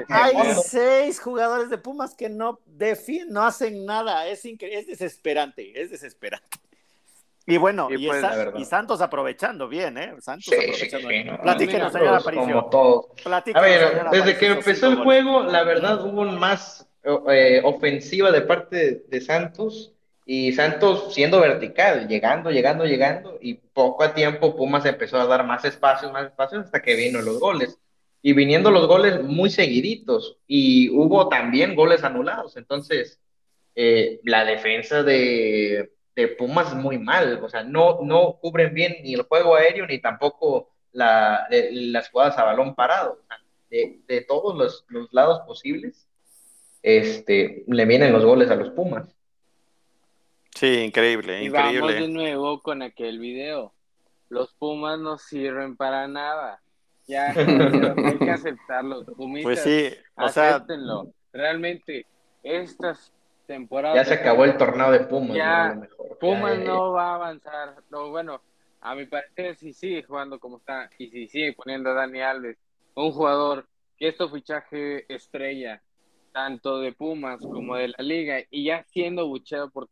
hay 0.09 0.37
seis 0.63 1.21
jugadores 1.21 1.71
de 1.71 1.79
Pumas 1.79 2.15
que 2.15 2.29
no 2.29 2.61
defienden, 2.67 3.35
no 3.35 3.43
hacen 3.43 3.85
nada. 3.85 4.29
Es, 4.29 4.45
es 4.45 4.87
desesperante, 4.87 5.81
es 5.81 5.91
desesperante. 5.91 6.59
Y 7.49 7.59
bueno, 7.59 7.89
y, 7.91 8.07
pues, 8.09 8.25
Santos 8.69 9.01
aprovechando 9.01 9.69
bien, 9.69 9.97
¿eh? 9.99 10.15
Santos 10.19 10.53
aprovechando 10.53 11.09
bien. 11.09 11.39
Platíquenos, 11.41 11.93
señora 11.93 12.17
Aparicio. 12.17 12.69
Como 12.69 13.09
A 13.25 13.61
ver, 13.61 14.11
desde 14.11 14.37
que 14.37 14.47
empezó 14.49 14.89
el 14.89 14.97
juego, 14.97 15.45
la 15.45 15.63
verdad 15.63 16.05
hubo 16.05 16.25
más 16.25 16.89
eh, 17.05 17.61
ofensiva 17.63 18.33
de 18.33 18.41
parte 18.41 19.05
de 19.09 19.21
Santos 19.21 19.93
y 20.25 20.53
Santos 20.55 21.15
siendo 21.15 21.39
vertical, 21.39 22.09
llegando, 22.09 22.51
llegando, 22.51 22.85
llegando 22.85 23.39
y 23.41 23.55
poco 23.55 24.03
a 24.03 24.13
tiempo 24.13 24.57
Pumas 24.57 24.85
empezó 24.85 25.21
a 25.21 25.27
dar 25.27 25.47
más 25.47 25.65
espacios, 25.65 26.13
más 26.13 26.27
espacios 26.27 26.65
hasta 26.65 26.83
que 26.83 26.97
vino 26.97 27.23
los 27.23 27.39
goles. 27.39 27.79
Y 28.23 28.33
viniendo 28.33 28.73
los 28.73 28.89
goles 28.89 29.23
muy 29.23 29.51
seguiditos 29.51 30.37
y 30.49 30.91
hubo 30.91 31.29
también 31.29 31.77
goles 31.77 32.03
anulados. 32.03 32.57
Entonces, 32.57 33.21
eh, 33.77 34.19
la 34.25 34.45
defensa 34.45 35.05
de 35.05 35.93
de 36.17 36.29
Pumas 36.29 36.75
muy 36.75 36.99
mal, 36.99 37.41
o 37.45 37.49
sea, 37.49 37.63
no, 37.63 38.01
no 38.03 38.39
cubren 38.41 38.73
bien 38.73 38.97
ni 39.03 39.13
el 39.13 39.23
juego 39.23 39.55
aéreo 39.55 39.87
ni 39.87 40.01
tampoco 40.01 40.71
la, 40.93 41.47
las 41.51 42.09
jugadas 42.09 42.39
a 42.39 42.45
balón 42.45 42.75
parado. 42.75 43.21
de, 43.71 44.25
todos 44.27 44.85
los, 44.89 45.13
lados 45.13 45.41
posibles, 45.47 46.09
este, 46.83 47.65
le 47.69 47.85
vienen 47.85 48.15
los 48.15 48.25
goles 48.25 48.51
a 48.51 48.57
los 48.57 48.71
Pumas. 48.71 49.07
Sí, 50.55 50.79
increíble, 50.79 51.43
y 51.43 51.47
increíble. 51.49 51.81
Vamos 51.81 51.95
de 51.95 52.09
nuevo 52.09 52.63
con 52.63 52.81
aquel 52.81 53.19
video. 53.19 53.75
Los 54.31 54.55
Pumas 54.55 54.99
no 54.99 55.19
sirven 55.19 55.77
para 55.77 56.09
nada. 56.09 56.63
Ya 57.07 57.27
hay 57.37 58.19
que 58.19 58.31
aceptarlo. 58.31 59.05
pues 59.43 59.63
sí, 59.63 59.91
o 60.17 60.29
sea, 60.31 60.65
Realmente, 61.31 62.07
estas 62.43 63.13
ya 63.95 64.05
se 64.05 64.15
acabó 64.15 64.45
el 64.45 64.57
torneo 64.57 64.91
de 64.91 65.01
Pumas. 65.01 65.37
Ya, 65.37 65.81
Pumas 66.21 66.59
no 66.59 66.93
va 66.93 67.11
a 67.11 67.15
avanzar. 67.15 67.77
No, 67.91 68.11
bueno, 68.11 68.41
a 68.81 68.95
mi 68.95 69.07
parecer, 69.07 69.57
si 69.57 69.73
sigue 69.73 70.03
jugando 70.03 70.39
como 70.39 70.59
está 70.59 70.91
y 70.99 71.09
si 71.09 71.29
sigue 71.29 71.53
poniendo 71.53 71.91
a 71.91 71.95
Dani 71.95 72.21
Alves, 72.21 72.57
un 72.95 73.13
jugador 73.13 73.67
que 73.99 74.09
es 74.09 74.17
fichaje 74.31 75.13
estrella, 75.13 75.81
tanto 76.33 76.81
de 76.81 76.93
Pumas 76.93 77.41
como 77.41 77.77
de 77.77 77.89
la 77.89 78.05
liga, 78.05 78.39
y 78.51 78.65
ya 78.65 78.85
siendo 78.85 79.27
bucheado 79.27 79.71
por, 79.71 79.89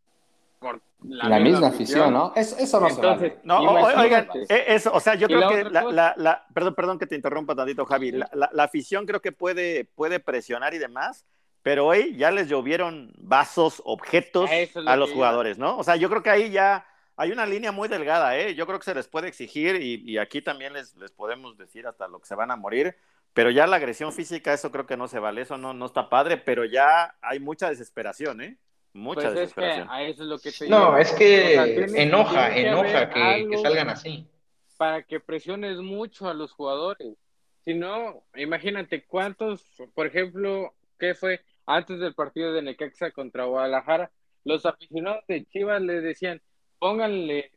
por 0.59 0.81
la, 1.03 1.39
misma 1.39 1.69
afición, 1.69 2.13
¿no? 2.13 2.33
Eso, 2.35 2.57
eso 2.59 2.81
no 2.81 2.89
Entonces, 2.89 3.33
se 3.33 3.41
No, 3.45 3.61
oigan, 3.61 4.29
eh, 4.49 4.65
eso, 4.69 4.93
o 4.93 5.01
sea, 5.01 5.15
yo 5.15 5.27
creo 5.27 5.49
que 5.49 5.65
la, 5.65 6.15
la, 6.17 6.47
perdón, 6.53 6.75
perdón 6.75 6.99
que 6.99 7.07
te 7.07 7.15
interrumpa 7.15 7.55
tantito, 7.55 7.85
Javi. 7.85 8.13
La, 8.13 8.51
afición 8.59 9.07
creo 9.07 9.21
que 9.21 9.33
puede, 9.33 9.85
puede 9.85 10.21
presionar 10.21 10.75
y 10.75 10.79
demás, 10.79 11.25
pero 11.65 11.87
hoy 11.87 12.15
ya 12.15 12.31
les 12.31 12.47
llovieron 12.47 13.11
vasos, 13.17 13.81
objetos 13.87 14.51
a 14.87 14.97
los 14.97 15.11
jugadores, 15.11 15.57
¿no? 15.57 15.79
O 15.79 15.83
sea, 15.83 15.97
yo 15.97 16.11
creo 16.11 16.23
que 16.23 16.29
ahí 16.29 16.51
ya 16.51 16.87
hay 17.17 17.33
una 17.33 17.47
línea 17.47 17.73
muy 17.73 17.89
delgada, 17.89 18.37
¿eh? 18.37 18.55
Yo 18.55 18.67
creo 18.67 18.79
que 18.79 18.85
se 18.85 18.95
les 18.95 19.09
puede 19.09 19.29
exigir 19.29 19.81
y, 19.81 20.19
aquí 20.19 20.43
también 20.43 20.75
les, 20.75 20.95
les, 20.97 21.11
podemos 21.11 21.57
decir 21.57 21.87
hasta 21.87 22.07
lo 22.07 22.21
que 22.21 22.27
se 22.27 22.35
van 22.35 22.51
a 22.51 22.57
morir, 22.57 22.95
pero 23.33 23.51
ya 23.51 23.67
la 23.67 23.77
agresión 23.77 24.13
física, 24.13 24.53
eso 24.53 24.71
creo 24.71 24.85
que 24.85 24.99
no 24.99 25.09
se 25.09 25.19
vale, 25.19 25.41
eso 25.41 25.57
no, 25.57 25.73
no 25.73 25.87
está 25.87 26.11
padre, 26.11 26.37
pero 26.37 26.67
ya 26.67 27.17
hay 27.23 27.41
mucha 27.41 27.71
desesperación, 27.71 28.43
¿eh? 28.43 28.59
Mucha 28.93 29.23
pues 29.23 29.35
desesperación. 29.35 29.89
Es 30.01 30.19
lo 30.19 30.39
que 30.39 30.53
no, 30.69 30.99
es 30.99 31.13
que 31.13 31.55
enoja, 31.97 32.55
enoja 32.55 33.09
que, 33.09 33.49
que 33.51 33.59
salgan 33.59 33.89
así. 33.89 34.29
Para 34.77 35.03
que 35.03 35.19
presiones 35.19 35.79
mucho 35.79 36.29
a 36.29 36.35
los 36.35 36.53
jugadores. 36.53 37.17
Si 37.65 37.73
no, 37.73 38.23
imagínate 38.35 39.07
cuántos, 39.07 39.65
por 39.95 40.07
ejemplo, 40.07 40.75
¿qué 40.99 41.15
fue? 41.15 41.41
Antes 41.67 41.99
del 41.99 42.15
partido 42.15 42.53
de 42.53 42.63
Necaxa 42.63 43.11
contra 43.11 43.45
Guadalajara, 43.45 44.11
los 44.45 44.67
aficionados 44.67 45.25
de 45.27 45.47
Chivas 45.47 45.81
le 45.81 46.01
decían, 46.01 46.43
pónganle 46.79 47.51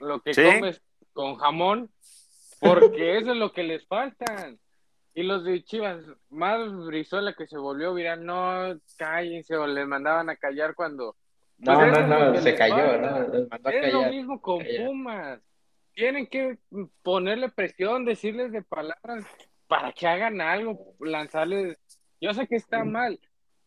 lo 0.00 0.20
que 0.20 0.32
comes 0.34 0.82
con 1.12 1.36
jamón, 1.36 1.90
porque 2.60 3.18
eso 3.18 3.32
es 3.32 3.36
lo 3.36 3.52
que 3.52 3.62
les 3.62 3.86
faltan. 3.86 4.58
Y 5.14 5.22
los 5.22 5.44
de 5.44 5.62
Chivas, 5.62 6.04
más 6.28 6.60
Brizuela 6.86 7.34
que 7.34 7.46
se 7.46 7.56
volvió 7.56 7.94
viral, 7.94 8.26
no, 8.26 8.80
cállense, 8.96 9.56
o 9.56 9.66
les 9.66 9.86
mandaban 9.86 10.28
a 10.28 10.36
callar 10.36 10.74
cuando... 10.74 11.16
no, 11.58 11.78
pues 11.78 12.08
no, 12.08 12.32
no, 12.32 12.40
se 12.40 12.56
cayó, 12.56 12.98
¿no? 12.98 13.70
es 13.70 13.92
lo 13.92 14.10
mismo 14.10 14.40
con 14.40 14.64
Pumas. 14.78 15.40
Tienen 15.94 16.26
que 16.26 16.58
ponerle 17.02 17.48
presión, 17.50 18.04
decirles 18.04 18.50
de 18.50 18.62
palabras 18.62 19.24
para 19.68 19.92
que 19.92 20.08
hagan 20.08 20.40
algo, 20.40 20.96
lanzarles 20.98 21.78
yo 22.24 22.32
sé 22.32 22.46
que 22.46 22.56
está 22.56 22.84
mal 22.84 23.20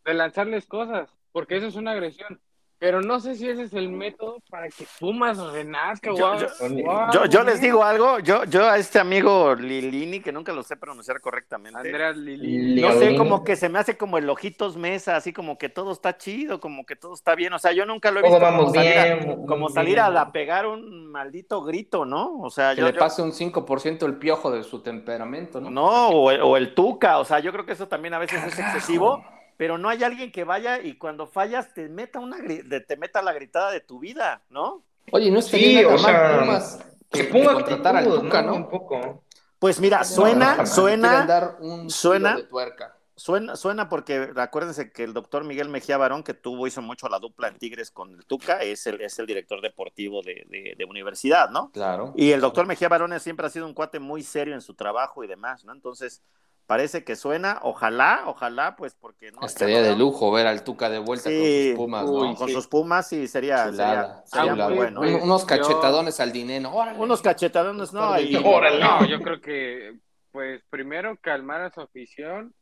de 0.03 0.13
lanzarles 0.15 0.65
cosas, 0.65 1.15
porque 1.31 1.57
eso 1.57 1.67
es 1.67 1.75
una 1.75 1.91
agresión. 1.91 2.41
Pero 2.79 3.01
no 3.01 3.19
sé 3.19 3.35
si 3.35 3.49
ese 3.49 3.63
es 3.63 3.73
el 3.73 3.89
método 3.89 4.37
para 4.51 4.69
que 4.69 4.85
Pumas 4.99 5.39
renazca. 5.51 6.11
Yo, 6.13 7.25
yo, 7.25 7.43
les 7.43 7.59
digo 7.59 7.83
algo, 7.83 8.19
yo, 8.19 8.43
yo 8.43 8.69
a 8.69 8.77
este 8.77 8.99
amigo 8.99 9.55
Lilini, 9.55 10.19
que 10.19 10.31
nunca 10.31 10.53
lo 10.53 10.61
sé 10.61 10.77
pronunciar 10.77 11.19
correctamente. 11.19 11.79
Andreas 11.79 12.15
Lilini. 12.15 12.79
No 12.79 12.91
sé, 12.93 13.15
como 13.15 13.43
que 13.43 13.55
se 13.55 13.67
me 13.67 13.79
hace 13.79 13.97
como 13.97 14.19
el 14.19 14.29
ojitos 14.29 14.77
mesa, 14.77 15.15
así 15.15 15.33
como 15.33 15.57
que 15.57 15.69
todo 15.69 15.91
está 15.91 16.17
chido, 16.17 16.59
como 16.59 16.85
que 16.85 16.95
todo 16.95 17.15
está 17.15 17.33
bien. 17.33 17.51
O 17.53 17.59
sea, 17.59 17.71
yo 17.71 17.83
nunca 17.87 18.11
lo 18.11 18.19
he 18.19 18.23
visto 18.23 18.39
como 18.39 18.71
salir, 18.71 18.99
a, 18.99 19.35
como 19.47 19.69
salir 19.69 19.99
a, 19.99 20.31
pegar 20.31 20.67
un 20.67 21.07
maldito 21.07 21.63
grito, 21.63 22.05
¿no? 22.05 22.39
O 22.41 22.51
sea, 22.51 22.75
que 22.75 22.83
le 22.83 22.93
pase 22.93 23.23
un 23.23 23.31
5% 23.31 24.05
el 24.05 24.17
piojo 24.17 24.51
de 24.51 24.63
su 24.63 24.83
temperamento, 24.83 25.59
¿no? 25.59 25.71
No, 25.71 26.09
o 26.09 26.29
el, 26.29 26.41
o 26.41 26.55
el 26.55 26.75
tuca, 26.75 27.17
o 27.17 27.25
sea, 27.25 27.39
yo 27.39 27.51
creo 27.51 27.65
que 27.65 27.71
eso 27.71 27.87
también 27.87 28.13
a 28.13 28.19
veces 28.19 28.43
es 28.43 28.59
excesivo 28.59 29.23
pero 29.57 29.77
no 29.77 29.89
hay 29.89 30.03
alguien 30.03 30.31
que 30.31 30.43
vaya 30.43 30.79
y 30.79 30.97
cuando 30.97 31.27
fallas 31.27 31.73
te 31.73 31.89
meta 31.89 32.19
una 32.19 32.37
te 32.37 32.97
meta 32.97 33.21
la 33.21 33.33
gritada 33.33 33.71
de 33.71 33.81
tu 33.81 33.99
vida, 33.99 34.43
¿no? 34.49 34.83
Oye, 35.11 35.31
no 35.31 35.39
estaría 35.39 35.67
sí, 35.67 35.75
nada 35.75 35.95
o 35.95 35.97
sea, 35.97 36.39
Pumas 36.39 36.79
que, 37.11 37.23
ponga 37.25 37.53
contratar 37.53 37.95
al 37.95 38.05
Tuca, 38.05 38.41
¿no? 38.41 38.55
Un 38.55 38.69
poco. 38.69 39.23
Pues 39.59 39.79
mira, 39.79 40.03
suena, 40.03 40.65
suena, 40.65 41.25
dar 41.25 41.57
un 41.59 41.89
suena, 41.89 42.35
de 42.35 42.43
tuerca. 42.43 42.95
Suena, 43.15 43.55
suena 43.55 43.89
porque 43.89 44.31
acuérdense 44.35 44.91
que 44.91 45.03
el 45.03 45.13
doctor 45.13 45.43
Miguel 45.43 45.69
Mejía 45.69 45.97
Barón, 45.97 46.21
que 46.21 46.35
tuvo, 46.35 46.67
hizo 46.67 46.83
mucho 46.83 47.09
la 47.09 47.17
dupla 47.17 47.47
en 47.47 47.57
Tigres 47.57 47.89
con 47.89 48.13
el 48.13 48.25
Tuca, 48.25 48.61
es 48.61 48.85
el, 48.85 49.01
es 49.01 49.17
el 49.17 49.25
director 49.25 49.59
deportivo 49.61 50.21
de, 50.21 50.75
de, 50.77 50.85
universidad, 50.85 51.49
¿no? 51.49 51.71
Claro. 51.71 52.13
Y 52.15 52.31
el 52.31 52.41
doctor 52.41 52.67
Mejía 52.67 52.89
Barón 52.89 53.19
siempre 53.19 53.47
ha 53.47 53.49
sido 53.49 53.65
un 53.65 53.73
cuate 53.73 53.99
muy 53.99 54.21
serio 54.21 54.53
en 54.53 54.61
su 54.61 54.75
trabajo 54.75 55.23
y 55.23 55.27
demás, 55.27 55.65
¿no? 55.65 55.71
Entonces, 55.73 56.21
parece 56.67 57.03
que 57.05 57.15
suena, 57.15 57.59
ojalá, 57.63 58.23
ojalá, 58.25 58.75
pues 58.75 58.93
porque 58.93 59.31
no. 59.31 59.45
Estaría 59.45 59.81
de 59.81 59.95
lujo 59.95 60.31
ver 60.31 60.45
al 60.45 60.63
Tuca 60.63 60.89
de 60.89 60.99
vuelta 60.99 61.29
con 61.29 61.39
sus 61.39 61.75
pumas, 61.75 62.05
¿no? 62.05 62.35
Con 62.35 62.49
sus 62.49 62.67
pumas 62.67 63.07
sí 63.07 63.27
sería, 63.27 63.71
sería, 63.71 64.55
muy 64.67 64.75
bueno. 64.75 65.01
unos 65.01 65.45
cachetadones 65.45 66.19
al 66.19 66.31
dinero, 66.31 66.71
Unos 66.97 67.21
cachetadones, 67.21 67.93
no, 67.93 68.19
y... 68.19 68.33
no, 68.33 69.05
yo 69.05 69.21
creo 69.21 69.41
que, 69.41 69.97
pues 70.31 70.61
primero 70.69 71.17
calmar 71.21 71.61
a 71.61 71.71
su 71.71 71.81
afición 71.81 72.53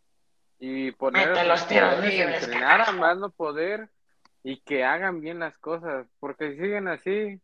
y 0.60 0.91
poner 0.91 1.30
a 1.30 1.43
los 1.43 1.68
tiros 1.68 1.95
entrenar 2.03 2.82
a 2.88 2.91
más 2.91 3.18
no 3.18 3.32
poder 3.32 3.89
y 4.43 4.62
que 4.62 4.84
hagan 4.84 5.20
bien 5.20 5.39
las 5.39 5.58
cosas, 5.58 6.06
porque 6.20 6.51
si 6.51 6.60
siguen 6.60 6.88
así, 6.88 7.41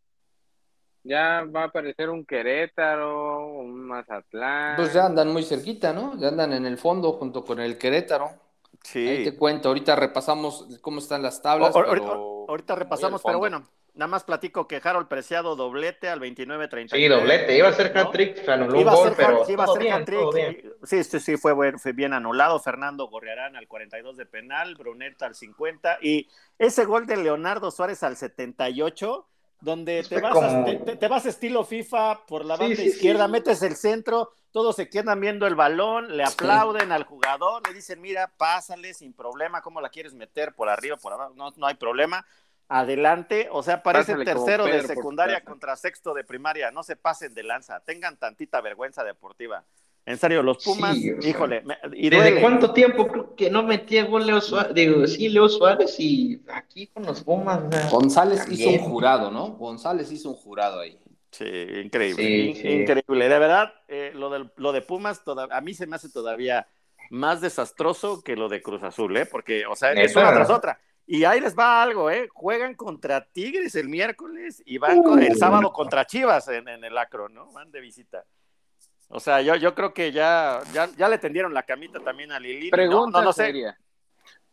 ya 1.04 1.44
va 1.44 1.64
a 1.64 1.66
aparecer 1.66 2.10
un 2.10 2.26
Querétaro, 2.26 3.48
un 3.48 3.88
Mazatlán. 3.88 4.76
Pues 4.76 4.94
ya 4.94 5.06
andan 5.06 5.32
muy 5.32 5.44
cerquita, 5.44 5.94
¿no? 5.94 6.18
Ya 6.20 6.30
andan 6.30 6.54
en 6.54 6.66
el 6.66 6.78
fondo 6.78 7.14
junto 7.14 7.44
con 7.44 7.60
el 7.60 7.78
Querétaro. 7.78 8.30
Sí. 8.84 9.08
Ahí 9.08 9.24
te 9.24 9.36
cuento, 9.36 9.70
ahorita 9.70 9.96
repasamos 9.96 10.80
cómo 10.82 11.00
están 11.00 11.22
las 11.22 11.42
tablas. 11.42 11.76
ahorita, 11.76 12.76
repasamos, 12.76 13.22
pero 13.24 13.38
bueno, 13.38 13.68
nada 13.94 14.08
más 14.08 14.24
platico 14.24 14.68
que 14.68 14.82
Harold 14.84 15.08
Preciado 15.08 15.56
doblete 15.56 16.10
al 16.10 16.20
29-30. 16.20 16.90
Sí, 16.96 17.08
doblete, 17.08 17.58
iba 17.58 17.70
a 17.70 17.74
ser 17.74 17.96
hat-trick, 17.96 18.44
se 18.44 18.52
anuló 18.52 18.80
un 18.80 18.84
gol, 18.86 19.14
pero 19.16 19.46
sí, 19.46 19.54
iba 19.54 19.66
a 19.66 19.68
ser 19.68 19.92
hat-trick. 19.92 20.76
Sí, 20.84 21.04
sí, 21.04 21.20
sí, 21.20 21.38
fue, 21.38 21.54
fue, 21.78 21.92
bien 21.94 22.14
anulado. 22.14 22.60
Fernando 22.60 23.08
Gorriarán 23.08 23.56
al 23.56 23.68
42 23.68 24.18
de 24.18 24.26
penal, 24.26 24.76
Bruneta 24.76 25.28
al 25.28 25.36
50 25.36 26.00
y 26.02 26.28
ese 26.58 26.86
gol 26.86 27.06
de 27.06 27.18
Leonardo 27.18 27.70
Suárez 27.70 28.02
al 28.04 28.18
78 28.18 29.28
donde 29.62 30.04
te 30.04 30.20
vas, 30.20 30.66
te, 31.00 31.08
vas, 31.08 31.26
estilo 31.26 31.64
FIFA 31.64 32.26
por 32.26 32.44
la 32.44 32.58
banda 32.58 32.82
izquierda, 32.82 33.28
metes 33.28 33.62
el 33.62 33.76
centro, 33.76 34.32
todos 34.52 34.76
se 34.76 34.90
quedan 34.90 35.22
viendo 35.22 35.48
el 35.48 35.56
balón, 35.56 36.18
le 36.18 36.24
aplauden 36.24 36.92
al 36.92 37.04
jugador, 37.04 37.66
le 37.68 37.74
dicen, 37.74 38.02
mira, 38.02 38.32
pásale 38.38 38.94
sin 38.94 39.14
problema, 39.14 39.62
¿cómo 39.62 39.80
la 39.80 39.90
quieres 39.90 40.14
meter? 40.14 40.54
Por 40.54 40.68
arriba, 40.68 40.98
por 40.98 41.14
abajo, 41.14 41.34
no, 41.36 41.52
no 41.56 41.68
hay 41.68 41.76
problema. 41.76 42.26
Adelante, 42.68 43.50
o 43.52 43.64
sea, 43.64 43.84
parece 43.84 44.16
tercero 44.24 44.66
de 44.66 44.82
secundaria 44.84 45.44
contra 45.44 45.76
sexto 45.76 46.14
de 46.14 46.24
primaria, 46.24 46.72
no 46.72 46.84
se 46.84 46.96
pasen 46.96 47.34
de 47.34 47.44
lanza, 47.44 47.82
tengan 47.82 48.18
tantita 48.18 48.62
vergüenza 48.62 49.04
deportiva. 49.04 49.64
En 50.06 50.18
serio, 50.18 50.42
los 50.42 50.64
Pumas, 50.64 50.98
híjole. 50.98 51.64
y 51.94 52.10
¿Desde 52.10 52.42
cuánto 52.42 52.74
tiempo 52.74 53.08
creo 53.08 53.36
que 53.36 53.52
no 53.52 53.64
metía 53.64 54.06
gol 54.06 54.26
Leo 54.26 54.42
Suárez? 54.42 54.74
Digo, 54.74 55.06
sí, 55.06 55.30
Leo 55.30 55.48
Suárez 55.48 56.00
y 56.00 56.42
aquí 56.52 56.88
con 56.88 57.04
los 57.04 57.24
Pumas. 57.24 57.62
González 57.92 58.46
hizo 58.50 58.70
un 58.70 58.80
jurado, 58.80 59.30
¿no? 59.30 59.50
González 59.50 60.12
hizo 60.12 60.30
un 60.30 60.36
jurado 60.36 60.80
ahí. 60.80 60.98
Sí, 61.32 61.46
increíble. 61.46 62.24
increíble. 62.82 63.30
De 63.30 63.40
verdad, 63.40 63.74
eh, 63.88 64.12
lo, 64.16 64.30
de, 64.32 64.50
lo 64.58 64.72
de 64.72 64.82
Pumas 64.82 65.22
a 65.50 65.62
mí 65.62 65.74
se 65.74 65.86
me 65.86 65.96
hace 65.96 66.10
todavía 66.10 66.68
más 67.12 67.40
desastroso 67.40 68.24
que 68.24 68.36
lo 68.36 68.50
de 68.50 68.62
Cruz 68.62 68.84
Azul, 68.84 69.16
¿eh? 69.16 69.26
Porque, 69.26 69.66
o 69.66 69.76
sea, 69.76 69.92
es 69.94 70.16
una 70.16 70.34
tras 70.34 70.50
otra. 70.50 70.80
Y 71.06 71.26
ahí 71.26 71.40
les 71.40 71.58
va 71.58 71.84
algo, 71.84 72.10
¿eh? 72.10 72.28
Juegan 72.34 72.74
contra 72.76 73.26
Tigres 73.26 73.76
el 73.76 73.88
miércoles 73.88 74.64
y 74.66 74.78
van 74.78 75.02
el 75.22 75.38
sábado 75.38 75.72
contra 75.72 76.06
Chivas 76.06 76.48
en, 76.48 76.68
en 76.68 76.84
el 76.84 76.98
Acro, 76.98 77.30
¿no? 77.30 77.52
Van 77.52 77.72
de 77.72 77.82
visita. 77.82 78.26
O 79.12 79.20
sea, 79.20 79.42
yo, 79.42 79.56
yo 79.56 79.76
creo 79.76 79.94
que 79.94 80.12
ya, 80.12 80.62
ya, 80.74 80.90
ya 80.98 81.10
le 81.10 81.18
tendieron 81.18 81.54
la 81.54 81.64
camita 81.64 82.00
también 82.00 82.32
a 82.32 82.40
Lili. 82.40 82.70
Pregunta 82.70 83.20
no, 83.20 83.26
no, 83.26 83.34
sé. 83.34 83.54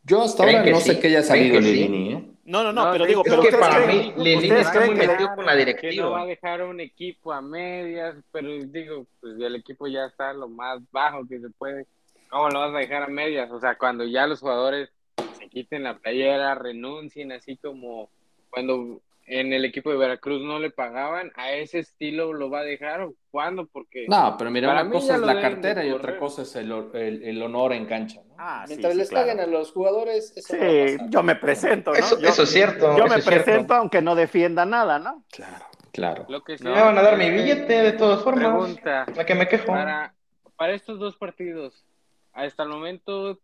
Yo 0.03 0.23
hasta 0.23 0.43
ahora 0.43 0.65
no 0.65 0.81
sé 0.81 0.99
qué 0.99 1.09
haya 1.09 1.23
salido 1.23 1.61
Lilini, 1.61 2.13
¿eh? 2.13 2.25
No, 2.45 2.65
no, 2.65 2.73
no, 2.73 2.91
pero 2.91 3.05
digo, 3.05 3.23
pero 3.23 3.43
que 3.43 3.53
para 3.53 3.87
mí 3.87 4.13
Lilini 4.17 4.57
está 4.57 4.81
muy 4.87 4.95
metido 4.95 5.35
con 5.35 5.45
la 5.45 5.55
directiva. 5.55 5.91
Que 5.91 6.01
no 6.01 6.11
va 6.11 6.23
a 6.23 6.27
dejar 6.27 6.63
un 6.63 6.81
equipo 6.81 7.33
a 7.33 7.41
medias, 7.41 8.17
pero 8.33 8.49
digo, 8.65 9.07
pues 9.21 9.35
el 9.39 9.55
equipo 9.55 9.87
ya 9.87 10.07
está 10.07 10.33
lo 10.33 10.49
más 10.49 10.81
bajo 10.91 11.27
que 11.29 11.39
se 11.39 11.51
puede. 11.51 11.87
¿Cómo 12.31 12.49
lo 12.49 12.61
vas 12.61 12.75
a 12.75 12.79
dejar 12.79 13.05
a 13.05 13.09
medias? 13.09 13.51
O 13.51 13.61
sea, 13.61 13.77
cuando 13.77 14.05
ya 14.05 14.27
los 14.27 14.41
jugadores 14.41 14.91
se 15.39 15.49
quiten 15.49 15.85
la 15.85 15.99
playera, 15.99 16.55
renuncien, 16.55 17.33
así 17.33 17.57
como 17.59 18.11
cuando 18.51 19.03
en 19.29 19.53
el 19.53 19.65
equipo 19.65 19.91
de 19.91 19.97
Veracruz 19.97 20.43
no 20.43 20.59
le 20.59 20.71
pagaban, 20.71 21.31
a 21.35 21.53
ese 21.53 21.81
estilo 21.81 22.33
lo 22.33 22.51
va 22.51 22.61
a 22.61 22.65
dejar 22.65 23.03
o 23.03 23.15
cuándo, 23.31 23.67
porque... 23.67 24.07
No, 24.09 24.37
pero 24.39 24.51
mira, 24.51 24.73
una 24.73 24.91
cosa 24.91 25.17
es 25.17 25.21
la 25.21 25.41
cartera 25.41 25.85
y 25.85 25.91
otra 25.91 26.19
cosa 26.19 26.43
es 26.43 26.57
el, 26.57 26.73
el, 26.95 27.43
honor 27.43 27.75
en 27.75 27.87
cancha. 27.87 28.21
¿no? 28.27 28.35
Ah, 28.39 28.65
Mientras 28.67 28.97
les 28.97 29.11
paguen 29.11 29.41
a 29.41 29.47
los 29.47 29.73
jugadores, 29.73 30.33
eso 30.37 30.55
Sí, 30.55 30.97
yo 31.09 31.23
me 31.23 31.37
presento, 31.37 31.93
¿no? 31.93 31.97
Eso, 31.97 32.19
eso 32.19 32.43
es 32.43 32.51
cierto. 32.51 32.97
Yo 32.97 33.07
me 33.07 33.23
presento 33.23 33.75
aunque 33.75 34.01
no 34.01 34.15
defienda 34.15 34.65
nada, 34.65 34.99
¿no? 34.99 35.25
Claro, 35.31 35.65
claro. 35.93 36.27
Lo 36.29 36.43
que 36.43 36.57
Me 36.63 36.71
van 36.71 36.97
a 36.97 37.03
dar 37.03 37.19
mi 37.19 37.31
billete 37.31 37.83
de 37.83 37.93
todas 37.93 38.23
formas. 38.23 38.45
Pregunta. 38.45 39.07
La 39.15 39.27
que 39.27 39.35
me 39.35 39.47
quejo. 39.47 39.67
Para, 39.67 40.15
para 40.57 40.73
estos 40.73 40.99
dos 40.99 41.17
partidos, 41.17 41.85
hasta 42.33 42.63
el 42.63 42.71
momento 42.71 43.39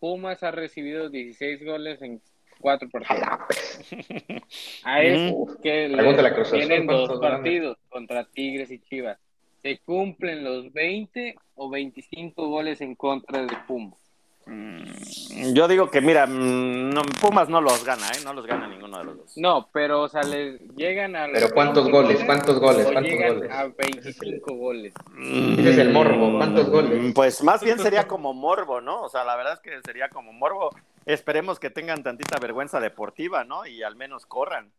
Pumas 0.00 0.42
ha 0.42 0.50
recibido 0.50 1.10
16 1.10 1.64
goles 1.64 2.02
en 2.02 2.20
cuatro 2.60 2.88
partidos. 2.88 3.22
A 4.84 5.02
eso 5.02 5.46
que 5.62 5.88
le, 5.88 6.44
tienen 6.50 6.86
dos 6.86 7.20
partidos 7.20 7.78
contra 7.88 8.24
Tigres 8.24 8.70
y 8.70 8.78
Chivas. 8.80 9.18
¿Se 9.62 9.78
cumplen 9.78 10.42
los 10.42 10.72
20 10.72 11.34
o 11.56 11.68
25 11.68 12.48
goles 12.48 12.80
en 12.80 12.94
contra 12.94 13.42
de 13.42 13.56
Pumas? 13.66 14.00
Mm, 14.46 15.52
yo 15.54 15.68
digo 15.68 15.90
que, 15.90 16.00
mira, 16.00 16.26
mm, 16.26 16.94
Pumas 17.20 17.48
no 17.48 17.60
los 17.60 17.84
gana, 17.84 18.08
¿eh? 18.08 18.20
No 18.24 18.32
los 18.32 18.46
gana 18.46 18.66
ninguno 18.66 18.98
de 18.98 19.04
los 19.04 19.18
dos. 19.18 19.36
No, 19.36 19.68
pero, 19.72 20.02
o 20.02 20.08
sea, 20.08 20.22
les 20.22 20.60
llegan 20.74 21.14
a. 21.14 21.26
¿Pero 21.32 21.50
cuántos 21.50 21.88
goles? 21.88 22.24
¿Cuántos 22.24 22.58
goles? 22.58 22.88
¿Cuántos 22.90 23.14
goles? 23.14 23.50
A 23.50 23.66
25 23.66 24.54
goles. 24.54 24.94
Ese 25.58 25.70
es 25.70 25.78
el 25.78 25.92
morbo. 25.92 26.38
¿Cuántos 26.38 26.68
mm, 26.68 26.70
goles? 26.70 27.12
Pues 27.14 27.42
más 27.44 27.62
bien 27.62 27.78
sería 27.78 28.08
como 28.08 28.32
morbo, 28.32 28.80
¿no? 28.80 29.02
O 29.02 29.08
sea, 29.08 29.24
la 29.24 29.36
verdad 29.36 29.52
es 29.54 29.60
que 29.60 29.80
sería 29.84 30.08
como 30.08 30.32
morbo. 30.32 30.70
Esperemos 31.12 31.58
que 31.58 31.70
tengan 31.70 32.04
tantita 32.04 32.38
vergüenza 32.38 32.78
deportiva, 32.78 33.42
¿no? 33.42 33.66
Y 33.66 33.82
al 33.82 33.96
menos 33.96 34.26
corran. 34.26 34.70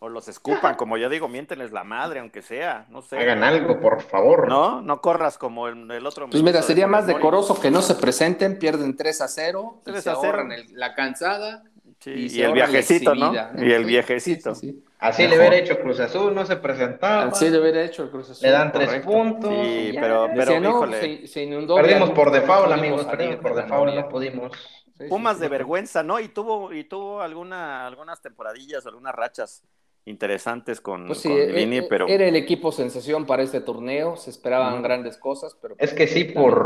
O 0.00 0.08
los 0.08 0.28
escupan, 0.28 0.76
como 0.76 0.96
yo 0.96 1.10
digo, 1.10 1.28
miéntenles 1.28 1.72
la 1.72 1.82
madre, 1.82 2.20
aunque 2.20 2.40
sea, 2.40 2.86
no 2.88 3.02
sé. 3.02 3.18
Hagan 3.18 3.42
algo, 3.42 3.80
por 3.80 4.00
favor. 4.00 4.48
No, 4.48 4.80
no 4.80 5.00
corras 5.00 5.36
como 5.36 5.66
el, 5.66 5.90
el 5.90 6.06
otro. 6.06 6.30
Pues 6.30 6.42
mira, 6.42 6.62
sería 6.62 6.86
más 6.86 7.06
decoroso 7.06 7.60
que 7.60 7.70
no 7.70 7.82
se 7.82 7.96
presenten, 7.96 8.58
pierden 8.58 8.96
3 8.96 9.20
a 9.20 9.28
0, 9.28 9.80
3 9.84 10.06
a 10.06 10.16
0. 10.20 10.48
la 10.72 10.94
cansada. 10.94 11.64
y, 12.06 12.40
el 12.40 12.52
viajecito, 12.52 13.14
¿no? 13.14 13.34
Y 13.34 13.72
el 13.72 13.84
viejecito. 13.84 14.52
Así 15.00 15.26
le 15.26 15.36
hubiera 15.36 15.56
hecho 15.56 15.80
Cruz 15.80 16.00
Azul, 16.00 16.34
no 16.34 16.46
se 16.46 16.56
presentaba. 16.56 17.24
Así 17.24 17.50
le 17.50 17.60
hubiera 17.60 17.82
hecho 17.82 18.04
el 18.04 18.10
Cruz 18.10 18.30
Azul. 18.30 18.46
Le 18.46 18.52
dan 18.52 18.72
tres 18.72 19.04
puntos. 19.04 19.50
Sí, 19.52 19.90
pero, 20.00 20.30
pero 20.34 20.60
híjole. 20.60 21.26
Se, 21.26 21.42
inundó. 21.42 21.74
Perdimos 21.74 22.10
por 22.10 22.30
default, 22.30 22.72
amigos. 22.72 23.04
Perdimos 23.04 23.36
por 23.36 23.54
default, 23.54 23.94
no 23.94 24.08
pudimos. 24.08 24.52
Pumas 25.08 25.38
de 25.38 25.48
vergüenza, 25.48 26.02
¿no? 26.02 26.18
Y 26.20 26.28
tuvo, 26.28 26.72
y 26.72 26.84
tuvo 26.84 27.20
alguna, 27.20 27.86
algunas 27.86 28.20
temporadillas, 28.20 28.86
algunas 28.86 29.14
rachas 29.14 29.62
interesantes 30.08 30.80
con, 30.80 31.06
pues 31.06 31.24
e, 31.26 31.76
e, 31.76 31.82
pero... 31.82 32.08
Era 32.08 32.26
el 32.26 32.36
equipo 32.36 32.72
sensación 32.72 33.26
para 33.26 33.42
este 33.42 33.60
torneo, 33.60 34.16
se 34.16 34.30
esperaban 34.30 34.82
grandes 34.82 35.16
cosas, 35.18 35.56
pero... 35.60 35.74
Es 35.78 35.92
que 35.92 36.06
sí, 36.06 36.24
por, 36.24 36.64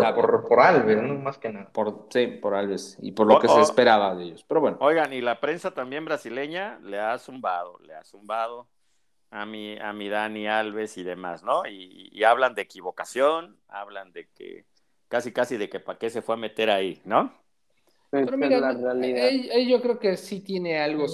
por, 0.48 0.60
Alves, 0.60 1.02
¿no? 1.02 1.14
Más 1.14 1.38
que 1.38 1.50
nada. 1.50 1.70
Por, 1.72 2.06
sí, 2.10 2.26
por 2.28 2.54
Alves, 2.54 2.96
y 3.02 3.12
por 3.12 3.26
lo 3.26 3.40
que 3.40 3.48
se 3.48 3.60
esperaba 3.60 4.14
de 4.14 4.24
ellos, 4.24 4.44
pero 4.46 4.60
bueno. 4.60 4.76
Oigan, 4.80 5.12
y 5.12 5.20
la 5.20 5.40
prensa 5.40 5.72
también 5.72 6.04
brasileña 6.04 6.78
le 6.82 7.00
ha 7.00 7.18
zumbado, 7.18 7.78
le 7.80 7.94
ha 7.94 8.04
zumbado 8.04 8.68
a 9.30 9.44
mi, 9.44 9.78
a 9.78 9.92
mi 9.92 10.08
Dani 10.08 10.46
Alves 10.46 10.96
y 10.96 11.02
demás, 11.02 11.42
¿no? 11.42 11.66
Y, 11.66 12.08
y 12.12 12.24
hablan 12.24 12.54
de 12.54 12.62
equivocación, 12.62 13.58
hablan 13.68 14.12
de 14.12 14.28
que, 14.28 14.66
casi 15.08 15.32
casi 15.32 15.56
de 15.56 15.68
que 15.68 15.80
para 15.80 15.98
qué 15.98 16.10
se 16.10 16.22
fue 16.22 16.36
a 16.36 16.38
meter 16.38 16.70
ahí, 16.70 17.02
¿no? 17.04 17.32
Pero 18.12 18.36
mira, 18.36 18.70
él, 19.26 19.66
yo 19.66 19.80
creo 19.80 19.98
que 19.98 20.18
sí 20.18 20.40
tiene 20.40 20.78
algo. 20.78 21.06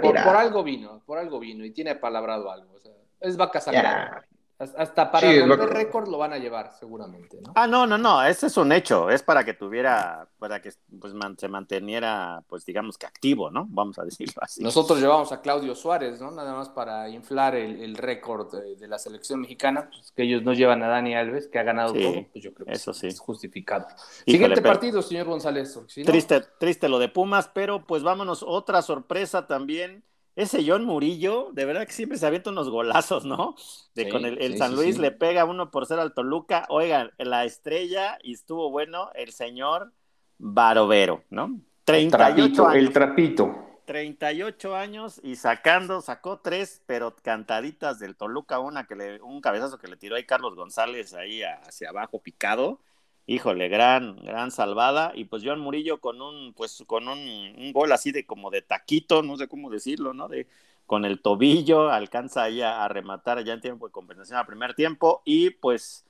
por, 0.00 0.36
algo 0.36 0.62
vino, 0.62 1.02
por 1.04 1.18
algo 1.18 1.40
vino 1.40 1.64
y 1.64 1.72
tiene 1.72 1.96
palabrado 1.96 2.52
algo. 2.52 2.74
O 2.74 2.78
sea, 2.78 2.92
es 3.18 3.36
vaca 3.36 3.60
sagrada. 3.60 4.24
Hasta 4.56 5.10
para 5.10 5.32
romper 5.46 5.68
récord 5.68 6.08
lo 6.08 6.16
van 6.16 6.32
a 6.32 6.38
llevar, 6.38 6.72
seguramente, 6.78 7.40
¿no? 7.44 7.52
Ah, 7.56 7.66
no, 7.66 7.88
no, 7.88 7.98
no, 7.98 8.24
ese 8.24 8.46
es 8.46 8.56
un 8.56 8.70
hecho, 8.70 9.10
es 9.10 9.20
para 9.20 9.44
que 9.44 9.54
tuviera, 9.54 10.28
para 10.38 10.62
que 10.62 10.70
pues, 11.00 11.12
se 11.38 11.48
manteniera, 11.48 12.40
pues 12.46 12.64
digamos 12.64 12.96
que 12.96 13.04
activo, 13.04 13.50
¿no? 13.50 13.66
Vamos 13.68 13.98
a 13.98 14.04
decirlo 14.04 14.34
así. 14.40 14.62
Nosotros 14.62 15.00
llevamos 15.00 15.32
a 15.32 15.40
Claudio 15.40 15.74
Suárez, 15.74 16.20
¿no? 16.20 16.30
Nada 16.30 16.54
más 16.54 16.68
para 16.68 17.08
inflar 17.08 17.56
el, 17.56 17.96
récord 17.96 18.54
de, 18.78 18.86
la 18.86 18.98
selección 18.98 19.40
mexicana, 19.40 19.90
pues, 19.90 20.12
que 20.12 20.22
ellos 20.22 20.44
no 20.44 20.52
llevan 20.52 20.84
a 20.84 20.86
Dani 20.88 21.16
Alves, 21.16 21.48
que 21.48 21.58
ha 21.58 21.64
ganado 21.64 21.92
todo, 21.92 22.26
pues 22.32 22.44
yo 22.44 22.54
creo 22.54 22.66
que 22.66 22.72
eso 22.74 22.94
sí. 22.94 23.08
es 23.08 23.18
justificado. 23.18 23.88
Siguiente 24.24 24.62
partido, 24.62 25.02
señor 25.02 25.26
González. 25.26 25.76
Triste, 26.06 26.42
triste 26.60 26.88
lo 26.88 27.00
de 27.00 27.08
Pumas, 27.08 27.50
pero 27.52 27.84
pues 27.84 28.04
vámonos, 28.04 28.44
otra 28.46 28.82
sorpresa 28.82 29.48
también 29.48 30.04
ese 30.36 30.64
John 30.66 30.84
Murillo, 30.84 31.50
de 31.52 31.64
verdad 31.64 31.86
que 31.86 31.92
siempre 31.92 32.18
se 32.18 32.26
avienta 32.26 32.50
unos 32.50 32.68
golazos, 32.68 33.24
¿no? 33.24 33.54
De 33.94 34.08
con 34.08 34.24
el, 34.24 34.58
San 34.58 34.74
Luis 34.74 34.98
le 34.98 35.12
pega 35.12 35.44
uno 35.44 35.70
por 35.70 35.86
ser 35.86 36.00
al 36.00 36.12
Toluca. 36.12 36.66
Oigan, 36.68 37.12
la 37.18 37.44
estrella, 37.44 38.18
y 38.22 38.32
estuvo 38.32 38.70
bueno, 38.70 39.10
el 39.14 39.32
señor 39.32 39.92
Barovero, 40.38 41.22
¿no? 41.30 41.60
38 41.84 42.66
años. 42.66 42.76
El 42.76 42.92
trapito. 42.92 43.64
38 43.84 44.74
años 44.74 45.20
y 45.22 45.36
sacando, 45.36 46.00
sacó 46.00 46.38
tres, 46.38 46.82
pero 46.86 47.14
cantaditas 47.14 47.98
del 47.98 48.16
Toluca, 48.16 48.58
una 48.58 48.86
que 48.86 48.96
le, 48.96 49.22
un 49.22 49.40
cabezazo 49.40 49.78
que 49.78 49.88
le 49.88 49.96
tiró 49.96 50.16
ahí 50.16 50.24
Carlos 50.24 50.54
González 50.56 51.14
ahí 51.14 51.42
hacia 51.42 51.90
abajo 51.90 52.20
picado. 52.20 52.80
Híjole, 53.26 53.68
gran, 53.68 54.16
gran 54.16 54.50
salvada. 54.50 55.12
Y 55.14 55.24
pues 55.24 55.42
Joan 55.44 55.60
Murillo 55.60 56.00
con 56.00 56.20
un, 56.20 56.52
pues 56.52 56.84
con 56.86 57.08
un, 57.08 57.72
gol 57.72 57.92
así 57.92 58.12
de 58.12 58.26
como 58.26 58.50
de 58.50 58.62
taquito, 58.62 59.22
no 59.22 59.36
sé 59.36 59.48
cómo 59.48 59.70
decirlo, 59.70 60.12
¿no? 60.12 60.28
De, 60.28 60.46
con 60.86 61.04
el 61.06 61.22
tobillo, 61.22 61.88
alcanza 61.90 62.42
ahí 62.42 62.60
a, 62.60 62.86
rematar 62.88 63.42
ya 63.42 63.54
en 63.54 63.62
tiempo 63.62 63.86
de 63.86 63.92
compensación 63.92 64.38
al 64.38 64.46
primer 64.46 64.74
tiempo 64.74 65.22
y 65.24 65.50
pues 65.50 66.04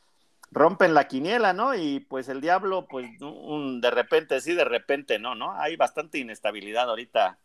rompen 0.51 0.95
la 0.95 1.07
quiniela, 1.07 1.53
¿no? 1.53 1.77
Y 1.77 2.01
pues 2.01 2.29
el 2.29 2.41
diablo, 2.41 2.87
pues 2.89 3.21
un, 3.21 3.81
de 3.81 3.91
repente 3.93 4.41
sí, 4.41 4.55
de 4.55 4.65
repente 4.65 5.19
no, 5.21 5.37
¿no? 5.37 5.53
Hay 5.53 5.77
bastante 5.77 6.19
inestabilidad 6.19 6.89
ahorita 6.89 7.39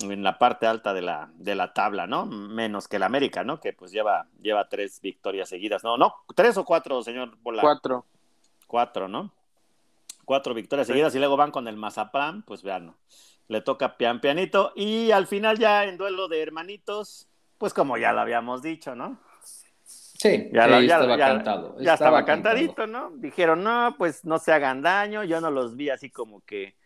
en 0.00 0.22
la 0.24 0.38
parte 0.38 0.66
alta 0.66 0.92
de 0.92 1.02
la, 1.02 1.30
de 1.36 1.54
la 1.54 1.72
tabla, 1.72 2.08
¿no? 2.08 2.26
Menos 2.26 2.88
que 2.88 2.96
el 2.96 3.04
América, 3.04 3.44
¿no? 3.44 3.60
Que 3.60 3.72
pues 3.72 3.92
lleva, 3.92 4.26
lleva 4.40 4.68
tres 4.68 5.00
victorias 5.00 5.48
seguidas. 5.48 5.84
No, 5.84 5.96
no, 5.96 6.14
tres 6.34 6.56
o 6.56 6.64
cuatro, 6.64 7.02
señor 7.04 7.36
Bola. 7.42 7.62
Cuatro. 7.62 8.04
Cuatro, 8.68 9.08
¿no? 9.08 9.34
Cuatro 10.24 10.54
victorias 10.54 10.86
seguidas 10.86 11.12
y 11.16 11.18
luego 11.18 11.36
van 11.36 11.50
con 11.50 11.66
el 11.66 11.76
Mazapán, 11.76 12.42
pues 12.42 12.62
vean, 12.62 12.86
¿no? 12.86 12.98
le 13.48 13.62
toca 13.62 13.96
pian 13.96 14.20
pianito 14.20 14.72
y 14.76 15.10
al 15.10 15.26
final 15.26 15.58
ya 15.58 15.84
en 15.84 15.96
duelo 15.96 16.28
de 16.28 16.42
hermanitos, 16.42 17.28
pues 17.56 17.74
como 17.74 17.96
ya 17.96 18.12
lo 18.12 18.20
habíamos 18.20 18.62
dicho, 18.62 18.94
¿no? 18.94 19.18
Sí, 19.82 20.48
ya, 20.52 20.66
estaba 20.80 21.16
cantado. 21.16 21.76
Ya 21.80 21.94
estaba, 21.94 22.24
cantadito, 22.24 22.88
¿no? 22.88 23.12
Dijeron, 23.14 23.62
no, 23.62 23.94
pues 23.96 24.24
no 24.24 24.38
se 24.38 24.52
hagan 24.52 24.82
daño, 24.82 25.22
yo 25.22 25.40
no 25.40 25.50
los 25.50 25.76
vi 25.76 25.90
así 25.90 26.10
como 26.10 26.40
que 26.40 26.76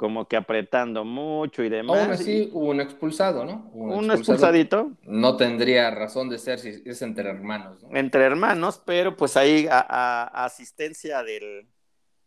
como 0.00 0.26
que 0.26 0.38
apretando 0.38 1.04
mucho 1.04 1.62
y 1.62 1.68
demás. 1.68 2.00
Aún 2.00 2.12
así 2.12 2.48
hubo 2.54 2.70
un 2.70 2.80
expulsado, 2.80 3.44
¿no? 3.44 3.70
un, 3.74 4.10
expulsadito. 4.10 4.92
No 5.02 5.36
tendría 5.36 5.90
razón 5.90 6.30
de 6.30 6.38
ser 6.38 6.58
si 6.58 6.82
es 6.86 7.02
entre 7.02 7.28
hermanos, 7.28 7.82
¿no? 7.82 7.94
Entre 7.94 8.24
hermanos, 8.24 8.80
pero 8.82 9.14
pues 9.14 9.36
ahí 9.36 9.68
a 9.70 10.22
asistencia 10.44 11.22
del, 11.22 11.68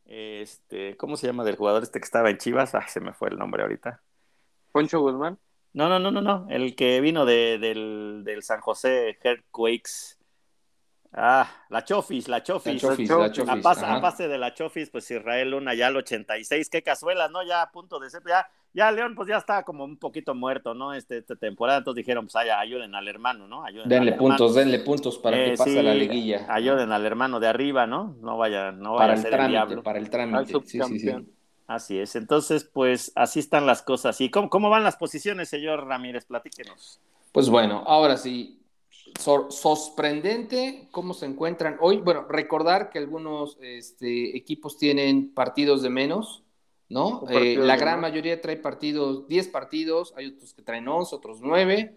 este, 0.06 0.96
¿cómo 0.98 1.18
se 1.18 1.26
llama 1.26 1.44
del 1.44 1.56
jugador 1.56 1.82
este 1.82 2.00
que 2.00 2.06
estaba 2.06 2.30
en 2.30 2.38
Chivas? 2.38 2.76
Ah, 2.76 2.88
se 2.88 3.00
me 3.00 3.12
fue 3.12 3.30
el 3.30 3.40
nombre 3.40 3.64
ahorita. 3.64 4.04
Poncho 4.72 5.00
Guzmán. 5.00 5.40
No, 5.74 5.90
no, 5.90 5.98
no, 5.98 6.12
no, 6.12 6.22
no. 6.22 6.46
El 6.52 6.76
que 6.76 7.02
vino 7.02 7.26
de, 7.26 7.58
del, 7.58 8.22
del 8.24 8.44
San 8.44 8.62
José 8.62 9.18
Earthquakes. 9.24 10.20
Ah, 11.16 11.48
la 11.70 11.84
Chofis, 11.84 12.28
la 12.28 12.42
Chofis. 12.42 12.82
La 12.82 12.90
Chofis, 12.90 13.10
la 13.10 13.32
Chofis. 13.32 13.66
A, 13.84 14.02
pase, 14.02 14.28
de 14.28 14.38
la 14.38 14.54
Chofis, 14.54 14.90
pues 14.90 15.10
Israel 15.12 15.52
Luna 15.52 15.76
ya 15.76 15.88
al 15.88 15.96
86. 15.96 16.70
Qué 16.70 16.82
cazuela, 16.82 17.30
¿no? 17.30 17.44
Ya 17.44 17.62
a 17.62 17.72
punto 17.72 18.00
de 18.00 18.10
ser. 18.10 18.24
Ya, 18.28 18.48
ya 18.74 18.92
León 18.92 19.14
pues 19.14 19.30
ya 19.30 19.38
estaba 19.38 19.62
como 19.64 19.84
un 19.84 19.98
poquito 19.98 20.34
muerto, 20.34 20.74
¿no? 20.74 20.94
Este, 20.94 21.20
esta 21.20 21.36
temporada, 21.36 21.78
entonces 21.78 22.04
dijeron, 22.04 22.26
pues 22.26 22.36
ayuden 22.36 22.96
al 22.96 23.08
hermano, 23.08 23.48
¿no? 23.48 23.64
denle 23.86 24.14
puntos, 24.14 24.56
denle 24.56 24.80
puntos 24.80 25.20
para 25.20 25.38
que 25.38 25.54
eh, 25.54 25.58
pase 25.58 25.84
la 25.84 25.94
liguilla. 25.94 26.48
Ayuden 26.50 26.92
al 26.92 27.06
hermano 27.06 27.40
de 27.40 27.48
arriba, 27.48 27.86
¿no? 27.86 28.16
No 28.22 28.38
vaya, 28.38 28.72
no 28.72 28.94
vaya 28.94 29.04
para 29.04 29.14
a 29.14 29.18
ser 29.18 29.26
el, 29.28 29.32
trámite, 29.32 29.52
diablo. 29.52 29.84
Para 29.84 30.00
el 30.00 30.10
trámite, 30.10 30.60
sí, 30.66 30.82
sí, 30.82 31.00
sí. 31.00 31.12
Así 31.68 32.00
es, 32.00 32.16
entonces 32.16 32.66
pues 32.66 33.12
así 33.16 33.40
están 33.40 33.68
las 33.68 33.84
cosas. 33.84 34.20
¿Y 34.20 34.30
cómo, 34.32 34.50
cómo 34.50 34.70
van 34.70 34.84
las 34.84 34.98
posiciones, 34.98 35.48
señor 35.50 35.86
Ramírez? 35.86 36.26
Platíquenos. 36.26 37.00
Pues 37.32 37.50
bueno, 37.50 37.84
ahora 37.88 38.18
sí, 38.18 38.63
sorprendente 39.20 40.88
cómo 40.92 41.14
se 41.14 41.26
encuentran 41.26 41.78
hoy. 41.80 41.98
Bueno, 41.98 42.26
recordar 42.28 42.90
que 42.90 43.00
algunos 43.00 43.58
este, 43.62 44.36
equipos 44.36 44.78
tienen 44.78 45.34
partidos 45.34 45.82
de 45.82 45.90
menos, 45.90 46.44
¿no? 46.90 47.24
Eh, 47.30 47.58
la 47.58 47.78
gran 47.78 48.02
mayoría 48.02 48.42
trae 48.42 48.58
partidos, 48.58 49.28
10 49.28 49.48
partidos, 49.50 50.14
hay 50.18 50.28
otros 50.28 50.54
que 50.54 50.62
traen 50.62 50.88
11, 50.88 51.16
otros 51.16 51.40
9, 51.42 51.96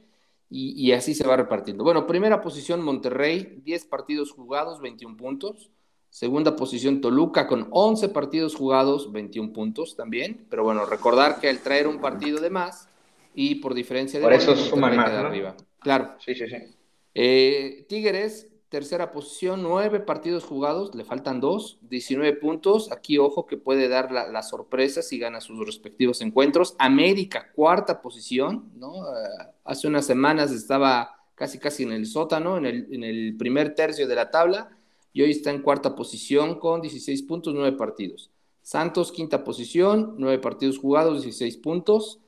y, 0.49 0.93
así 0.93 1.15
se 1.15 1.27
va 1.27 1.37
repartiendo. 1.37 1.83
Bueno, 1.83 2.07
primera 2.07 2.41
posición 2.41 2.81
Monterrey, 2.81 3.61
10 3.65 3.85
partidos 3.87 4.31
jugados, 4.31 4.81
21 4.81 5.17
puntos. 5.17 5.71
Segunda 6.09 6.55
posición 6.55 7.01
Toluca 7.01 7.49
con 7.49 7.67
11 7.73 8.11
partidos 8.11 8.55
jugados, 8.55 9.11
21 9.11 9.53
puntos 9.53 9.97
también. 9.97 10.47
Pero 10.49 10.63
bueno, 10.63 10.87
recordar 10.87 11.41
que 11.41 11.49
al 11.49 11.59
traer 11.59 11.89
un 11.89 12.01
partido 12.01 12.41
de 12.41 12.49
más 12.51 12.89
y 13.35 13.57
por 13.57 13.75
diferencia 13.75 14.21
de... 14.21 14.25
Por 14.25 14.33
eso 14.33 14.55
suman 14.55 14.97
más, 14.97 15.11
arriba. 15.11 15.57
Claro. 15.81 16.15
Sí, 16.21 16.35
sí, 16.37 16.49
sí. 16.49 16.76
Eh, 17.19 17.87
Tigres 17.89 18.53
tercera 18.69 19.11
posición, 19.11 19.62
nueve 19.62 20.01
partidos 20.01 20.45
jugados, 20.45 20.95
le 20.95 21.03
faltan 21.03 21.41
dos, 21.41 21.79
19 21.89 22.35
puntos. 22.35 22.93
Aquí, 22.93 23.17
ojo, 23.17 23.47
que 23.47 23.57
puede 23.57 23.89
dar 23.89 24.12
la, 24.12 24.43
sorpresa 24.43 25.01
si 25.01 25.19
gana 25.19 25.41
sus 25.41 25.64
respectivos 25.64 26.21
encuentros. 26.21 26.77
América, 26.79 27.51
cuarta 27.55 28.03
posición, 28.03 28.71
¿no? 28.75 28.97
Eh, 28.97 29.29
hace 29.64 29.89
unas 29.89 30.05
semanas 30.05 30.53
estaba 30.53 31.25
casi, 31.35 31.59
casi 31.59 31.85
en 31.85 31.93
el 31.93 32.05
sótano, 32.05 32.59
en 32.59 32.67
el, 32.67 32.89
en 32.93 33.03
el 33.03 33.35
primer 33.39 33.75
tercio 33.75 34.07
de 34.07 34.14
la 34.14 34.31
tabla, 34.31 34.77
y 35.14 35.23
hoy 35.23 35.31
está 35.31 35.51
en 35.51 35.62
cuarta 35.62 35.95
posición 35.97 36.59
con 36.59 36.83
16 36.83 37.23
puntos, 37.23 37.55
nueve 37.55 37.79
partidos. 37.79 38.31
Santos, 38.61 39.11
quinta 39.11 39.43
posición, 39.43 40.17
nueve 40.19 40.39
partidos 40.39 40.77
jugados, 40.77 41.23
16 41.23 41.57
puntos. 41.59 42.21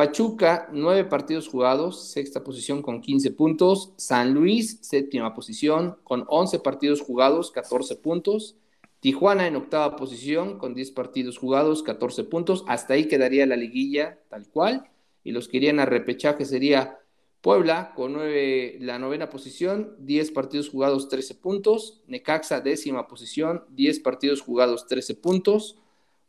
Pachuca, 0.00 0.66
nueve 0.72 1.04
partidos 1.04 1.46
jugados, 1.46 2.08
sexta 2.08 2.42
posición 2.42 2.80
con 2.80 3.02
15 3.02 3.32
puntos. 3.32 3.92
San 3.98 4.32
Luis, 4.32 4.78
séptima 4.80 5.34
posición 5.34 5.98
con 6.04 6.24
11 6.26 6.60
partidos 6.60 7.02
jugados, 7.02 7.50
14 7.50 7.96
puntos. 7.96 8.56
Tijuana 9.00 9.46
en 9.46 9.56
octava 9.56 9.96
posición 9.96 10.56
con 10.56 10.72
10 10.72 10.92
partidos 10.92 11.36
jugados, 11.36 11.82
14 11.82 12.24
puntos. 12.24 12.64
Hasta 12.66 12.94
ahí 12.94 13.08
quedaría 13.08 13.44
la 13.44 13.56
liguilla 13.56 14.18
tal 14.30 14.48
cual. 14.48 14.88
Y 15.22 15.32
los 15.32 15.48
que 15.48 15.58
irían 15.58 15.80
a 15.80 15.84
repechaje 15.84 16.46
sería 16.46 16.98
Puebla 17.42 17.92
con 17.94 18.14
nueve, 18.14 18.78
la 18.80 18.98
novena 18.98 19.28
posición, 19.28 19.96
10 19.98 20.30
partidos 20.30 20.70
jugados, 20.70 21.10
13 21.10 21.34
puntos. 21.34 22.00
Necaxa, 22.06 22.62
décima 22.62 23.06
posición, 23.06 23.64
10 23.68 24.00
partidos 24.00 24.40
jugados, 24.40 24.86
13 24.86 25.16
puntos. 25.16 25.76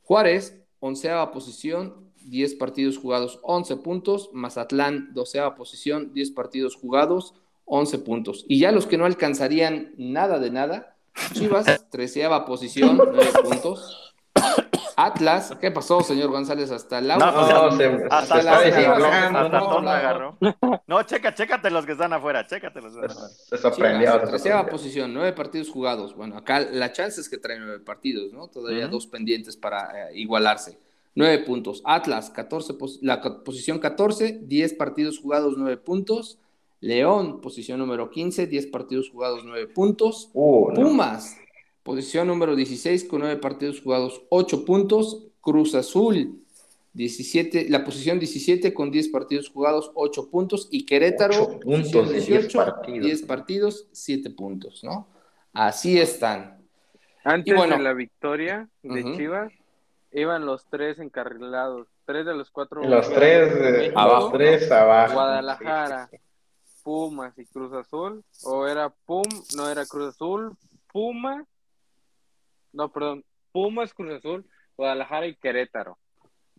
Juárez, 0.02 0.62
onceava 0.82 1.32
posición, 1.32 2.11
10 2.30 2.56
partidos 2.56 2.98
jugados, 2.98 3.40
11 3.44 3.78
puntos. 3.78 4.30
Mazatlán, 4.34 5.14
doceava 5.14 5.56
posición, 5.56 6.14
10 6.14 6.32
partidos 6.32 6.76
jugados, 6.76 7.34
11 7.66 8.00
puntos. 8.00 8.46
Y 8.48 8.60
ya 8.60 8.72
los 8.72 8.88
que 8.88 8.98
no 8.98 9.06
alcanzarían 9.06 9.94
nada 9.98 10.40
de 10.40 10.52
nada, 10.52 10.98
Chivas, 11.34 11.66
treceava 11.90 12.46
posición, 12.46 12.98
9 12.98 13.32
puntos. 13.44 14.14
Atlas, 14.96 15.58
¿qué 15.60 15.72
pasó, 15.72 16.02
señor 16.02 16.30
González? 16.30 16.70
Hasta 16.70 17.00
el 17.00 17.10
agua. 17.10 17.32
No, 17.32 17.72
no, 17.72 18.06
hasta, 18.10 18.42
la 18.44 18.58
hasta 18.58 19.82
me 19.82 19.90
agarró. 19.90 20.38
No, 20.86 21.02
checa, 21.04 21.34
chécate 21.34 21.72
los 21.72 21.86
que 21.86 21.94
están 21.94 22.14
afuera, 22.14 22.46
chécate 22.46 22.82
los 22.82 22.94
que 22.94 23.06
están 23.06 23.18
afuera. 23.18 23.36
Se 23.50 23.58
sorprendió. 23.58 24.22
Treceava 24.22 24.68
posición, 24.68 25.14
nueve 25.14 25.34
partidos 25.34 25.70
jugados. 25.70 26.16
Bueno, 26.16 26.38
acá 26.38 26.60
la 26.60 26.92
chance 26.92 27.20
es 27.20 27.30
que 27.30 27.38
traen 27.38 27.62
nueve 27.62 27.80
partidos, 27.80 28.32
¿no? 28.32 28.48
Todavía 28.48 28.88
dos 28.88 29.08
pendientes 29.08 29.58
para 29.58 30.10
eh, 30.10 30.20
igualarse. 30.20 30.78
9 31.16 31.40
puntos. 31.40 31.82
Atlas, 31.86 32.30
14, 32.30 32.74
la 33.02 33.22
posición 33.44 33.80
14, 33.80 34.40
10 34.44 34.74
partidos 34.76 35.20
jugados, 35.20 35.56
9 35.58 35.78
puntos. 35.78 36.40
León, 36.80 37.42
posición 37.42 37.80
número 37.80 38.10
15, 38.10 38.48
10 38.48 38.68
partidos 38.68 39.10
jugados, 39.10 39.44
9 39.46 39.68
puntos. 39.68 40.30
Oh, 40.34 40.72
Pumas, 40.74 41.38
posición 41.84 42.28
número 42.28 42.56
16, 42.56 43.04
con 43.06 43.20
9 43.22 43.38
partidos 43.38 43.82
jugados, 43.82 44.22
8 44.30 44.66
puntos. 44.66 45.28
Cruz 45.42 45.74
Azul, 45.74 46.40
17, 46.94 47.68
la 47.70 47.84
posición 47.84 48.20
17 48.20 48.74
con 48.74 48.92
10 48.92 49.10
partidos 49.10 49.50
jugados, 49.50 49.92
8 49.96 50.30
puntos. 50.30 50.68
Y 50.72 50.86
Querétaro, 50.86 51.60
puntos 51.60 52.12
18, 52.12 52.26
10 52.28 52.54
partidos. 52.54 53.06
10 53.06 53.22
partidos, 53.24 53.88
7 53.92 54.30
puntos, 54.32 54.84
¿no? 54.84 55.08
Así 55.54 56.00
están. 56.00 56.62
Antes 57.24 57.56
de 57.56 57.80
la 57.80 57.94
victoria 57.94 58.70
de 58.82 59.04
Chivas, 59.16 59.54
iban 60.12 60.46
los 60.46 60.66
tres 60.66 61.00
encarrilados, 61.00 61.88
tres 62.06 62.26
de 62.26 62.34
los 62.34 62.50
cuatro. 62.52 62.84
Los 62.84 63.10
tres 63.10 63.94
abajo, 63.96 64.32
tres 64.32 64.72
abajo. 64.72 65.14
Guadalajara, 65.14 66.10
Pumas 66.84 67.38
y 67.38 67.46
Cruz 67.46 67.74
Azul, 67.74 68.24
o 68.44 68.68
era 68.68 68.90
Pum, 68.90 69.24
no 69.56 69.70
era 69.70 69.86
Cruz 69.86 70.16
Azul, 70.16 70.58
Pumas, 70.92 71.46
no, 72.74 72.92
perdón, 72.92 73.24
Pumas, 73.52 73.94
Cruz 73.94 74.12
Azul, 74.14 74.46
Guadalajara 74.78 75.28
y 75.28 75.36
Querétaro. 75.36 75.98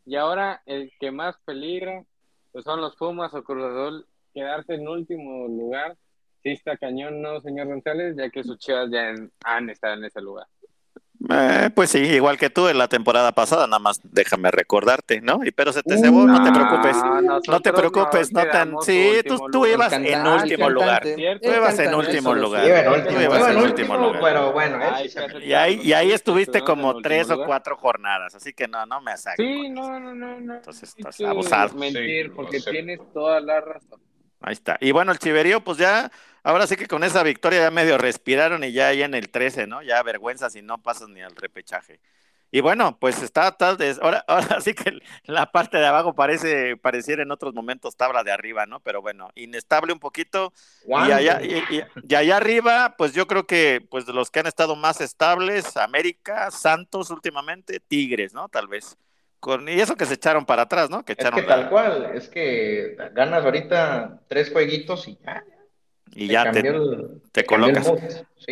Y 0.05 0.17
ahora 0.17 0.63
el 0.67 0.93
que 0.99 1.11
más 1.11 1.37
peligra, 1.45 2.05
pues 2.53 2.65
son 2.65 2.81
los 2.81 2.97
Pumas 2.97 3.33
o 3.35 3.43
Cruz 3.43 3.65
Azul, 3.65 4.07
quedarse 4.35 4.75
en 4.75 4.89
último 4.89 5.47
lugar. 5.49 5.97
Sí 6.43 6.51
está 6.51 6.77
cañón, 6.77 7.23
¿no, 7.23 7.41
señor 7.41 7.69
González? 7.69 8.17
Ya 8.17 8.29
que 8.29 8.43
sus 8.43 8.59
chivas 8.59 8.91
ya 8.91 9.15
han 9.45 9.71
estado 9.71 9.95
en 9.95 10.05
ese 10.05 10.21
lugar. 10.21 10.49
Eh, 11.31 11.71
pues 11.75 11.91
sí, 11.91 11.99
igual 11.99 12.37
que 12.37 12.51
tú 12.51 12.69
en 12.69 12.79
la 12.79 12.89
temporada 12.89 13.33
pasada, 13.33 13.67
nada 13.67 13.79
más 13.79 14.01
déjame 14.03 14.51
recordarte, 14.51 15.21
¿no? 15.21 15.41
Y 15.45 15.53
pero 15.53 15.73
se 15.73 15.83
te 15.83 15.97
cebó, 15.99 16.27
no, 16.27 16.43
te 16.43 16.51
preocupes, 16.51 16.97
no 17.47 17.61
te 17.61 17.73
preocupes, 17.73 18.33
no 18.33 18.45
tan, 18.47 18.75
sí, 18.83 19.21
tú, 19.27 19.39
tú 19.51 19.67
ibas 19.67 19.93
en 19.93 20.27
último 20.27 20.71
lugar, 20.71 21.03
tú 21.03 21.51
ibas 21.51 21.79
en 21.79 21.95
último 21.95 22.35
lugar, 22.35 22.65
tú 23.09 23.21
ibas 23.21 23.49
en 23.49 23.57
último 23.59 23.97
lugar, 23.97 24.21
pero 24.23 24.53
bueno, 24.53 24.79
y 25.45 25.53
ahí, 25.53 25.81
y 25.83 25.93
ahí 25.93 26.13
estuviste 26.13 26.63
como 26.63 27.01
tres 27.01 27.31
o 27.31 27.45
cuatro 27.45 27.77
jornadas, 27.77 28.35
así 28.35 28.53
que 28.53 28.67
no, 28.67 28.85
no 28.87 29.01
me 29.01 29.17
saques. 29.17 29.47
Sí, 29.47 29.69
no, 29.69 30.01
no, 30.01 30.15
no, 30.15 30.41
no. 30.41 30.55
Entonces 30.57 30.95
estás 30.97 31.21
abusado. 31.21 31.75
Mentir, 31.75 32.33
porque 32.33 32.61
tienes 32.61 33.01
toda 33.13 33.41
la 33.41 33.61
razón. 33.61 34.01
Ahí 34.43 34.53
está. 34.55 34.77
Y 34.81 34.93
bueno, 34.93 35.13
el 35.13 35.19
Chiverío, 35.19 35.63
pues 35.63 35.79
ya, 35.79 36.11
ahora 36.43 36.67
sí 36.67 36.77
que 36.77 36.87
con 36.87 37.05
esa 37.05 37.23
victoria 37.23 37.61
ya 37.63 37.71
medio 37.71 37.99
respiraron 37.99 38.65
y 38.65 38.73
ya 38.73 38.89
ahí 38.89 39.03
en 39.03 39.15
el 39.15 39.31
13, 39.31 39.67
¿no? 39.67 39.83
Ya 39.83 40.03
vergüenza 40.03 40.51
si 40.51 40.63
no 40.63 40.83
pasas 40.83 41.09
ni 41.09 41.23
al 41.23 41.37
repechaje. 41.37 42.01
Y 42.55 42.61
bueno, 42.61 42.99
pues 42.99 43.23
está 43.23 43.57
tal 43.57 43.79
vez, 43.79 43.99
ahora, 44.03 44.23
ahora 44.29 44.61
sí 44.61 44.75
que 44.75 44.99
la 45.25 45.51
parte 45.51 45.79
de 45.79 45.87
abajo 45.87 46.15
parece, 46.15 46.77
pareciera 46.77 47.23
en 47.23 47.31
otros 47.31 47.55
momentos 47.55 47.97
tabla 47.97 48.25
de 48.25 48.31
arriba, 48.31 48.67
¿no? 48.67 48.81
Pero 48.81 49.01
bueno, 49.01 49.31
inestable 49.35 49.93
un 49.93 49.99
poquito. 50.01 50.53
Y 50.87 50.93
allá, 50.93 51.41
y, 51.43 51.83
y 52.09 52.15
allá, 52.15 52.37
arriba, 52.37 52.95
pues 52.99 53.15
yo 53.15 53.27
creo 53.27 53.47
que, 53.47 53.87
pues 53.91 54.05
de 54.05 54.13
los 54.13 54.31
que 54.31 54.41
han 54.41 54.47
estado 54.47 54.77
más 54.77 55.01
estables, 55.01 55.77
América, 55.79 56.51
Santos 56.51 57.11
últimamente, 57.11 57.81
Tigres, 57.81 58.35
¿no? 58.35 58.49
Tal 58.51 58.69
vez 58.69 58.99
y 59.67 59.81
eso 59.81 59.97
que 59.97 60.07
se 60.07 60.15
echaron 60.15 60.45
para 60.45 60.63
atrás, 60.63 60.89
¿no? 60.89 61.05
Que 61.05 61.15
echaron 61.15 61.39
es 61.39 61.45
que 61.45 61.49
tal 61.49 61.69
cual, 61.69 62.13
es 62.15 62.29
que 62.29 62.97
ganas 63.13 63.45
ahorita 63.45 64.21
tres 64.29 64.51
jueguitos 64.53 65.09
y 65.09 65.19
ya. 65.25 65.45
Y 66.15 66.27
ya 66.29 66.53
te, 66.53 66.63
te, 67.33 67.45
colocas. 67.45 67.91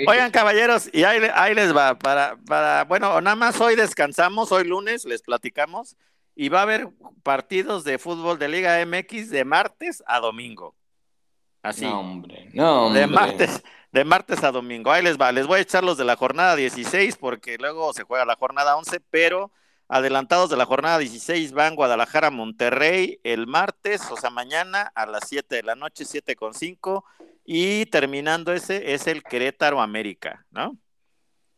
Oigan, 0.07 0.31
caballeros, 0.31 0.89
y 0.95 1.05
ahí, 1.05 1.21
ahí, 1.35 1.55
les 1.55 1.77
va. 1.77 1.99
Para, 1.99 2.37
para, 2.47 2.85
bueno, 2.85 3.21
nada 3.21 3.37
más 3.37 3.61
hoy 3.61 3.77
descansamos, 3.77 4.51
hoy 4.51 4.65
lunes 4.65 5.05
les 5.05 5.21
platicamos, 5.21 5.97
y 6.35 6.49
va 6.49 6.61
a 6.61 6.63
haber 6.63 6.89
partidos 7.23 7.85
de 7.85 7.99
fútbol 7.99 8.39
de 8.39 8.49
Liga 8.49 8.85
MX 8.85 9.29
de 9.31 9.45
martes 9.45 10.03
a 10.07 10.21
domingo. 10.21 10.75
Así. 11.63 11.85
No, 11.85 12.01
hombre, 12.01 12.49
no, 12.55 12.87
hombre. 12.87 13.03
De 13.03 13.07
martes, 13.07 13.63
de 13.93 14.05
martes 14.05 14.43
a 14.43 14.51
domingo. 14.51 14.91
Ahí 14.91 15.03
les 15.03 15.21
va. 15.21 15.31
Les 15.31 15.47
voy 15.47 15.59
a 15.59 15.63
echar 15.63 15.85
los 15.85 15.99
de 15.99 16.05
la 16.05 16.17
jornada 16.17 16.57
16 16.57 17.17
porque 17.19 17.59
luego 17.59 17.93
se 17.93 18.05
juega 18.05 18.25
la 18.25 18.37
jornada 18.37 18.77
11, 18.77 19.01
pero 19.11 19.51
Adelantados 19.93 20.49
de 20.49 20.57
la 20.57 20.67
jornada 20.67 20.99
16 20.99 21.51
van 21.53 21.75
Guadalajara, 21.75 22.31
Monterrey 22.31 23.19
el 23.25 23.49
martes, 23.49 24.09
o 24.13 24.17
sea, 24.17 24.31
mañana 24.31 24.93
a 24.95 25.05
las 25.05 25.27
7 25.27 25.57
de 25.57 25.65
la 25.65 25.75
noche, 25.75 26.05
7 26.05 26.37
con 26.37 26.55
5. 26.55 27.05
Y 27.45 27.87
terminando 27.87 28.53
ese 28.53 28.95
es 28.95 29.09
el 29.09 29.25
Querétaro 29.25 29.83
América, 29.83 30.47
¿no? 30.53 30.77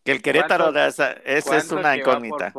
Que 0.03 0.13
el 0.13 0.23
Querétaro 0.23 0.73
de 0.73 0.87
esa, 0.87 1.13
esa 1.13 1.59
es 1.59 1.71
una 1.73 1.95
incógnita. 1.95 2.53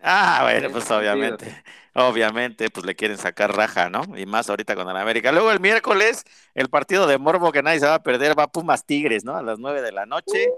ah, 0.00 0.40
bueno, 0.42 0.70
pues 0.70 0.90
obviamente, 0.90 1.62
obviamente, 1.92 2.70
pues 2.70 2.86
le 2.86 2.96
quieren 2.96 3.18
sacar 3.18 3.54
raja, 3.54 3.90
¿no? 3.90 4.04
Y 4.16 4.24
más 4.24 4.48
ahorita 4.48 4.74
con 4.74 4.88
el 4.88 4.96
América. 4.96 5.32
Luego 5.32 5.52
el 5.52 5.60
miércoles, 5.60 6.24
el 6.54 6.70
partido 6.70 7.06
de 7.06 7.18
Morbo 7.18 7.52
que 7.52 7.62
nadie 7.62 7.80
se 7.80 7.86
va 7.86 7.96
a 7.96 8.02
perder, 8.02 8.38
va 8.38 8.46
Pumas 8.46 8.86
Tigres, 8.86 9.22
¿no? 9.22 9.36
A 9.36 9.42
las 9.42 9.58
9 9.58 9.82
de 9.82 9.92
la 9.92 10.06
noche. 10.06 10.48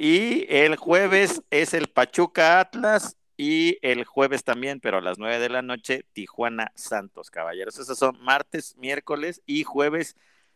Y 0.00 0.46
el 0.48 0.76
jueves 0.76 1.42
es 1.50 1.74
el 1.74 1.88
Pachuca 1.88 2.60
Atlas 2.60 3.16
y 3.36 3.78
el 3.82 4.04
jueves 4.04 4.44
también, 4.44 4.78
pero 4.78 4.98
a 4.98 5.00
las 5.00 5.18
nueve 5.18 5.40
de 5.40 5.48
la 5.48 5.60
noche, 5.60 6.04
Tijuana 6.12 6.70
Santos, 6.76 7.32
caballeros. 7.32 7.80
Esos 7.80 7.98
son 7.98 8.16
martes, 8.22 8.76
miércoles 8.76 9.42
y 9.44 9.64
jueves 9.64 10.14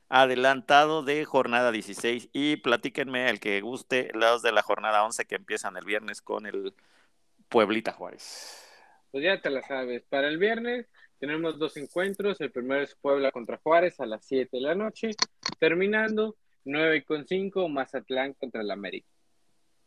adelantado 0.09 1.03
de 1.03 1.24
jornada 1.24 1.72
16. 1.72 2.28
Y 2.32 2.59
platíquenme 2.59 3.28
el 3.28 3.40
que 3.40 3.61
guste 3.62 4.12
los 4.14 4.43
de 4.43 4.53
la 4.53 4.62
jornada 4.62 5.03
11 5.03 5.24
que 5.24 5.34
empiezan 5.34 5.76
el 5.76 5.86
viernes 5.86 6.22
con 6.22 6.47
el 6.47 6.72
Pueblita 7.49 7.90
Juárez. 7.90 8.64
Pues 9.11 9.24
ya 9.24 9.40
te 9.40 9.51
la 9.51 9.62
sabes. 9.62 10.05
Para 10.09 10.28
el 10.28 10.38
viernes 10.38 10.86
tenemos 11.18 11.59
dos 11.59 11.76
encuentros. 11.78 12.40
El 12.40 12.53
primero 12.53 12.82
es 12.82 12.95
Puebla 12.95 13.32
contra 13.32 13.57
Juárez 13.57 13.99
a 13.99 14.07
las 14.07 14.24
7 14.24 14.51
de 14.53 14.62
la 14.62 14.76
noche. 14.76 15.11
Terminando, 15.59 16.36
9 16.64 17.03
con 17.03 17.26
5, 17.26 17.68
Mazatlán 17.68 18.34
contra 18.34 18.61
el 18.61 18.70
América. 18.70 19.09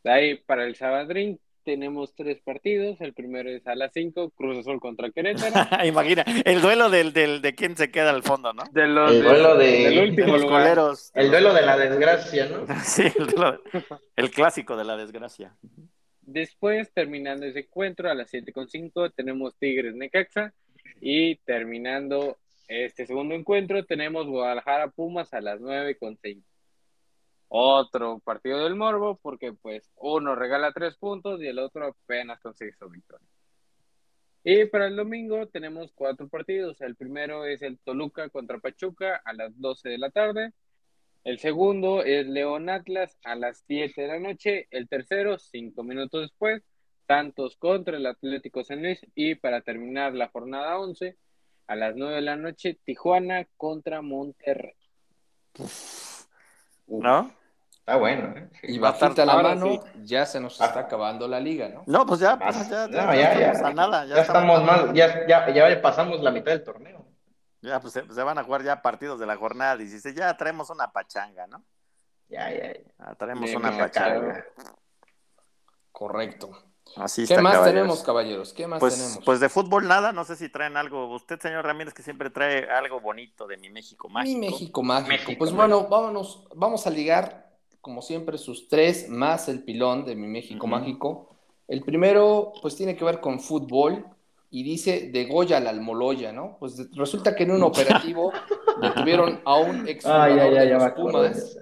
De 0.06 0.12
ahí 0.12 0.36
para 0.36 0.66
el 0.66 0.76
Sabadrín 0.76 1.40
tenemos 1.64 2.14
tres 2.14 2.40
partidos. 2.40 3.02
El 3.02 3.16
primero 3.16 3.50
es 3.50 3.66
a 3.66 3.74
las 3.74 3.92
5, 3.92 4.30
Cruz 4.36 4.60
Azul 4.60 4.80
contra 4.80 5.10
Querétaro. 5.10 5.56
Imagina, 5.84 6.24
el 6.46 6.62
duelo 6.62 6.92
del, 6.92 7.12
del, 7.12 7.42
de 7.42 7.56
quién 7.56 7.76
se 7.76 7.90
queda 7.90 8.12
al 8.12 8.22
fondo, 8.22 8.54
¿no? 8.54 8.66
De 8.72 8.86
los, 8.86 9.12
el 9.12 9.24
duelo 9.24 9.58
de, 9.58 9.66
del 9.66 10.10
último 10.10 10.34
los 10.34 10.46
coleros. 10.46 11.12
El 11.16 11.32
duelo 11.32 11.56
de 11.56 11.62
la 11.64 11.76
desgracia, 11.76 12.48
¿no? 12.48 12.68
sí, 12.86 13.12
el, 13.18 13.26
duelo, 13.26 13.64
el 14.16 14.30
clásico 14.30 14.78
de 14.78 14.84
la 14.84 14.96
desgracia. 14.96 15.56
Después, 16.22 16.94
terminando 16.94 17.48
ese 17.48 17.62
encuentro, 17.62 18.08
a 18.08 18.14
las 18.14 18.32
7.5 18.32 19.12
tenemos 19.16 19.56
Tigres 19.58 19.96
Necaxa. 19.96 20.54
Y 21.02 21.38
terminando 21.38 22.38
este 22.68 23.08
segundo 23.08 23.34
encuentro, 23.34 23.84
tenemos 23.86 24.28
Guadalajara 24.28 24.90
Pumas 24.90 25.34
a 25.34 25.42
las 25.42 25.60
9.5 25.60 26.44
otro 27.58 28.20
partido 28.20 28.64
del 28.66 28.76
Morbo, 28.76 29.18
porque 29.22 29.54
pues 29.54 29.90
uno 29.96 30.36
regala 30.36 30.74
tres 30.74 30.98
puntos 30.98 31.42
y 31.42 31.48
el 31.48 31.60
otro 31.60 31.88
apenas 31.88 32.42
consigue 32.42 32.74
su 32.74 32.90
victoria. 32.90 33.26
Y 34.44 34.66
para 34.66 34.88
el 34.88 34.96
domingo 34.98 35.48
tenemos 35.48 35.94
cuatro 35.94 36.28
partidos. 36.28 36.82
El 36.82 36.96
primero 36.96 37.46
es 37.46 37.62
el 37.62 37.80
Toluca 37.80 38.30
contra 38.30 38.60
Pachuca 38.60 39.22
a 39.24 39.34
las 39.34 39.58
12 39.60 39.90
de 39.90 39.98
la 39.98 40.12
tarde. 40.12 40.52
El 41.24 41.40
segundo 41.40 42.04
es 42.04 42.28
León 42.28 42.70
Atlas 42.70 43.18
a 43.24 43.36
las 43.36 43.64
7 43.68 44.02
de 44.02 44.08
la 44.08 44.20
noche. 44.20 44.68
El 44.70 44.90
tercero, 44.90 45.40
cinco 45.40 45.82
minutos 45.82 46.24
después, 46.24 46.62
Santos 47.08 47.56
contra 47.56 47.96
el 47.96 48.06
Atlético 48.06 48.64
San 48.66 48.84
Luis. 48.84 49.00
Y 49.16 49.36
para 49.36 49.62
terminar 49.62 50.14
la 50.14 50.28
jornada 50.28 50.78
11, 50.78 51.18
a 51.68 51.76
las 51.76 51.96
9 51.96 52.16
de 52.16 52.22
la 52.22 52.36
noche, 52.36 52.78
Tijuana 52.84 53.48
contra 53.58 54.02
Monterrey. 54.02 54.76
¿No? 56.88 57.32
Está 57.86 57.98
bueno. 57.98 58.36
¿eh? 58.36 58.50
Y 58.64 58.80
bajita 58.80 59.28
la 59.28 59.36
mano, 59.36 59.80
ya 60.02 60.26
se 60.26 60.40
nos 60.40 60.60
está 60.60 60.80
acabando 60.80 61.28
la 61.28 61.40
liga, 61.40 61.70
¿no? 61.70 61.84
No, 61.86 62.04
pues 62.04 62.20
ya, 62.20 62.36
pues 62.36 62.68
ya, 62.68 62.90
ya, 62.90 63.14
ya, 63.14 63.54
ya, 63.54 63.74
nada, 63.74 64.08
ya, 64.08 64.22
estamos, 64.22 64.64
mal, 64.64 64.92
ya, 64.96 65.28
ya, 65.28 65.48
ya 65.54 65.82
pasamos 65.84 66.20
la 66.22 66.32
mitad 66.32 66.52
del 66.52 66.64
torneo. 66.64 67.06
Ya, 67.62 67.80
pues 67.80 67.94
se, 67.94 68.02
van 68.02 68.40
a 68.40 68.44
jugar 68.44 68.64
ya 68.64 68.82
partidos 68.82 69.20
de 69.20 69.28
la 69.28 69.38
jornada 69.38 69.78
16, 69.78 70.16
ya 70.16 70.36
traemos 70.36 70.72
una 70.72 70.92
pachanga, 70.92 71.46
¿no? 71.46 71.64
Ya, 72.28 72.50
ya, 72.50 72.74
ya. 72.74 73.16
traemos 73.20 73.54
una 73.54 73.78
pachanga. 73.78 74.44
Correcto. 75.92 76.58
Así 76.96 77.28
¿Qué 77.28 77.38
más 77.38 77.64
tenemos, 77.64 78.02
caballeros? 78.02 78.52
¿Qué 78.52 78.66
más 78.66 78.80
pues, 78.80 78.96
tenemos? 78.96 79.26
Pues 79.26 79.40
de 79.40 79.50
fútbol 79.50 79.88
nada, 79.88 80.12
no 80.12 80.26
sé 80.26 80.36
si 80.36 80.50
traen 80.50 80.76
algo. 80.76 81.14
Usted, 81.14 81.40
señor 81.40 81.66
Ramírez, 81.66 81.94
que 81.94 82.02
siempre 82.02 82.32
trae 82.32 82.68
algo 82.68 83.00
bonito 83.00 83.46
de 83.46 83.58
mi 83.58 83.70
México 83.70 84.10
mágico. 84.10 84.40
Mi 84.40 84.48
México 84.48 84.82
mágico. 84.82 85.34
pues 85.38 85.52
bueno, 85.52 85.88
vámonos, 85.88 86.48
vamos 86.56 86.88
a 86.88 86.90
ligar, 86.90 87.45
como 87.86 88.02
siempre, 88.02 88.40
sus 88.40 88.68
tres 88.68 89.10
más 89.10 89.48
el 89.48 89.62
pilón 89.62 90.06
de 90.06 90.16
mi 90.16 90.26
México 90.26 90.66
mágico. 90.66 91.30
El 91.68 91.84
primero, 91.84 92.52
pues 92.60 92.76
tiene 92.76 92.96
que 92.96 93.06
ver 93.06 93.20
con 93.20 93.40
fútbol 93.40 94.04
y 94.50 94.64
dice 94.64 95.12
de 95.12 95.26
Goya 95.26 95.60
la 95.60 95.70
Almoloya, 95.70 96.32
¿no? 96.32 96.58
Pues 96.60 96.90
resulta 96.96 97.36
que 97.36 97.44
en 97.44 97.52
un 97.52 97.62
operativo 97.72 98.34
detuvieron 98.82 99.40
a 99.46 99.58
un 99.58 99.88
ex 99.88 100.04
ah, 100.08 100.26
de 100.26 100.66
los 100.66 100.92
Pumas. 100.94 101.60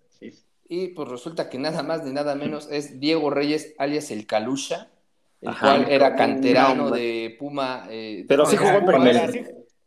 Y 0.70 0.88
pues 0.88 1.10
resulta 1.10 1.50
que 1.50 1.60
nada 1.60 1.84
más 1.84 2.06
ni 2.06 2.14
nada 2.14 2.36
menos 2.36 2.70
es 2.72 3.02
Diego 3.02 3.30
Reyes, 3.30 3.76
alias 3.78 4.10
el 4.10 4.26
Calusha 4.26 4.88
el 5.42 5.60
cual 5.60 5.88
era 5.90 6.16
canterano 6.16 6.90
de 6.90 7.36
Puma. 7.38 7.86
Eh, 7.90 8.24
Pero 8.30 8.46
sí 8.46 8.56
jugó 8.56 8.78
en 8.78 8.86
primera. 8.86 9.30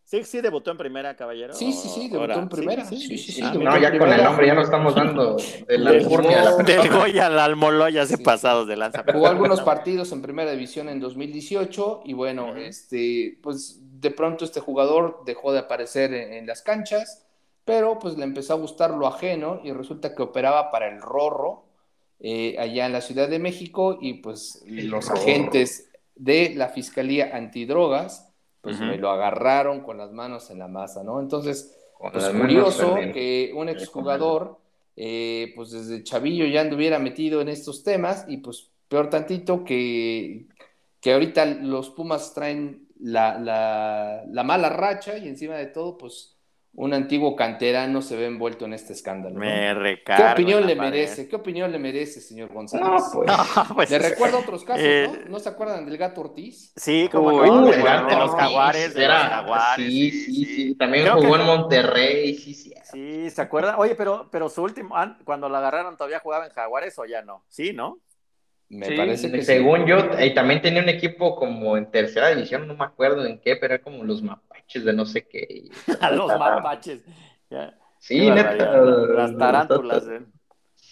Sí, 0.07 0.22
sí, 0.22 0.40
debutó 0.40 0.70
en 0.70 0.78
primera, 0.78 1.16
caballero. 1.16 1.52
Sí, 1.52 1.72
sí, 1.72 1.88
sí, 1.88 2.09
debutó 2.09 2.38
en 2.38 2.48
primera. 2.48 2.84
Sí, 2.84 2.96
sí, 2.96 3.18
sí. 3.18 3.42
Ah, 3.42 3.52
no, 3.52 3.76
ya 3.76 3.98
con 3.98 4.12
el 4.12 4.22
nombre 4.22 4.46
ya 4.46 4.54
no 4.54 4.61
estamos 4.61 4.94
dando 4.94 5.34
de 5.34 5.78
la. 5.78 5.90
Del 5.90 6.88
Goya 6.88 7.26
al 7.26 7.40
Almoloya, 7.40 8.02
así 8.02 8.16
pasados 8.16 8.68
de 8.68 8.76
lanza. 8.76 9.04
Jugó 9.12 9.26
algunos 9.26 9.62
partidos 9.62 10.12
en 10.12 10.22
primera 10.22 10.52
división 10.52 10.88
en 10.88 11.00
2018 11.00 12.02
y 12.04 12.12
bueno, 12.12 12.54
este, 12.54 13.40
pues 13.42 13.80
de 13.82 14.12
pronto 14.12 14.44
este 14.44 14.61
jugador 14.61 15.22
dejó 15.26 15.52
de 15.52 15.59
aparecer 15.59 16.14
en, 16.14 16.46
las 16.46 16.62
canchas, 16.62 17.26
pero 17.64 17.98
pues 17.98 18.16
le 18.16 18.22
empezó 18.22 18.52
a 18.52 18.59
gustar 18.59 18.92
lo 18.92 19.09
ajeno 19.09 19.61
y 19.64 19.72
resulta 19.72 20.14
que 20.14 20.22
operaba 20.22 20.70
para 20.70 20.86
el 20.86 21.02
Rorro, 21.02 21.64
eh, 22.20 22.54
allá 22.61 22.86
en 22.86 22.92
la 22.92 23.00
Ciudad 23.00 23.28
de 23.28 23.40
México 23.40 23.98
y 24.00 24.14
pues 24.14 24.62
los 24.68 25.11
agentes 25.11 25.90
de 26.14 26.54
la 26.54 26.68
Fiscalía 26.68 27.36
Antidrogas 27.36 28.26
pues 28.66 28.80
me 28.80 28.98
lo 28.98 29.10
agarraron 29.10 29.80
con 29.80 29.96
las 29.96 30.10
manos 30.10 30.50
en 30.50 30.58
la 30.58 30.66
masa, 30.66 31.04
¿no? 31.04 31.20
Entonces, 31.20 31.78
pues 32.10 32.28
curioso 32.30 32.96
que 33.12 33.52
un 33.54 33.68
exjugador 33.68 34.58
eh, 34.96 35.52
pues 35.54 35.70
desde 35.70 36.02
chavillo 36.02 36.46
ya 36.46 36.62
anduviera 36.62 36.98
metido 36.98 37.40
en 37.40 37.48
estos 37.48 37.84
temas 37.84 38.24
y 38.26 38.38
pues 38.38 38.72
peor 38.88 39.08
tantito 39.08 39.62
que, 39.62 40.46
que 41.00 41.12
ahorita 41.12 41.44
los 41.44 41.90
Pumas 41.90 42.34
traen 42.34 42.88
la, 42.98 43.38
la, 43.38 44.24
la 44.26 44.42
mala 44.42 44.68
racha 44.68 45.16
y 45.16 45.28
encima 45.28 45.54
de 45.54 45.66
todo 45.66 45.96
pues 45.96 46.36
un 46.79 46.93
antiguo 46.93 47.35
canterano 47.35 48.03
se 48.03 48.16
ve 48.16 48.27
envuelto 48.27 48.66
en 48.66 48.74
este 48.74 48.93
escándalo. 48.93 49.35
Me 49.39 49.72
recargo. 49.74 50.27
¿Qué 50.27 50.33
opinión 50.33 50.66
le 50.66 50.77
merece? 50.77 51.27
¿Qué 51.27 51.35
opinión 51.37 51.72
le 51.72 51.79
merece, 51.79 52.20
señor 52.20 52.53
González? 52.53 52.87
No, 52.87 52.97
pues. 53.14 53.31
pues 53.74 53.91
le 53.91 53.99
recuerdo 53.99 54.39
otros 54.41 54.62
casos, 54.64 54.83
eh, 54.85 55.09
¿no? 55.24 55.31
¿No 55.31 55.39
se 55.39 55.49
acuerdan 55.49 55.87
del 55.87 55.97
gato 55.97 56.20
Ortiz? 56.20 56.72
Sí, 56.77 57.09
como 57.11 57.29
Uy, 57.29 57.49
no, 57.49 57.68
el 57.70 57.77
de, 57.79 57.83
gato 57.83 58.09
de 58.09 58.16
los 58.16 58.31
jaguares, 58.35 58.95
de 58.95 59.05
era- 59.05 59.22
los 59.22 59.29
jaguares. 59.31 59.87
Sí, 59.87 60.11
sí, 60.11 60.45
sí. 60.45 60.74
También 60.74 61.05
Creo 61.05 61.16
jugó 61.16 61.35
que- 61.35 61.41
en 61.41 61.47
Monterrey, 61.47 62.35
sí, 62.35 62.55
sí. 62.55 62.74
Sí, 62.93 63.31
¿se 63.31 63.41
acuerda? 63.43 63.79
Oye, 63.79 63.95
pero, 63.95 64.29
pero 64.31 64.49
su 64.49 64.62
último, 64.62 64.97
an- 64.97 65.18
cuando 65.24 65.49
la 65.49 65.59
agarraron 65.59 65.97
todavía 65.97 66.20
jugaba 66.20 66.47
en 66.47 66.53
Jaguares 66.53 66.99
o 66.99 67.05
ya 67.07 67.22
no. 67.22 67.43
Sí, 67.49 67.72
¿no? 67.72 67.99
Me 68.68 68.87
Sí, 68.87 68.97
parece 68.97 69.31
que 69.31 69.39
sí. 69.39 69.45
Según 69.45 69.87
yo, 69.87 69.97
y 70.20 70.35
también 70.35 70.61
tenía 70.61 70.83
un 70.83 70.89
equipo 70.89 71.37
como 71.37 71.77
en 71.77 71.91
tercera 71.91 72.29
división, 72.31 72.66
no 72.66 72.74
me 72.74 72.85
acuerdo 72.85 73.24
en 73.24 73.41
qué, 73.41 73.55
pero 73.57 73.74
era 73.74 73.83
como 73.83 74.03
los 74.05 74.22
mapaches 74.66 74.84
de 74.84 74.92
no 74.92 75.04
sé 75.06 75.26
qué. 75.28 75.46
y- 75.48 75.70
A 76.00 76.10
los 76.10 76.26
mapaches. 76.38 77.04
Ya. 77.50 77.74
Sí, 77.98 78.18
Qué 78.20 78.30
neta. 78.30 78.76
Las 78.80 79.36
tarántulas. 79.36 80.06
eh. 80.08 80.22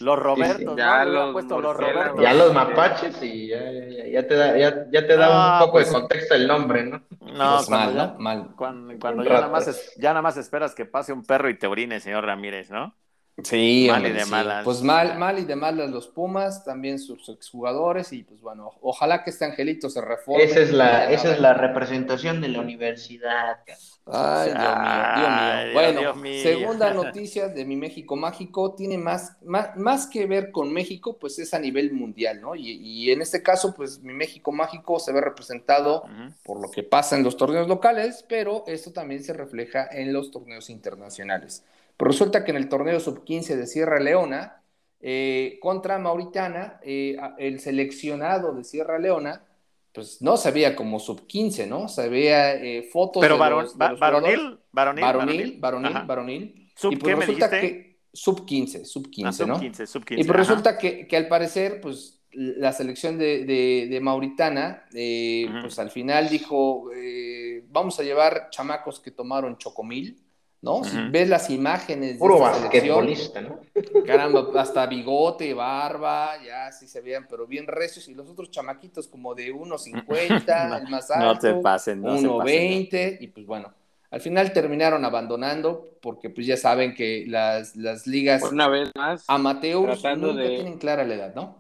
Los 0.01 0.19
Robertos. 0.19 0.77
Ya 0.77 1.05
los 1.05 1.33
puesto 1.33 1.61
los 1.61 1.75
murciélagos. 1.77 2.07
Robertos. 2.09 2.23
Ya 2.23 2.35
los 2.35 2.53
mapaches 2.53 3.23
y 3.23 3.49
ya, 3.49 3.61
ya, 3.71 3.87
ya- 3.89 4.07
ya 4.09 4.27
te 4.27 4.35
da, 4.35 4.59
ya, 4.59 4.87
ya 4.91 5.07
te 5.07 5.17
da 5.17 5.27
Ah, 5.31 5.55
un 5.55 5.67
poco 5.67 5.73
pues- 5.73 5.87
de 5.87 5.93
contexto 5.93 6.35
el 6.35 6.49
nombre, 6.49 6.85
¿no? 6.85 7.03
No, 7.21 7.57
Pues 7.57 7.71
mal, 7.71 7.95
ya- 7.95 8.07
¿no? 8.09 8.19
Mal. 8.19 8.49
Cuando, 8.57 9.23
ya, 9.23 9.31
nada 9.35 9.49
más 9.49 9.69
es- 9.69 9.95
ya 9.97 10.11
nada 10.11 10.23
más 10.23 10.37
esperas 10.37 10.75
que 10.75 10.85
pase 10.85 11.13
un 11.13 11.25
perro 11.25 11.49
y 11.49 11.57
te 11.59 11.69
orine, 11.69 12.01
señor 12.01 12.25
Ramírez, 12.25 12.71
¿no? 12.71 12.97
Sí, 13.43 13.89
Mal 13.89 13.97
hombre, 13.97 14.11
y 14.11 14.13
de 14.13 14.25
sí. 14.25 14.31
malas. 14.31 14.65
Pues 14.65 14.83
mal, 14.83 15.19
mal 15.19 15.39
y 15.39 15.45
de 15.45 15.57
malas 15.57 15.91
los 15.91 16.07
Pumas, 16.09 16.65
también 16.65 16.99
sus 17.01 17.29
exjugadores, 17.29 18.13
y 18.13 18.23
pues 18.23 18.41
bueno, 18.41 18.71
ojalá 18.81 19.25
que 19.25 19.31
este 19.31 19.45
angelito 19.45 19.91
se 19.91 20.01
reforme. 20.01 20.45
Esa 20.45 20.61
es 20.61 20.71
la, 20.73 21.11
esa 21.11 21.33
es 21.33 21.41
la 21.41 21.53
representación 21.55 22.41
de 22.41 22.49
la 22.49 22.61
universidad. 22.61 23.59
Ay, 24.07 24.55
Dios 24.55 24.79
mío, 24.79 25.09
Dios 25.13 25.33
mío. 25.33 25.69
Bueno, 25.73 26.01
Dios 26.01 26.17
mío. 26.17 26.43
segunda 26.43 26.91
noticia 26.95 27.49
de 27.49 27.65
mi 27.65 27.77
México 27.77 28.17
mágico 28.17 28.75
tiene 28.75 28.99
más, 28.99 29.37
más, 29.43 29.77
más 29.77 30.07
que 30.07 30.27
ver 30.27 30.53
con 30.53 30.73
México, 30.73 31.19
pues 31.19 31.39
es 31.39 31.55
a 31.55 31.59
nivel 31.59 31.93
mundial, 31.93 32.41
¿no? 32.41 32.55
Y, 32.55 32.71
y 32.71 33.11
en 33.11 33.23
este 33.23 33.43
caso, 33.43 33.75
pues 33.75 34.01
mi 34.01 34.13
México 34.13 34.53
mágico 34.53 35.01
se 35.01 35.13
ve 35.13 35.21
representado 35.21 36.05
por 36.45 36.61
lo 36.61 36.71
que 36.71 36.83
pasa 36.83 37.17
en 37.17 37.25
los 37.25 37.37
torneos 37.37 37.67
locales, 37.67 38.25
pero 38.29 38.65
esto 38.67 38.93
también 38.93 39.25
se 39.25 39.33
refleja 39.33 39.89
en 39.91 40.13
los 40.13 40.31
torneos 40.31 40.71
internacionales. 40.71 41.65
Pero 41.97 42.11
resulta 42.11 42.45
que 42.45 42.51
en 42.51 42.57
el 42.57 42.69
torneo 42.69 42.99
sub-15 43.01 43.57
de 43.57 43.67
Sierra 43.67 44.01
Leona, 44.01 44.63
eh, 45.01 45.59
contra 45.61 45.99
Mauritana, 45.99 46.81
eh, 46.83 47.17
el 47.39 47.61
seleccionado 47.61 48.55
de 48.55 48.65
Sierra 48.65 48.99
Leona, 48.99 49.45
pues 49.93 50.21
no 50.23 50.37
se 50.37 50.51
veía 50.51 50.75
como 50.75 50.99
sub-15, 50.99 51.69
¿no? 51.69 51.89
Se 51.89 52.09
veía 52.09 52.55
eh, 52.55 52.83
fotos 52.93 53.21
Pero 53.21 53.39
de 53.39 53.51
los- 53.51 53.79
de 53.79 53.89
los 53.91 54.01
varonil, 54.01 54.59
varonil, 54.73 55.05
Varonil, 55.05 55.57
varonil, 55.61 55.91
Ajá. 55.97 56.05
varonil. 56.05 56.71
¿Sub 56.75 56.93
y 56.93 56.97
pues 56.97 57.11
qué 57.13 57.17
me 57.17 57.27
resulta 57.27 57.49
dijiste? 57.49 57.77
que 57.77 57.99
sub-15, 58.13 58.85
sub-15, 58.85 59.27
Ah, 59.27 59.33
sub 59.33 59.47
¿no? 59.49 59.61
15, 59.61 59.87
sub 59.87 60.05
15. 60.05 60.21
Y 60.21 60.25
pues 60.25 60.31
ajá. 60.35 60.39
resulta 60.49 60.79
que, 60.79 61.07
que 61.07 61.17
al 61.17 61.29
parecer, 61.29 61.81
pues 61.81 62.21
la 62.33 62.73
selección 62.73 63.17
de, 63.19 63.45
de- 63.45 63.87
de 63.89 64.01
Mauritana, 64.01 64.85
eh, 64.95 65.47
pues 65.63 65.79
al 65.79 65.91
final 65.91 66.29
dijo, 66.29 66.91
eh, 66.93 67.63
vamos 67.71 68.01
a 68.01 68.03
llevar 68.03 68.49
chamacos 68.51 68.99
que 68.99 69.13
tomaron 69.13 69.57
chocomil, 69.59 70.19
¿no? 70.65 70.83
Si 70.83 70.97
ves 71.11 71.29
las 71.29 71.51
imágenes 71.51 72.15
de 72.15 72.19
Puro 72.19 72.39
basquetbolista, 72.41 73.41
¿no? 73.43 73.61
caramba, 74.05 74.49
hasta 74.61 74.87
bigote, 74.87 75.53
barba, 75.55 76.43
ya 76.45 76.73
sí 76.73 76.89
se 76.89 77.01
veían, 77.01 77.27
pero 77.29 77.47
bien 77.47 77.67
recios, 77.67 78.09
y 78.09 78.15
los 78.15 78.29
otros 78.29 78.51
chamaquitos 78.51 79.07
como 79.07 79.35
de 79.35 79.53
1.50, 79.53 80.69
No, 80.71 80.77
el 80.79 80.89
más 80.89 81.11
No 81.11 81.31
alto, 81.31 81.41
te 81.41 81.55
pasen, 81.55 82.01
no 82.03 82.17
se 82.17 82.29
pasen. 82.29 82.45
1.20 82.89 83.19
y 83.21 83.29
pues 83.29 83.47
bueno, 83.47 83.73
al 84.11 84.21
final 84.21 84.53
terminaron 84.53 85.05
abandonando 85.05 85.87
porque 86.01 86.31
pues 86.31 86.47
ya 86.47 86.57
saben 86.57 86.95
que 86.95 87.25
las, 87.29 87.77
las 87.77 88.07
ligas 88.07 88.43
Una 88.51 88.69
vez 88.69 88.91
más, 88.97 89.25
amateurs 89.29 90.01
tratando 90.01 90.29
nunca 90.29 90.43
de- 90.43 90.57
tienen 90.57 90.79
clara 90.79 91.05
la 91.05 91.15
edad, 91.15 91.35
¿no? 91.35 91.59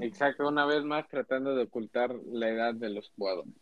Exacto, 0.00 0.48
una 0.48 0.64
vez 0.64 0.84
más 0.84 1.08
tratando 1.08 1.54
de 1.56 1.64
ocultar 1.64 2.14
la 2.32 2.48
edad 2.48 2.72
de 2.72 2.88
los 2.88 3.10
jugadores. 3.16 3.52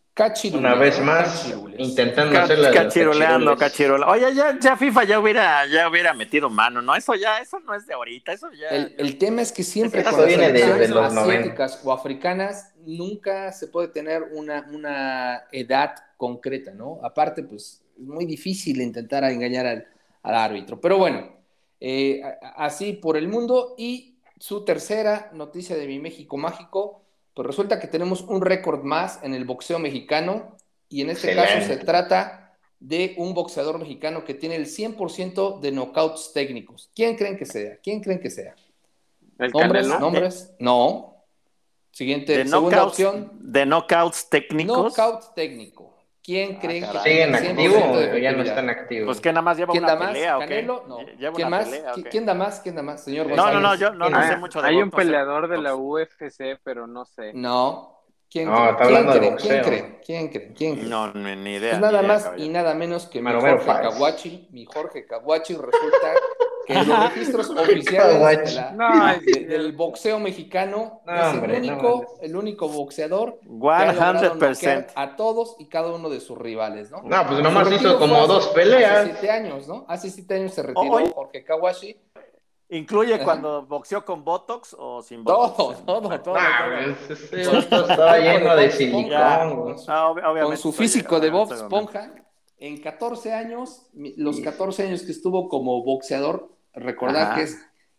Una 0.58 0.74
vez 0.74 1.00
más, 1.00 1.46
intentando 1.78 2.38
hacer 2.38 2.58
la 2.58 2.70
cachiroleando, 2.72 3.56
cachiroleando. 3.56 4.12
Oye, 4.12 4.34
ya, 4.34 4.58
ya 4.58 4.76
FIFA 4.76 5.04
ya 5.04 5.18
hubiera, 5.20 5.66
ya 5.66 5.88
hubiera 5.88 6.12
metido 6.14 6.50
mano, 6.50 6.82
¿no? 6.82 6.94
Eso 6.94 7.14
ya, 7.14 7.38
eso 7.38 7.58
no 7.61 7.74
es 7.74 7.86
de 7.86 7.94
ahorita, 7.94 8.32
eso 8.32 8.50
ya. 8.52 8.68
El, 8.68 8.94
el 8.98 9.18
tema 9.18 9.40
es 9.42 9.52
que 9.52 9.62
siempre 9.62 10.00
Eso 10.02 10.11
las 10.18 10.26
viene 10.26 10.52
de- 10.52 10.61
de 10.74 10.88
los 10.88 11.12
asiáticas 11.16 11.80
o 11.84 11.92
africanas 11.92 12.72
nunca 12.84 13.52
se 13.52 13.68
puede 13.68 13.88
tener 13.88 14.22
una, 14.32 14.66
una 14.72 15.44
edad 15.52 15.94
concreta, 16.16 16.72
¿no? 16.72 16.98
Aparte, 17.02 17.42
pues 17.42 17.82
es 17.98 18.06
muy 18.06 18.26
difícil 18.26 18.80
intentar 18.80 19.24
engañar 19.24 19.66
al, 19.66 19.86
al 20.22 20.34
árbitro. 20.34 20.80
Pero 20.80 20.98
bueno, 20.98 21.32
eh, 21.80 22.20
así 22.56 22.92
por 22.94 23.16
el 23.16 23.28
mundo. 23.28 23.74
Y 23.78 24.16
su 24.38 24.64
tercera 24.64 25.30
noticia 25.34 25.76
de 25.76 25.86
mi 25.86 25.98
México 25.98 26.36
mágico, 26.36 26.99
pues 27.34 27.46
resulta 27.46 27.78
que 27.80 27.86
tenemos 27.86 28.22
un 28.22 28.40
récord 28.40 28.82
más 28.82 29.20
en 29.22 29.34
el 29.34 29.44
boxeo 29.44 29.78
mexicano 29.78 30.56
y 30.88 31.02
en 31.02 31.10
este 31.10 31.34
caso 31.34 31.66
se 31.66 31.76
trata 31.76 32.56
de 32.80 33.14
un 33.18 33.34
boxeador 33.34 33.78
mexicano 33.78 34.24
que 34.24 34.34
tiene 34.34 34.56
el 34.56 34.66
100% 34.66 35.60
de 35.60 35.70
knockouts 35.70 36.32
técnicos. 36.32 36.90
¿Quién 36.94 37.16
creen 37.16 37.36
que 37.36 37.46
sea? 37.46 37.78
¿Quién 37.82 38.00
creen 38.00 38.20
que 38.20 38.30
sea? 38.30 38.54
El 39.38 39.50
¿Nombres? 39.52 39.82
Canelo, 39.86 40.00
¿Nombres? 40.00 40.52
No. 40.58 41.24
Siguiente, 41.92 42.36
de 42.36 42.46
segunda 42.46 42.76
knockouts, 42.76 42.92
opción. 42.92 43.30
de 43.40 43.66
knockouts 43.66 44.28
técnicos. 44.30 44.96
Knockout 44.96 45.34
técnico. 45.34 45.98
¿Quién 46.30 46.54
Ah, 46.56 46.58
creen 46.60 46.80
que 46.84 46.86
caray. 46.86 47.02
¿Siguen 47.02 47.32
tiene 47.32 47.38
el 47.38 47.50
activo 47.50 47.74
100% 47.74 47.96
de 47.98 48.12
o 48.14 48.18
ya 48.18 48.32
no 48.32 48.42
están 48.42 48.70
activos? 48.70 49.06
Pues 49.06 49.20
que 49.20 49.28
nada 49.32 49.42
más 49.42 49.56
lleva 49.56 49.72
¿Quién 49.72 49.84
una 49.84 49.92
da 49.94 49.98
más? 49.98 50.18
¿Canelo? 50.38 50.84
No. 50.86 50.98
Lleva 51.00 51.32
¿Quién 51.34 51.46
una 51.48 51.56
más? 51.56 51.64
pelea, 51.68 51.92
¿o 51.92 51.94
¿Qui- 51.96 52.02
qué? 52.04 52.08
¿Quién 52.10 52.26
da 52.26 52.34
más? 52.34 52.60
¿Quién 52.60 52.74
da 52.76 52.82
más? 52.82 53.04
Señor 53.04 53.26
No, 53.26 53.36
no, 53.36 53.44
no, 53.44 53.52
González. 53.70 53.80
yo 53.80 53.90
no, 53.94 54.04
¿Quién 54.06 54.12
no 54.12 54.18
da 54.20 54.28
sé 54.28 54.36
mucho 54.36 54.62
de 54.62 54.68
Hay 54.68 54.76
un 54.76 54.84
no 54.84 54.90
sé. 54.90 54.96
peleador 54.96 55.48
de 55.48 55.58
la. 55.58 55.74
UFC, 55.74 56.58
pero 56.62 56.86
no 56.86 57.04
sé. 57.04 57.32
No. 57.34 57.96
¿Quién 58.30 58.48
No, 58.48 58.54
cree? 58.54 58.70
está 58.70 58.76
¿Quién 58.84 58.96
hablando 58.96 59.12
de 59.12 59.18
cree? 59.18 59.30
boxeo. 59.30 59.48
¿Quién 59.50 59.62
cree? 59.64 60.00
¿Quién 60.06 60.28
cree? 60.28 60.52
¿Quién 60.54 60.76
cree? 60.76 60.88
No, 60.88 61.12
ni, 61.14 61.34
ni 61.36 61.54
idea. 61.56 61.70
Pues 61.70 61.80
nada 61.80 62.00
ni 62.00 62.06
idea, 62.06 62.14
más 62.16 62.30
y 62.36 62.48
nada 62.48 62.74
menos 62.74 63.06
que 63.08 63.20
mi 63.20 63.32
Jorge. 63.32 63.66
Caguachi. 63.66 64.48
Mi 64.52 64.64
Jorge 64.66 65.06
Caguachi 65.06 65.54
resulta 65.54 66.12
que 66.72 66.78
en 66.78 66.88
los 66.88 66.98
registros 67.14 67.50
oficiales 67.50 67.90
de 67.90 67.96
Caguachi. 67.96 68.54
la- 68.54 68.72
No, 68.72 69.08
es 69.10 69.20
de- 69.20 69.32
cierto. 69.32 69.52
del 69.52 69.72
boxeo 69.72 70.18
mexicano 70.18 71.00
No, 71.06 71.14
es 71.14 71.22
hombre, 71.34 71.56
el 71.58 71.66
no 71.66 71.72
único, 71.74 72.06
el 72.22 72.36
único 72.36 72.68
boxeador 72.68 73.38
que 73.40 73.68
ha 73.68 73.94
100%. 73.94 74.86
a 74.94 75.16
todos 75.16 75.56
y 75.58 75.66
cada 75.68 75.92
uno 75.92 76.08
de 76.08 76.20
sus 76.20 76.38
rivales, 76.38 76.90
¿no? 76.90 77.02
No, 77.02 77.26
pues 77.26 77.40
nomás 77.40 77.70
hizo 77.72 77.98
como 77.98 78.16
hace- 78.16 78.26
dos 78.28 78.48
peleas. 78.48 78.92
Hace 79.00 79.10
siete 79.12 79.30
años, 79.30 79.68
¿no? 79.68 79.84
Hace 79.88 80.10
siete 80.10 80.34
años 80.34 80.54
se 80.54 80.62
retiró 80.62 80.92
oye. 80.92 81.12
Jorge 81.14 81.44
Kawashi. 81.44 81.96
¿Incluye 82.72 83.18
cuando 83.24 83.66
boxeó 83.66 84.04
con 84.04 84.22
Botox 84.24 84.76
o 84.78 85.02
sin 85.02 85.24
Todo, 85.24 85.48
Botox? 85.48 85.84
todo, 85.84 86.20
todo. 86.20 86.36
Ah, 86.38 86.64
todo. 86.68 87.16
pues, 87.30 87.46
vato 87.68 87.80
estaba 87.90 88.18
lleno 88.18 88.54
de 88.54 88.70
silicón. 88.70 89.12
Ah, 89.88 90.14
Con 90.44 90.56
su 90.56 90.72
físico 90.72 91.18
de 91.18 91.30
Bob 91.30 91.52
Esponja, 91.52 92.12
en 92.58 92.80
14 92.80 93.32
años, 93.32 93.88
los 94.16 94.38
14 94.40 94.84
años 94.86 95.02
que 95.02 95.10
estuvo 95.10 95.48
como 95.48 95.82
boxeador, 95.82 96.48
recordar 96.80 97.22
Ajá. 97.32 97.34
que 97.36 97.42
es 97.42 97.58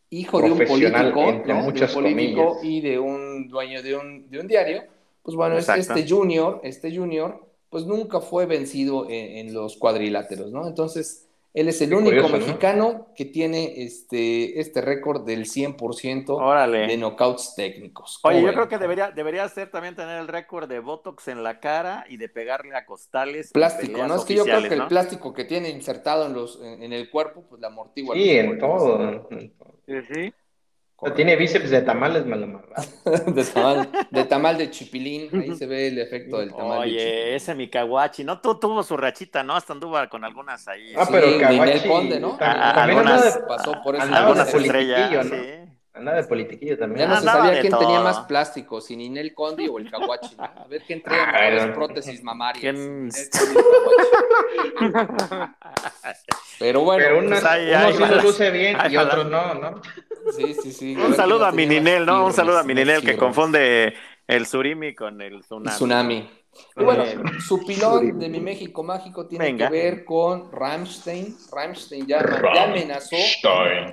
hijo 0.10 0.42
de 0.42 0.52
un 0.52 0.58
político, 0.58 1.22
de 1.46 1.54
un 1.54 1.62
muchas 1.64 1.94
político 1.94 2.56
comillas. 2.56 2.64
y 2.64 2.82
de 2.82 3.00
un 3.00 3.48
dueño 3.48 3.82
de 3.82 3.96
un, 3.96 4.30
de 4.30 4.40
un 4.40 4.48
diario, 4.48 4.84
pues 5.24 5.36
bueno, 5.36 5.58
es- 5.58 5.70
Exacto. 5.70 5.94
este 5.96 6.14
junior, 6.14 6.60
este 6.64 6.96
junior, 6.96 7.46
pues 7.70 7.86
nunca 7.86 8.20
fue 8.20 8.46
vencido 8.46 9.06
en, 9.10 9.48
en 9.48 9.54
los 9.54 9.78
cuadriláteros, 9.78 10.52
¿no? 10.52 10.68
Entonces, 10.68 11.28
él 11.54 11.68
es 11.68 11.82
el 11.82 11.90
Qué 11.90 11.96
único 11.96 12.04
curioso, 12.04 12.38
¿no? 12.38 12.38
mexicano 12.40 13.08
que 13.16 13.26
tiene 13.26 13.84
este, 13.84 14.60
este 14.60 14.82
récord 14.82 15.26
del 15.26 15.46
100% 15.46 16.26
Órale. 16.38 16.88
de 16.88 16.98
knockouts 16.98 17.56
técnicos. 17.56 18.20
Oye, 18.24 18.42
¿Cómo 18.42 18.48
yo 18.48 18.54
ven? 18.54 18.56
creo 18.56 18.68
que 18.70 18.78
debería, 18.78 19.12
debería 19.12 19.48
ser 19.50 19.70
también 19.72 19.96
tener 19.96 20.20
el 20.20 20.28
récord 20.28 20.68
de 20.70 20.80
Botox 20.80 21.28
en 21.28 21.44
la 21.44 21.60
cara 21.60 22.06
y 22.10 22.18
de 22.18 22.30
pegarle 22.30 22.76
a 22.76 22.86
costales. 22.86 23.52
Plástico, 23.52 24.06
¿no? 24.08 24.16
Es 24.16 24.26
que 24.26 24.36
yo 24.36 24.44
creo 24.46 24.68
que 24.68 24.74
el 24.76 24.88
plástico 24.88 25.34
que 25.34 25.46
tiene 25.46 25.70
insertado 25.70 26.26
en, 26.28 26.34
los, 26.34 26.62
en, 26.62 26.84
en 26.84 26.94
el 26.94 27.10
cuerpo, 27.10 27.44
pues 27.50 27.62
la 27.62 27.68
amortigua. 27.68 28.16
Sí, 28.16 28.30
en 28.32 28.58
todo. 28.58 29.28
Sí, 29.88 30.02
sí. 30.14 30.34
Tiene 31.16 31.36
bíceps 31.36 31.70
de 31.72 31.82
tamales 31.82 32.26
mal 32.26 32.44
amarrados. 32.44 33.04
de, 33.26 33.44
tamal, 33.44 33.90
de 34.12 34.24
tamal 34.26 34.58
de 34.58 34.70
chipilín, 34.70 35.30
ahí 35.42 35.56
se 35.56 35.66
ve 35.66 35.88
el 35.88 35.98
efecto 36.00 36.38
del 36.38 36.54
tamal 36.54 36.82
de 36.84 36.90
chipilín. 36.90 37.08
Oye, 37.10 37.36
ese 37.36 37.56
Mikawachi, 37.56 38.24
¿no? 38.24 38.40
Tú 38.40 38.56
tuvo 38.60 38.84
su 38.84 38.96
rachita, 38.96 39.42
¿no? 39.44 39.56
Hasta 39.56 39.74
anduvo 39.74 39.98
con 40.10 40.24
algunas 40.24 40.68
ahí. 40.68 40.94
Ah, 40.96 41.06
Sí, 41.06 41.12
pero 41.12 41.40
Kawachi 41.40 41.88
Conde, 41.88 42.20
¿no? 42.20 42.38
Ah, 42.40 42.74
también 42.76 43.00
algunas- 43.00 43.40
pasó 43.48 43.82
por 43.84 43.96
eso. 43.96 44.04
algunas 44.06 44.54
estrellas, 44.54 45.26
¿no? 45.26 45.36
sí. 45.36 45.81
Andaba 45.94 46.18
de 46.18 46.24
politiquillo 46.24 46.74
Ya 46.74 46.80
también. 46.80 47.10
no 47.10 47.16
se 47.18 47.24
sabía 47.26 47.62
quién 47.62 47.74
tenía 47.74 47.96
todo. 47.98 48.04
más 48.04 48.20
plástico, 48.22 48.80
si 48.82 48.96
Ninel 48.96 49.34
Conde 49.34 49.68
o 49.70 49.78
el 49.80 49.90
Kawachi. 49.92 50.36
¿no? 50.38 50.44
A 50.44 50.66
ver 50.70 50.82
quién 50.88 51.02
trae 51.04 51.20
Ah, 51.20 51.26
mejores 51.32 51.60
bueno. 51.60 51.74
prótesis 51.76 52.24
mamarias. 52.24 52.62
¿Quién- 52.62 53.10
el. 53.14 53.30
Pero 56.60 56.82
bueno, 56.82 57.04
Pero 57.04 57.18
unas, 57.20 57.42
pues 57.42 57.46
ahí- 57.52 57.70
unos 57.70 57.84
ahí 57.84 57.94
sí 57.94 58.00
los 58.16 58.24
luce 58.24 58.52
bien 58.52 58.76
ahí 58.80 58.94
y 58.94 58.98
otros 58.98 59.28
no, 59.30 59.54
¿no? 59.56 59.82
sí, 60.36 60.54
sí, 60.62 60.72
sí. 60.72 60.96
Un 60.96 61.14
saludo 61.16 61.46
a 61.46 61.52
mi 61.52 61.66
Ninel, 61.66 62.06
¿no? 62.06 62.26
Un 62.26 62.34
saludo 62.34 62.60
a 62.60 62.64
mi 62.64 62.74
Ninel 62.74 63.02
que 63.02 63.18
confunde 63.18 63.32
confunde 63.92 63.94
el 64.28 64.46
surimi 64.46 64.94
con 64.94 65.22
el 65.22 65.42
tsunami. 65.42 65.76
Tsunami. 65.76 66.30
Y 66.76 66.84
bueno, 66.84 67.04
su 67.40 67.60
pilón 67.66 68.20
de 68.20 68.30
mi 68.30 68.40
México 68.40 68.84
mágico 68.84 69.28
tiene 69.28 69.56
que 69.56 69.70
ver 69.70 70.06
con 70.06 70.52
Ramstein. 70.52 71.36
Ramstein 71.52 72.08
ya, 72.08 72.20
amenazó 72.64 73.16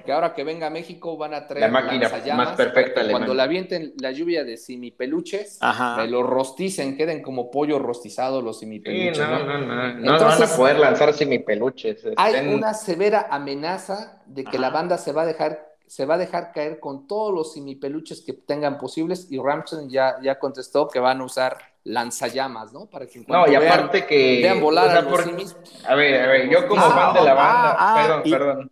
que 0.04 0.12
ahora 0.12 0.34
que 0.34 0.44
venga 0.44 0.66
a 0.66 0.70
México 0.70 1.16
van 1.16 1.34
a 1.34 1.46
traer 1.46 1.70
la 1.70 1.80
máquina 1.80 2.10
más 2.34 2.56
perfecta. 2.56 3.08
Cuando 3.10 3.34
la 3.34 3.44
avienten 3.44 3.94
la 4.00 4.10
lluvia 4.10 4.44
de 4.44 4.56
simipeluches, 4.56 5.58
me 5.96 6.06
los 6.08 6.24
rosticen, 6.24 6.96
queden 6.96 7.22
como 7.22 7.50
pollo 7.50 7.78
rostizado 7.78 8.42
los 8.42 8.58
simipeluches. 8.58 9.18
no, 9.18 9.44
no, 9.44 9.58
no, 9.58 9.94
no, 9.94 10.18
van 10.18 10.42
a 10.42 10.46
poder 10.46 10.78
lanzar 10.78 11.12
simipeluches. 11.12 12.06
Hay 12.16 12.48
una 12.48 12.74
severa 12.74 13.28
amenaza 13.30 14.22
de 14.26 14.44
que 14.44 14.58
la 14.58 14.70
banda 14.70 14.98
se 14.98 15.12
va 15.12 15.22
a 15.22 15.26
dejar 15.26 15.67
se 15.88 16.04
va 16.04 16.14
a 16.14 16.18
dejar 16.18 16.52
caer 16.52 16.80
con 16.80 17.06
todos 17.06 17.34
los 17.34 17.54
simipeluches 17.54 18.20
que 18.20 18.34
tengan 18.34 18.78
posibles 18.78 19.26
y 19.30 19.38
Ramstein 19.38 19.88
ya, 19.88 20.16
ya 20.22 20.38
contestó 20.38 20.86
que 20.88 21.00
van 21.00 21.20
a 21.20 21.24
usar 21.24 21.56
lanzallamas, 21.84 22.72
¿no? 22.72 22.86
Para 22.86 23.06
que 23.06 23.24
no, 23.26 23.50
y 23.50 23.54
aparte 23.54 24.06
que... 24.06 24.40
Vean 24.42 24.60
volar 24.60 24.90
a, 24.90 24.98
a 24.98 25.94
ver, 25.94 26.20
a 26.22 26.26
ver, 26.26 26.50
yo 26.50 26.68
como 26.68 26.82
fan 26.82 27.14
de 27.14 27.22
la 27.22 27.34
banda, 27.34 27.76
ah, 27.76 27.76
ah, 27.78 28.22
perdón, 28.22 28.30
perdón. 28.30 28.70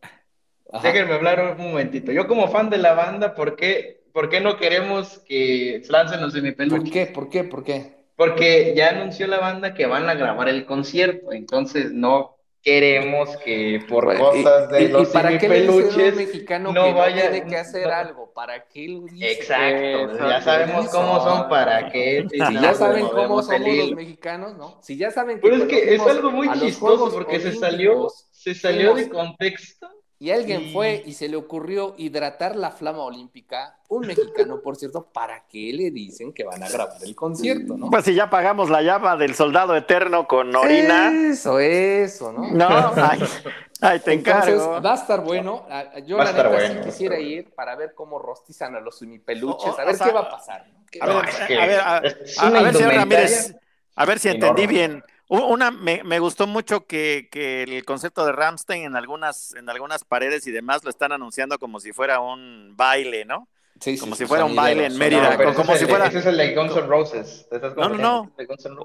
Déjenme 0.82 1.14
hablar 1.14 1.56
un 1.58 1.68
momentito. 1.68 2.12
Yo 2.12 2.26
como 2.26 2.48
fan 2.48 2.68
de 2.68 2.78
la 2.78 2.92
banda, 2.92 3.34
¿por 3.34 3.56
qué, 3.56 4.04
por 4.12 4.28
qué 4.28 4.40
no 4.40 4.58
queremos 4.58 5.20
que 5.20 5.82
lancen 5.88 6.20
los 6.20 6.34
semipeluches? 6.34 6.80
¿Por 6.82 6.90
qué? 6.90 7.06
¿Por 7.06 7.30
qué? 7.30 7.44
¿Por 7.44 7.64
qué? 7.64 7.96
Porque 8.16 8.74
ya 8.76 8.90
anunció 8.90 9.26
la 9.26 9.38
banda 9.38 9.74
que 9.74 9.86
van 9.86 10.08
a 10.08 10.14
grabar 10.14 10.48
el 10.48 10.66
concierto, 10.66 11.32
entonces 11.32 11.92
no 11.92 12.35
queremos 12.66 13.36
que 13.44 13.80
por 13.88 14.18
cosas 14.18 14.68
de 14.70 14.88
los 14.88 15.10
para 15.10 15.38
peluches 15.38 16.16
mexicano 16.16 16.72
no 16.72 16.94
vaya 16.94 17.30
tiene 17.30 17.46
que 17.46 17.56
hacer 17.56 17.86
algo 17.86 18.32
para 18.34 18.66
que 18.66 19.02
dice 19.08 19.30
exacto 19.30 20.18
ya 20.18 20.42
sabemos 20.42 20.88
cómo 20.88 21.20
son 21.20 21.48
para 21.48 21.92
que 21.92 22.26
si 22.28 22.38
ya 22.38 22.74
saben 22.74 23.06
cómo 23.06 23.40
somos 23.40 23.68
los 23.68 23.92
mexicanos 23.92 24.56
no 24.56 24.78
si 24.82 24.96
ya 24.96 25.12
saben 25.12 25.36
que 25.36 25.42
pero 25.42 25.62
es 25.62 25.68
que 25.68 25.94
es 25.94 26.00
algo 26.00 26.32
muy 26.32 26.50
chistoso 26.58 27.08
porque 27.12 27.38
se 27.38 27.52
salió 27.52 28.08
se 28.32 28.52
salió 28.52 28.94
de 28.94 29.10
contexto 29.10 29.88
y 30.18 30.30
alguien 30.30 30.72
fue 30.72 31.02
y 31.04 31.12
se 31.12 31.28
le 31.28 31.36
ocurrió 31.36 31.94
hidratar 31.98 32.56
la 32.56 32.70
flama 32.70 33.02
olímpica, 33.02 33.78
un 33.88 34.06
mexicano, 34.06 34.60
por 34.62 34.76
cierto, 34.76 35.04
¿para 35.12 35.44
qué 35.46 35.72
le 35.74 35.90
dicen 35.90 36.32
que 36.32 36.42
van 36.42 36.62
a 36.62 36.68
grabar 36.70 36.96
el 37.02 37.14
concierto, 37.14 37.76
no? 37.76 37.90
Pues 37.90 38.04
si 38.04 38.14
ya 38.14 38.30
pagamos 38.30 38.70
la 38.70 38.80
llama 38.80 39.16
del 39.16 39.34
soldado 39.34 39.76
eterno 39.76 40.26
con 40.26 40.54
orina. 40.56 41.12
Eso, 41.30 41.58
eso, 41.60 42.32
¿no? 42.32 42.50
No, 42.50 42.68
ay, 43.82 44.00
te 44.00 44.14
encargo. 44.14 44.80
va 44.80 44.92
a 44.92 44.96
estar 44.96 45.22
bueno. 45.22 45.66
Yo 46.06 46.16
la 46.16 46.32
neta 46.32 46.80
quisiera 46.82 47.18
ir 47.18 47.54
para 47.54 47.76
ver 47.76 47.94
cómo 47.94 48.18
rostizan 48.18 48.74
a 48.74 48.80
los 48.80 48.98
semipeluches, 48.98 49.78
a 49.78 49.84
ver 49.84 49.98
qué 49.98 50.12
va 50.12 50.20
a 50.20 50.30
pasar. 50.30 50.66
A 50.98 51.06
ver, 51.06 51.16
a 51.16 51.66
ver, 51.66 51.80
a, 51.80 52.00
ver, 52.00 52.74
señor 52.74 52.94
Ramírez, 52.94 53.54
a 53.94 54.04
ver 54.06 54.18
si 54.18 54.28
entendí 54.30 54.66
bien. 54.66 55.02
Una, 55.28 55.70
me, 55.72 56.04
me, 56.04 56.20
gustó 56.20 56.46
mucho 56.46 56.86
que, 56.86 57.28
que, 57.30 57.64
el 57.64 57.84
concepto 57.84 58.24
de 58.24 58.32
Ramstein 58.32 58.84
en 58.84 58.96
algunas, 58.96 59.54
en 59.54 59.68
algunas 59.68 60.04
paredes 60.04 60.46
y 60.46 60.52
demás 60.52 60.84
lo 60.84 60.90
están 60.90 61.10
anunciando 61.10 61.58
como 61.58 61.80
si 61.80 61.92
fuera 61.92 62.20
un 62.20 62.74
baile, 62.76 63.24
¿no? 63.24 63.48
Sí, 63.80 63.98
como 63.98 64.16
si 64.16 64.24
fuera 64.24 64.44
un 64.44 64.56
baile 64.56 64.86
en 64.86 64.96
Mérida. 64.96 65.36
como 65.54 65.76
si 65.76 65.84
fuera... 65.84 66.06
Ese 66.06 66.20
es 66.20 66.26
el 66.26 66.36
de 66.36 66.54
Guns 66.54 66.74
N' 66.76 66.86
Roses. 66.86 67.46
No, 67.76 67.88
no, 67.90 67.96
no. 67.96 68.32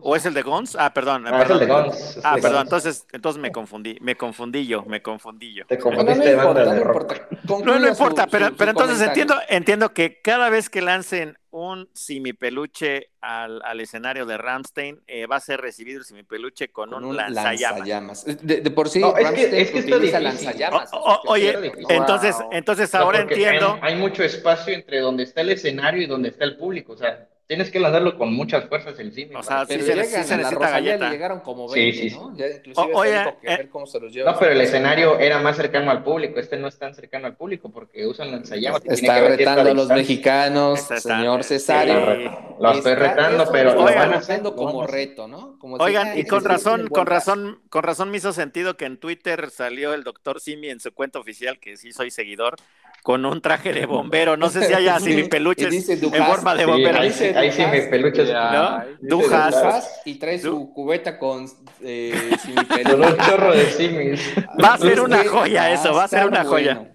¿O 0.01 0.15
es 0.15 0.25
el 0.25 0.33
de 0.33 0.41
Guns? 0.41 0.75
Ah, 0.77 0.93
perdón. 0.93 1.25
Ah, 1.27 1.39
perdón. 1.39 1.43
es 1.43 1.49
el 1.49 1.59
de 1.59 1.73
Guns. 1.73 2.19
Ah, 2.23 2.35
perdón. 2.41 2.61
Entonces, 2.63 3.05
entonces 3.13 3.41
me 3.41 3.51
confundí. 3.51 3.97
Me 4.01 4.15
confundí 4.17 4.67
yo. 4.67 4.83
Me 4.83 5.01
confundí 5.01 5.53
yo. 5.53 5.65
Te 5.65 5.77
confundiste 5.77 6.35
no, 6.35 6.53
no, 6.53 6.75
importa, 6.75 7.27
no, 7.29 7.40
no 7.43 7.87
importa. 7.87 8.27
pero, 8.27 8.55
pero 8.55 8.71
entonces 8.71 9.01
entiendo, 9.01 9.35
entiendo 9.49 9.93
que 9.93 10.21
cada 10.21 10.49
vez 10.49 10.69
que 10.69 10.81
lancen 10.81 11.37
un 11.51 11.89
simipeluche 11.93 13.09
al, 13.19 13.61
al 13.63 13.81
escenario 13.81 14.25
de 14.25 14.37
Ramstein, 14.37 15.01
eh, 15.07 15.27
va 15.27 15.35
a 15.35 15.39
ser 15.39 15.59
recibido 15.59 15.99
el 15.99 16.05
simipeluche 16.05 16.71
con, 16.71 16.91
con 16.91 17.03
un, 17.03 17.17
lanzallamas. 17.17 18.25
De, 18.25 18.61
de, 18.61 18.71
por 18.71 18.87
sí, 18.87 18.99
no, 18.99 19.15
es 19.17 19.31
que, 19.31 19.61
es 19.61 19.71
que 19.71 19.79
utiliza 19.79 20.19
lanzallamas. 20.19 20.89
oye, 21.25 21.73
entonces, 21.89 22.35
entonces 22.51 22.93
ahora 22.95 23.21
entiendo. 23.21 23.77
Hay, 23.81 23.93
hay, 23.93 23.99
mucho 23.99 24.23
espacio 24.23 24.73
entre 24.73 24.99
donde 24.99 25.23
está 25.23 25.41
el 25.41 25.49
escenario 25.49 26.01
y 26.01 26.05
donde 26.05 26.29
está 26.29 26.45
el 26.45 26.55
público. 26.55 26.93
O 26.93 26.97
sea, 26.97 27.27
tienes 27.51 27.69
que 27.69 27.81
lanzarlo 27.81 28.17
con 28.17 28.33
muchas 28.33 28.63
fuerzas 28.69 28.97
encima. 28.97 29.41
O 29.41 29.43
sea, 29.43 29.65
pero 29.67 29.83
se, 29.83 30.05
sí 30.05 30.23
se 30.23 30.37
necesita 30.37 30.69
galleta. 30.69 31.09
Le 31.09 31.11
llegaron 31.11 31.41
como 31.41 31.69
20, 31.69 31.99
sí, 31.99 32.09
sí, 32.09 32.15
¿no? 32.15 32.33
Ya 32.37 32.47
inclusive 32.47 32.93
o, 32.93 32.97
oye, 32.97 33.11
que 33.41 33.47
ver 33.47 33.59
eh, 33.59 33.69
cómo 33.69 33.85
se 33.85 33.99
los 33.99 34.13
lleva. 34.13 34.31
No, 34.31 34.39
pero 34.39 34.53
el 34.53 34.61
escenario 34.61 35.19
era 35.19 35.37
más 35.41 35.57
cercano 35.57 35.91
al 35.91 36.01
público. 36.01 36.39
Este 36.39 36.55
no 36.55 36.69
es 36.69 36.79
tan 36.79 36.95
cercano 36.95 37.27
al 37.27 37.35
público 37.35 37.69
porque 37.69 38.07
usan 38.07 38.31
lanzallamas. 38.31 38.81
Está 38.85 39.19
retando 39.27 39.69
a 39.69 39.73
los 39.73 39.89
mexicanos, 39.89 40.79
señor 40.79 41.43
Cesario. 41.43 42.55
Lo 42.57 42.71
estoy 42.71 42.95
retando, 42.95 43.45
pero 43.51 43.73
lo 43.73 43.83
van 43.83 44.13
haciendo 44.13 44.55
como 44.55 44.87
reto, 44.87 45.27
¿no? 45.27 45.59
Oigan, 45.79 46.17
y 46.17 46.23
con 46.23 46.45
razón, 46.45 46.87
con 46.87 47.05
razón, 47.05 47.59
con 47.69 47.83
razón 47.83 48.11
me 48.11 48.17
hizo 48.17 48.31
sentido 48.31 48.77
que 48.77 48.85
en 48.85 48.97
Twitter 48.97 49.49
salió 49.49 49.93
el 49.93 50.05
doctor 50.05 50.39
Simi 50.39 50.69
en 50.69 50.79
su 50.79 50.93
cuenta 50.93 51.19
oficial, 51.19 51.59
que 51.59 51.75
sí 51.75 51.91
soy 51.91 52.11
seguidor, 52.11 52.55
con 53.01 53.25
un 53.25 53.41
traje 53.41 53.73
de 53.73 53.85
bombero. 53.85 54.37
No 54.37 54.49
sé 54.49 54.67
si 54.67 54.73
haya 54.73 54.97
peluches 55.29 55.89
en 55.89 56.25
forma 56.25 56.55
de 56.55 56.65
bombero. 56.65 56.99
ahí, 56.99 57.11
sí, 57.11 57.25
ahí 57.25 57.51
sí 57.51 57.63
mis 57.71 57.85
peluches. 57.85 58.29
¿no? 58.31 58.83
Dujas. 59.01 60.01
Y 60.05 60.15
trae 60.15 60.39
su 60.39 60.71
cubeta 60.73 61.17
con 61.17 61.47
eh, 61.81 62.31
Con 62.85 63.03
un 63.03 63.17
chorro 63.17 63.53
de 63.53 63.65
simis. 63.71 64.33
Va 64.63 64.73
a 64.73 64.77
ser 64.77 65.01
una 65.01 65.23
joya 65.23 65.71
eso, 65.71 65.93
va 65.93 66.05
a 66.05 66.07
ser 66.07 66.27
una 66.27 66.43
joya. 66.43 66.91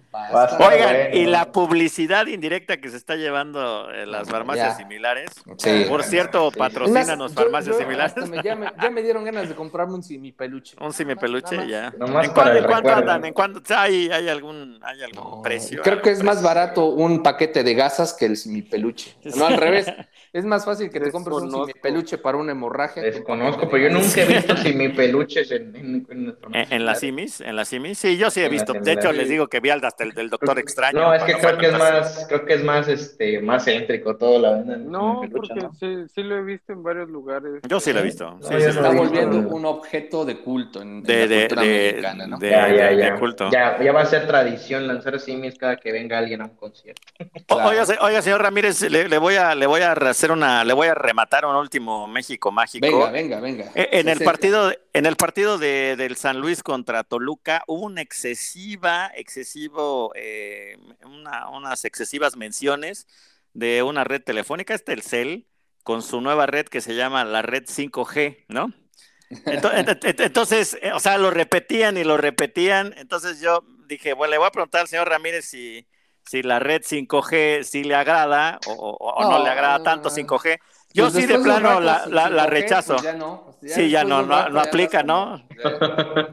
Oigan, 0.59 1.13
y 1.13 1.25
la 1.25 1.51
publicidad 1.51 2.27
indirecta 2.27 2.77
que 2.77 2.89
se 2.89 2.97
está 2.97 3.15
llevando 3.15 3.91
en 3.91 4.11
las 4.11 4.29
farmacias 4.29 4.77
similares. 4.77 5.29
Por 5.87 6.03
cierto, 6.03 6.51
patrocínanos 6.51 7.33
farmacias 7.33 7.77
similares. 7.77 8.13
ya, 8.43 8.55
me, 8.89 9.01
dieron 9.01 9.23
ganas 9.23 9.49
de 9.49 9.55
comprarme 9.55 9.95
un 9.95 10.03
simipeluche. 10.03 10.75
Un 10.79 10.93
simipeluche, 10.93 11.67
ya. 11.67 11.93
¿En, 11.99 12.31
cuánto, 12.31 12.91
andan? 12.91 13.25
¿En 13.25 13.33
cuánto? 13.33 13.61
¿Hay, 13.75 14.09
hay 14.09 14.29
algún, 14.29 14.79
hay 14.83 15.03
algún 15.03 15.41
precio? 15.41 15.81
Creo 15.83 16.01
que 16.01 16.11
es 16.11 16.23
más 16.23 16.41
barato 16.41 16.85
un 16.85 17.23
paquete 17.23 17.63
de 17.63 17.73
gasas 17.73 18.13
que 18.13 18.25
el 18.25 18.37
simipeluche. 18.37 19.15
No, 19.35 19.47
al 19.47 19.57
revés. 19.57 19.87
Es 20.37 20.45
más 20.45 20.65
fácil 20.65 20.91
que 20.91 20.99
te 20.99 21.11
compres 21.11 21.35
un 21.37 21.49
simipeluche 21.49 22.19
para 22.19 22.37
una 22.37 22.51
hemorragia. 22.51 23.01
Desconozco, 23.01 23.67
pero 23.67 23.87
yo 23.87 23.89
nunca 23.89 24.21
he 24.21 24.25
visto 24.27 24.55
simipeluches 24.55 25.49
en, 25.49 25.75
en, 25.75 26.07
en, 26.11 26.37
en, 26.53 26.85
las 26.85 26.99
simis. 26.99 27.41
En 27.41 27.55
las 27.55 27.69
simis, 27.69 27.97
sí, 27.97 28.17
yo 28.17 28.29
sí 28.29 28.41
he 28.43 28.47
visto. 28.47 28.73
De 28.73 28.91
hecho, 28.91 29.11
les 29.11 29.29
digo 29.29 29.47
que 29.47 29.59
vi 29.59 29.71
hasta 29.71 30.03
el 30.03 30.11
del 30.11 30.29
doctor 30.29 30.59
extraño. 30.59 30.99
No, 30.99 31.11
es 31.11 31.23
que 31.23 31.33
creo 31.33 31.57
que 31.57 31.65
es 31.65 31.73
más, 31.73 32.25
creo 32.27 32.45
que 32.45 32.53
es 32.53 32.63
más, 32.63 32.87
este, 32.87 33.41
más 33.41 33.65
céntrico 33.65 34.15
todo 34.15 34.39
la 34.39 34.51
venda. 34.51 34.77
No, 34.77 35.23
porque 35.31 35.57
Sí, 35.79 36.05
sí, 36.13 36.21
lo 36.21 36.37
he 36.37 36.43
visto 36.43 36.71
en 36.71 36.83
varios 36.83 37.09
lugares. 37.09 37.61
Yo 37.67 37.79
sí 37.79 37.91
lo 37.91 38.01
he 38.01 38.03
visto. 38.03 38.37
Sí, 38.41 38.53
se 38.59 38.69
está 38.69 38.91
volviendo 38.91 39.39
un 39.39 39.65
objeto 39.65 40.23
de 40.23 40.37
culto 40.37 40.83
en, 40.83 41.01
de, 41.01 41.27
la 41.27 41.39
cultura 41.39 41.61
de, 41.63 41.89
mexicana, 41.89 42.27
¿no? 42.27 42.37
De, 42.37 42.49
ya, 42.51 42.69
ya, 42.69 42.91
ya. 42.91 43.15
culto. 43.15 43.49
Ya, 43.49 43.81
ya 43.81 43.91
va 43.91 44.01
a 44.01 44.05
ser 44.05 44.27
tradición 44.27 44.85
lanzar 44.85 45.19
simis 45.19 45.57
cada 45.57 45.77
que 45.77 45.91
venga 45.91 46.19
alguien 46.19 46.41
a 46.41 46.45
un 46.45 46.55
concierto. 46.55 47.01
Oiga, 47.49 47.85
oiga, 48.01 48.21
señor 48.21 48.43
Ramírez, 48.43 48.83
le, 48.83 49.09
le, 49.09 49.17
voy 49.17 49.33
a, 49.35 49.55
le 49.55 49.65
voy 49.65 49.81
a 49.81 49.93
hacer 49.93 50.26
una, 50.31 50.63
le 50.63 50.73
voy 50.73 50.87
a 50.87 50.93
rematar 50.93 51.45
un 51.45 51.55
último 51.55 52.07
México 52.07 52.51
mágico. 52.51 52.85
Venga, 52.85 53.11
venga, 53.11 53.39
venga. 53.39 53.71
E, 53.75 53.99
en 53.99 54.09
el 54.09 54.19
partido, 54.23 54.71
en 54.93 55.05
el 55.05 55.15
partido 55.15 55.57
de, 55.57 55.95
del 55.95 56.15
San 56.15 56.39
Luis 56.39 56.63
contra 56.63 57.03
Toluca 57.03 57.63
hubo 57.67 57.85
una 57.85 58.01
excesiva, 58.01 59.11
excesivo, 59.15 60.11
eh, 60.15 60.77
una, 61.05 61.49
unas 61.49 61.85
excesivas 61.85 62.35
menciones 62.35 63.07
de 63.53 63.83
una 63.83 64.03
red 64.03 64.21
telefónica, 64.21 64.73
este 64.73 64.93
el 64.93 65.01
CEL, 65.01 65.47
con 65.83 66.01
su 66.01 66.21
nueva 66.21 66.45
red 66.45 66.65
que 66.67 66.81
se 66.81 66.95
llama 66.95 67.25
la 67.25 67.41
red 67.41 67.63
5G, 67.63 68.45
¿no? 68.49 68.73
Entonces, 69.29 70.77
eh, 70.81 70.91
o 70.93 70.99
sea, 70.99 71.17
lo 71.17 71.31
repetían 71.31 71.97
y 71.97 72.03
lo 72.03 72.17
repetían. 72.17 72.93
Entonces 72.97 73.39
yo 73.41 73.63
dije, 73.87 74.13
bueno, 74.13 74.31
le 74.31 74.37
voy 74.37 74.47
a 74.47 74.51
preguntar 74.51 74.81
al 74.81 74.87
señor 74.87 75.09
Ramírez 75.09 75.45
si, 75.45 75.87
si 76.27 76.43
la 76.43 76.59
red 76.59 76.81
5G 76.81 77.63
sí 77.63 77.83
le 77.83 77.95
agrada 77.95 78.59
o, 78.67 79.17
no, 79.21 79.43
le 79.43 79.49
agrada 79.49 79.81
tanto 79.81 80.09
5G. 80.09 80.59
Yo 80.93 81.03
pues 81.03 81.13
sí 81.13 81.25
de 81.25 81.37
plano 81.39 81.79
la, 81.79 82.07
la, 82.07 82.47
rechazo. 82.47 82.93
Pues 82.93 83.03
ya 83.03 83.13
no, 83.13 83.55
pues 83.59 83.73
sí, 83.73 83.89
ya 83.89 84.03
no, 84.03 84.23
no, 84.23 84.59
aplica, 84.59 85.03
¿no? 85.03 85.43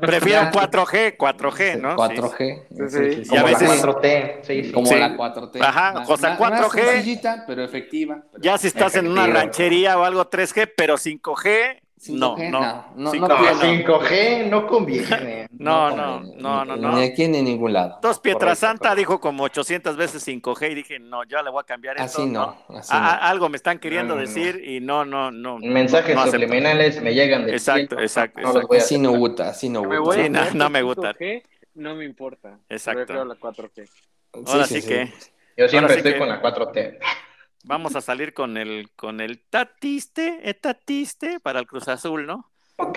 Prefiero 0.01 0.43
4G, 0.51 1.17
4G, 1.19 1.81
¿no? 1.81 1.97
4G. 1.97 2.63
Sí, 2.89 3.25
sí. 3.25 3.37
a 3.37 3.43
veces... 3.43 3.69
la 3.69 3.93
4T. 3.93 4.39
Sí, 4.43 4.73
Como 4.73 4.91
la 4.91 5.17
4T. 5.17 5.61
Ajá, 5.61 6.05
o 6.07 6.17
sea, 6.17 6.39
4G. 6.39 7.45
pero 7.47 7.63
efectiva. 7.63 8.23
ya 8.41 8.57
si 8.57 8.69
estás 8.69 8.95
en 8.97 9.09
una 9.09 9.27
ranchería 9.27 9.99
o 9.99 10.05
algo 10.05 10.31
3G, 10.31 10.73
pero 10.75 10.97
5G 10.97 11.84
no, 12.09 12.37
no, 12.37 12.51
no, 12.97 13.13
no, 13.13 13.13
5G 13.13 14.47
no 14.51 14.67
conviene. 14.67 15.47
No, 15.59 15.95
no, 15.95 16.21
no, 16.21 16.65
no, 16.65 16.77
no. 16.77 16.93
Ni 16.93 17.05
aquí 17.05 17.29
ni 17.29 17.39
en 17.39 17.45
ningún 17.45 17.73
lado. 17.73 17.95
Entonces, 17.97 18.21
Pietrasanta 18.21 18.95
dijo 18.95 19.21
como 19.21 19.45
800 19.45 19.97
veces 19.97 20.27
5G 20.27 20.73
y 20.73 20.75
dije, 20.75 20.99
no, 20.99 21.25
ya 21.25 21.43
le 21.43 21.51
voy 21.51 21.61
a 21.61 21.65
cambiar 21.65 21.97
esto. 21.97 22.23
Así 22.23 22.27
no. 22.27 22.57
Algo 22.91 23.49
me 23.49 23.57
están 23.57 23.79
queriendo 23.79 24.17
decir 24.17 24.63
y 24.65 24.81
no, 24.81 25.05
no, 25.05 25.31
no. 25.31 25.59
Mensajes 25.59 26.19
subliminales 26.31 27.01
me 27.01 27.15
llegan 27.15 27.47
de 27.47 27.53
Exacto, 27.53 27.99
exacto. 27.99 28.63
Así 28.77 28.99
no 28.99 29.13
gusta, 29.13 29.49
así 29.49 29.69
no 29.69 29.83
gusta. 29.85 30.29
no, 30.55 30.71
me 30.71 30.83
gusta. 30.83 31.15
No 31.75 31.95
me 31.95 32.05
importa. 32.05 32.59
Exacto. 32.69 33.25
la 33.25 33.35
4G. 33.35 33.89
Ahora 34.47 34.67
sí, 34.67 34.83
que. 34.83 35.13
Yo 35.57 35.69
siempre 35.69 35.97
estoy 35.97 36.19
con 36.19 36.29
la 36.29 36.43
4T. 36.43 36.99
Vamos 37.65 37.97
a 37.97 38.01
salir 38.01 38.33
con 38.35 38.57
el, 38.57 38.91
con 38.95 39.21
el 39.21 39.41
tatiste, 39.49 40.41
el 40.49 40.57
tatiste 40.57 41.41
para 41.41 41.61
el 41.61 41.67
Cruz 41.67 41.89
Azul, 41.89 42.27
¿no? 42.27 42.51
Ah, 42.77 42.93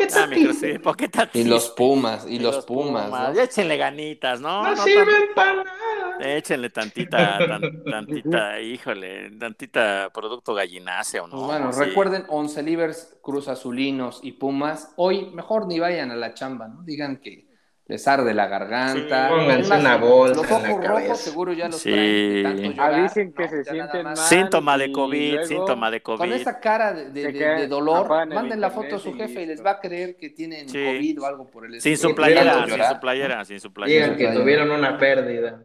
y 1.34 1.44
los 1.44 1.70
Pumas, 1.70 2.26
y, 2.28 2.40
los, 2.40 2.66
Pumas. 2.66 3.12
¿no? 3.12 3.40
échenle 3.40 3.78
ganitas, 3.78 4.42
¿no? 4.42 4.64
No, 4.64 4.76
sirven 4.84 5.30
para 5.36 5.64
nada. 5.64 6.18
Échenle 6.20 6.72
tantita, 6.72 7.38
tantita, 7.86 8.60
híjole, 8.60 9.30
tantita 9.38 10.10
producto 10.12 10.56
gallináceo, 10.56 11.28
¿no? 11.28 11.36
Pues 11.36 11.46
bueno, 11.46 11.72
recuerden, 11.72 12.26
once 12.28 12.64
livers, 12.64 13.18
Cruz 13.22 13.48
Azulinos 13.48 14.20
y 14.24 14.32
Pumas. 14.32 14.94
Hoy 14.96 15.30
mejor 15.30 15.68
ni 15.68 15.78
vayan 15.80 16.10
a 16.10 16.16
la 16.16 16.34
chamba, 16.34 16.68
¿no? 16.68 16.82
Digan 16.82 17.18
que 17.18 17.47
les 17.88 18.06
arde 18.08 18.34
la 18.34 18.48
garganta. 18.48 19.30
pónganse 19.30 19.74
una 19.74 19.98
bolsa. 19.98 20.42
Los 20.42 20.52
ojos 20.52 20.86
rojos 20.86 21.18
seguro 21.20 21.54
ya 21.54 21.70
los 21.70 21.82
traen. 21.82 22.80
Avisen 22.80 23.34
que 23.34 23.48
se 23.48 23.64
sienten 23.64 24.04
mal. 24.04 24.18
Síntoma 24.18 24.78
de 24.78 24.92
COVID, 24.92 25.44
síntoma 25.44 25.90
de 25.90 26.02
COVID. 26.02 26.18
Con 26.18 26.34
esa 26.34 26.60
cara 26.60 26.94
de, 26.94 27.68
dolor, 27.68 28.28
manden 28.28 28.60
la 28.60 28.70
foto 28.70 28.98
a 28.98 29.00
su 29.00 29.14
jefe 29.14 29.44
y 29.44 29.46
les 29.46 29.64
va 29.64 29.72
a 29.72 29.80
creer 29.80 30.18
que 30.18 30.30
tienen 30.30 30.68
COVID 30.68 31.22
o 31.22 31.26
algo 31.26 31.48
por 31.48 31.66
el 31.66 31.76
estilo. 31.76 31.96
Sin 31.96 32.10
su 32.10 32.16
playera, 32.16 32.66
sin 32.66 32.84
su 32.84 33.00
playera, 33.00 33.46
sin 33.46 33.60
su 33.60 33.74
playera. 33.74 34.14
Digan 34.14 34.18
que 34.18 34.40
tuvieron 34.40 34.72
una 34.72 34.98
pérdida. 34.98 35.64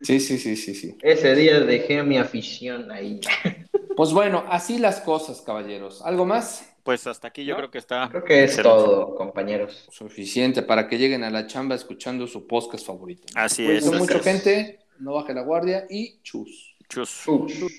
Sí, 0.00 0.20
sí, 0.20 0.38
sí, 0.38 0.56
sí, 0.56 0.74
sí. 0.74 0.98
Ese 1.02 1.34
día 1.34 1.60
dejé 1.60 2.02
mi 2.02 2.18
afición 2.18 2.90
ahí. 2.90 3.20
Pues 3.96 4.12
bueno, 4.12 4.44
así 4.48 4.78
las 4.78 5.00
cosas, 5.00 5.40
caballeros. 5.40 6.02
¿Algo 6.04 6.26
más? 6.26 6.73
Pues 6.84 7.06
hasta 7.06 7.28
aquí 7.28 7.46
yo 7.46 7.56
creo 7.56 7.70
que 7.70 7.78
está. 7.78 8.08
Creo 8.10 8.24
que 8.24 8.44
es 8.44 8.56
todo, 8.58 9.14
compañeros. 9.14 9.88
Suficiente 9.90 10.62
para 10.62 10.86
que 10.86 10.98
lleguen 10.98 11.24
a 11.24 11.30
la 11.30 11.46
chamba 11.46 11.74
escuchando 11.74 12.26
su 12.26 12.46
podcast 12.46 12.86
favorito. 12.86 13.24
Así 13.34 13.64
pues, 13.64 13.84
es. 13.84 13.88
Con 13.88 13.98
mucha 13.98 14.18
gente, 14.20 14.80
no 14.98 15.14
baje 15.14 15.32
la 15.32 15.40
guardia 15.40 15.86
y 15.88 16.20
chus. 16.22 16.76
Chus. 16.86 17.24
chus. 17.24 17.72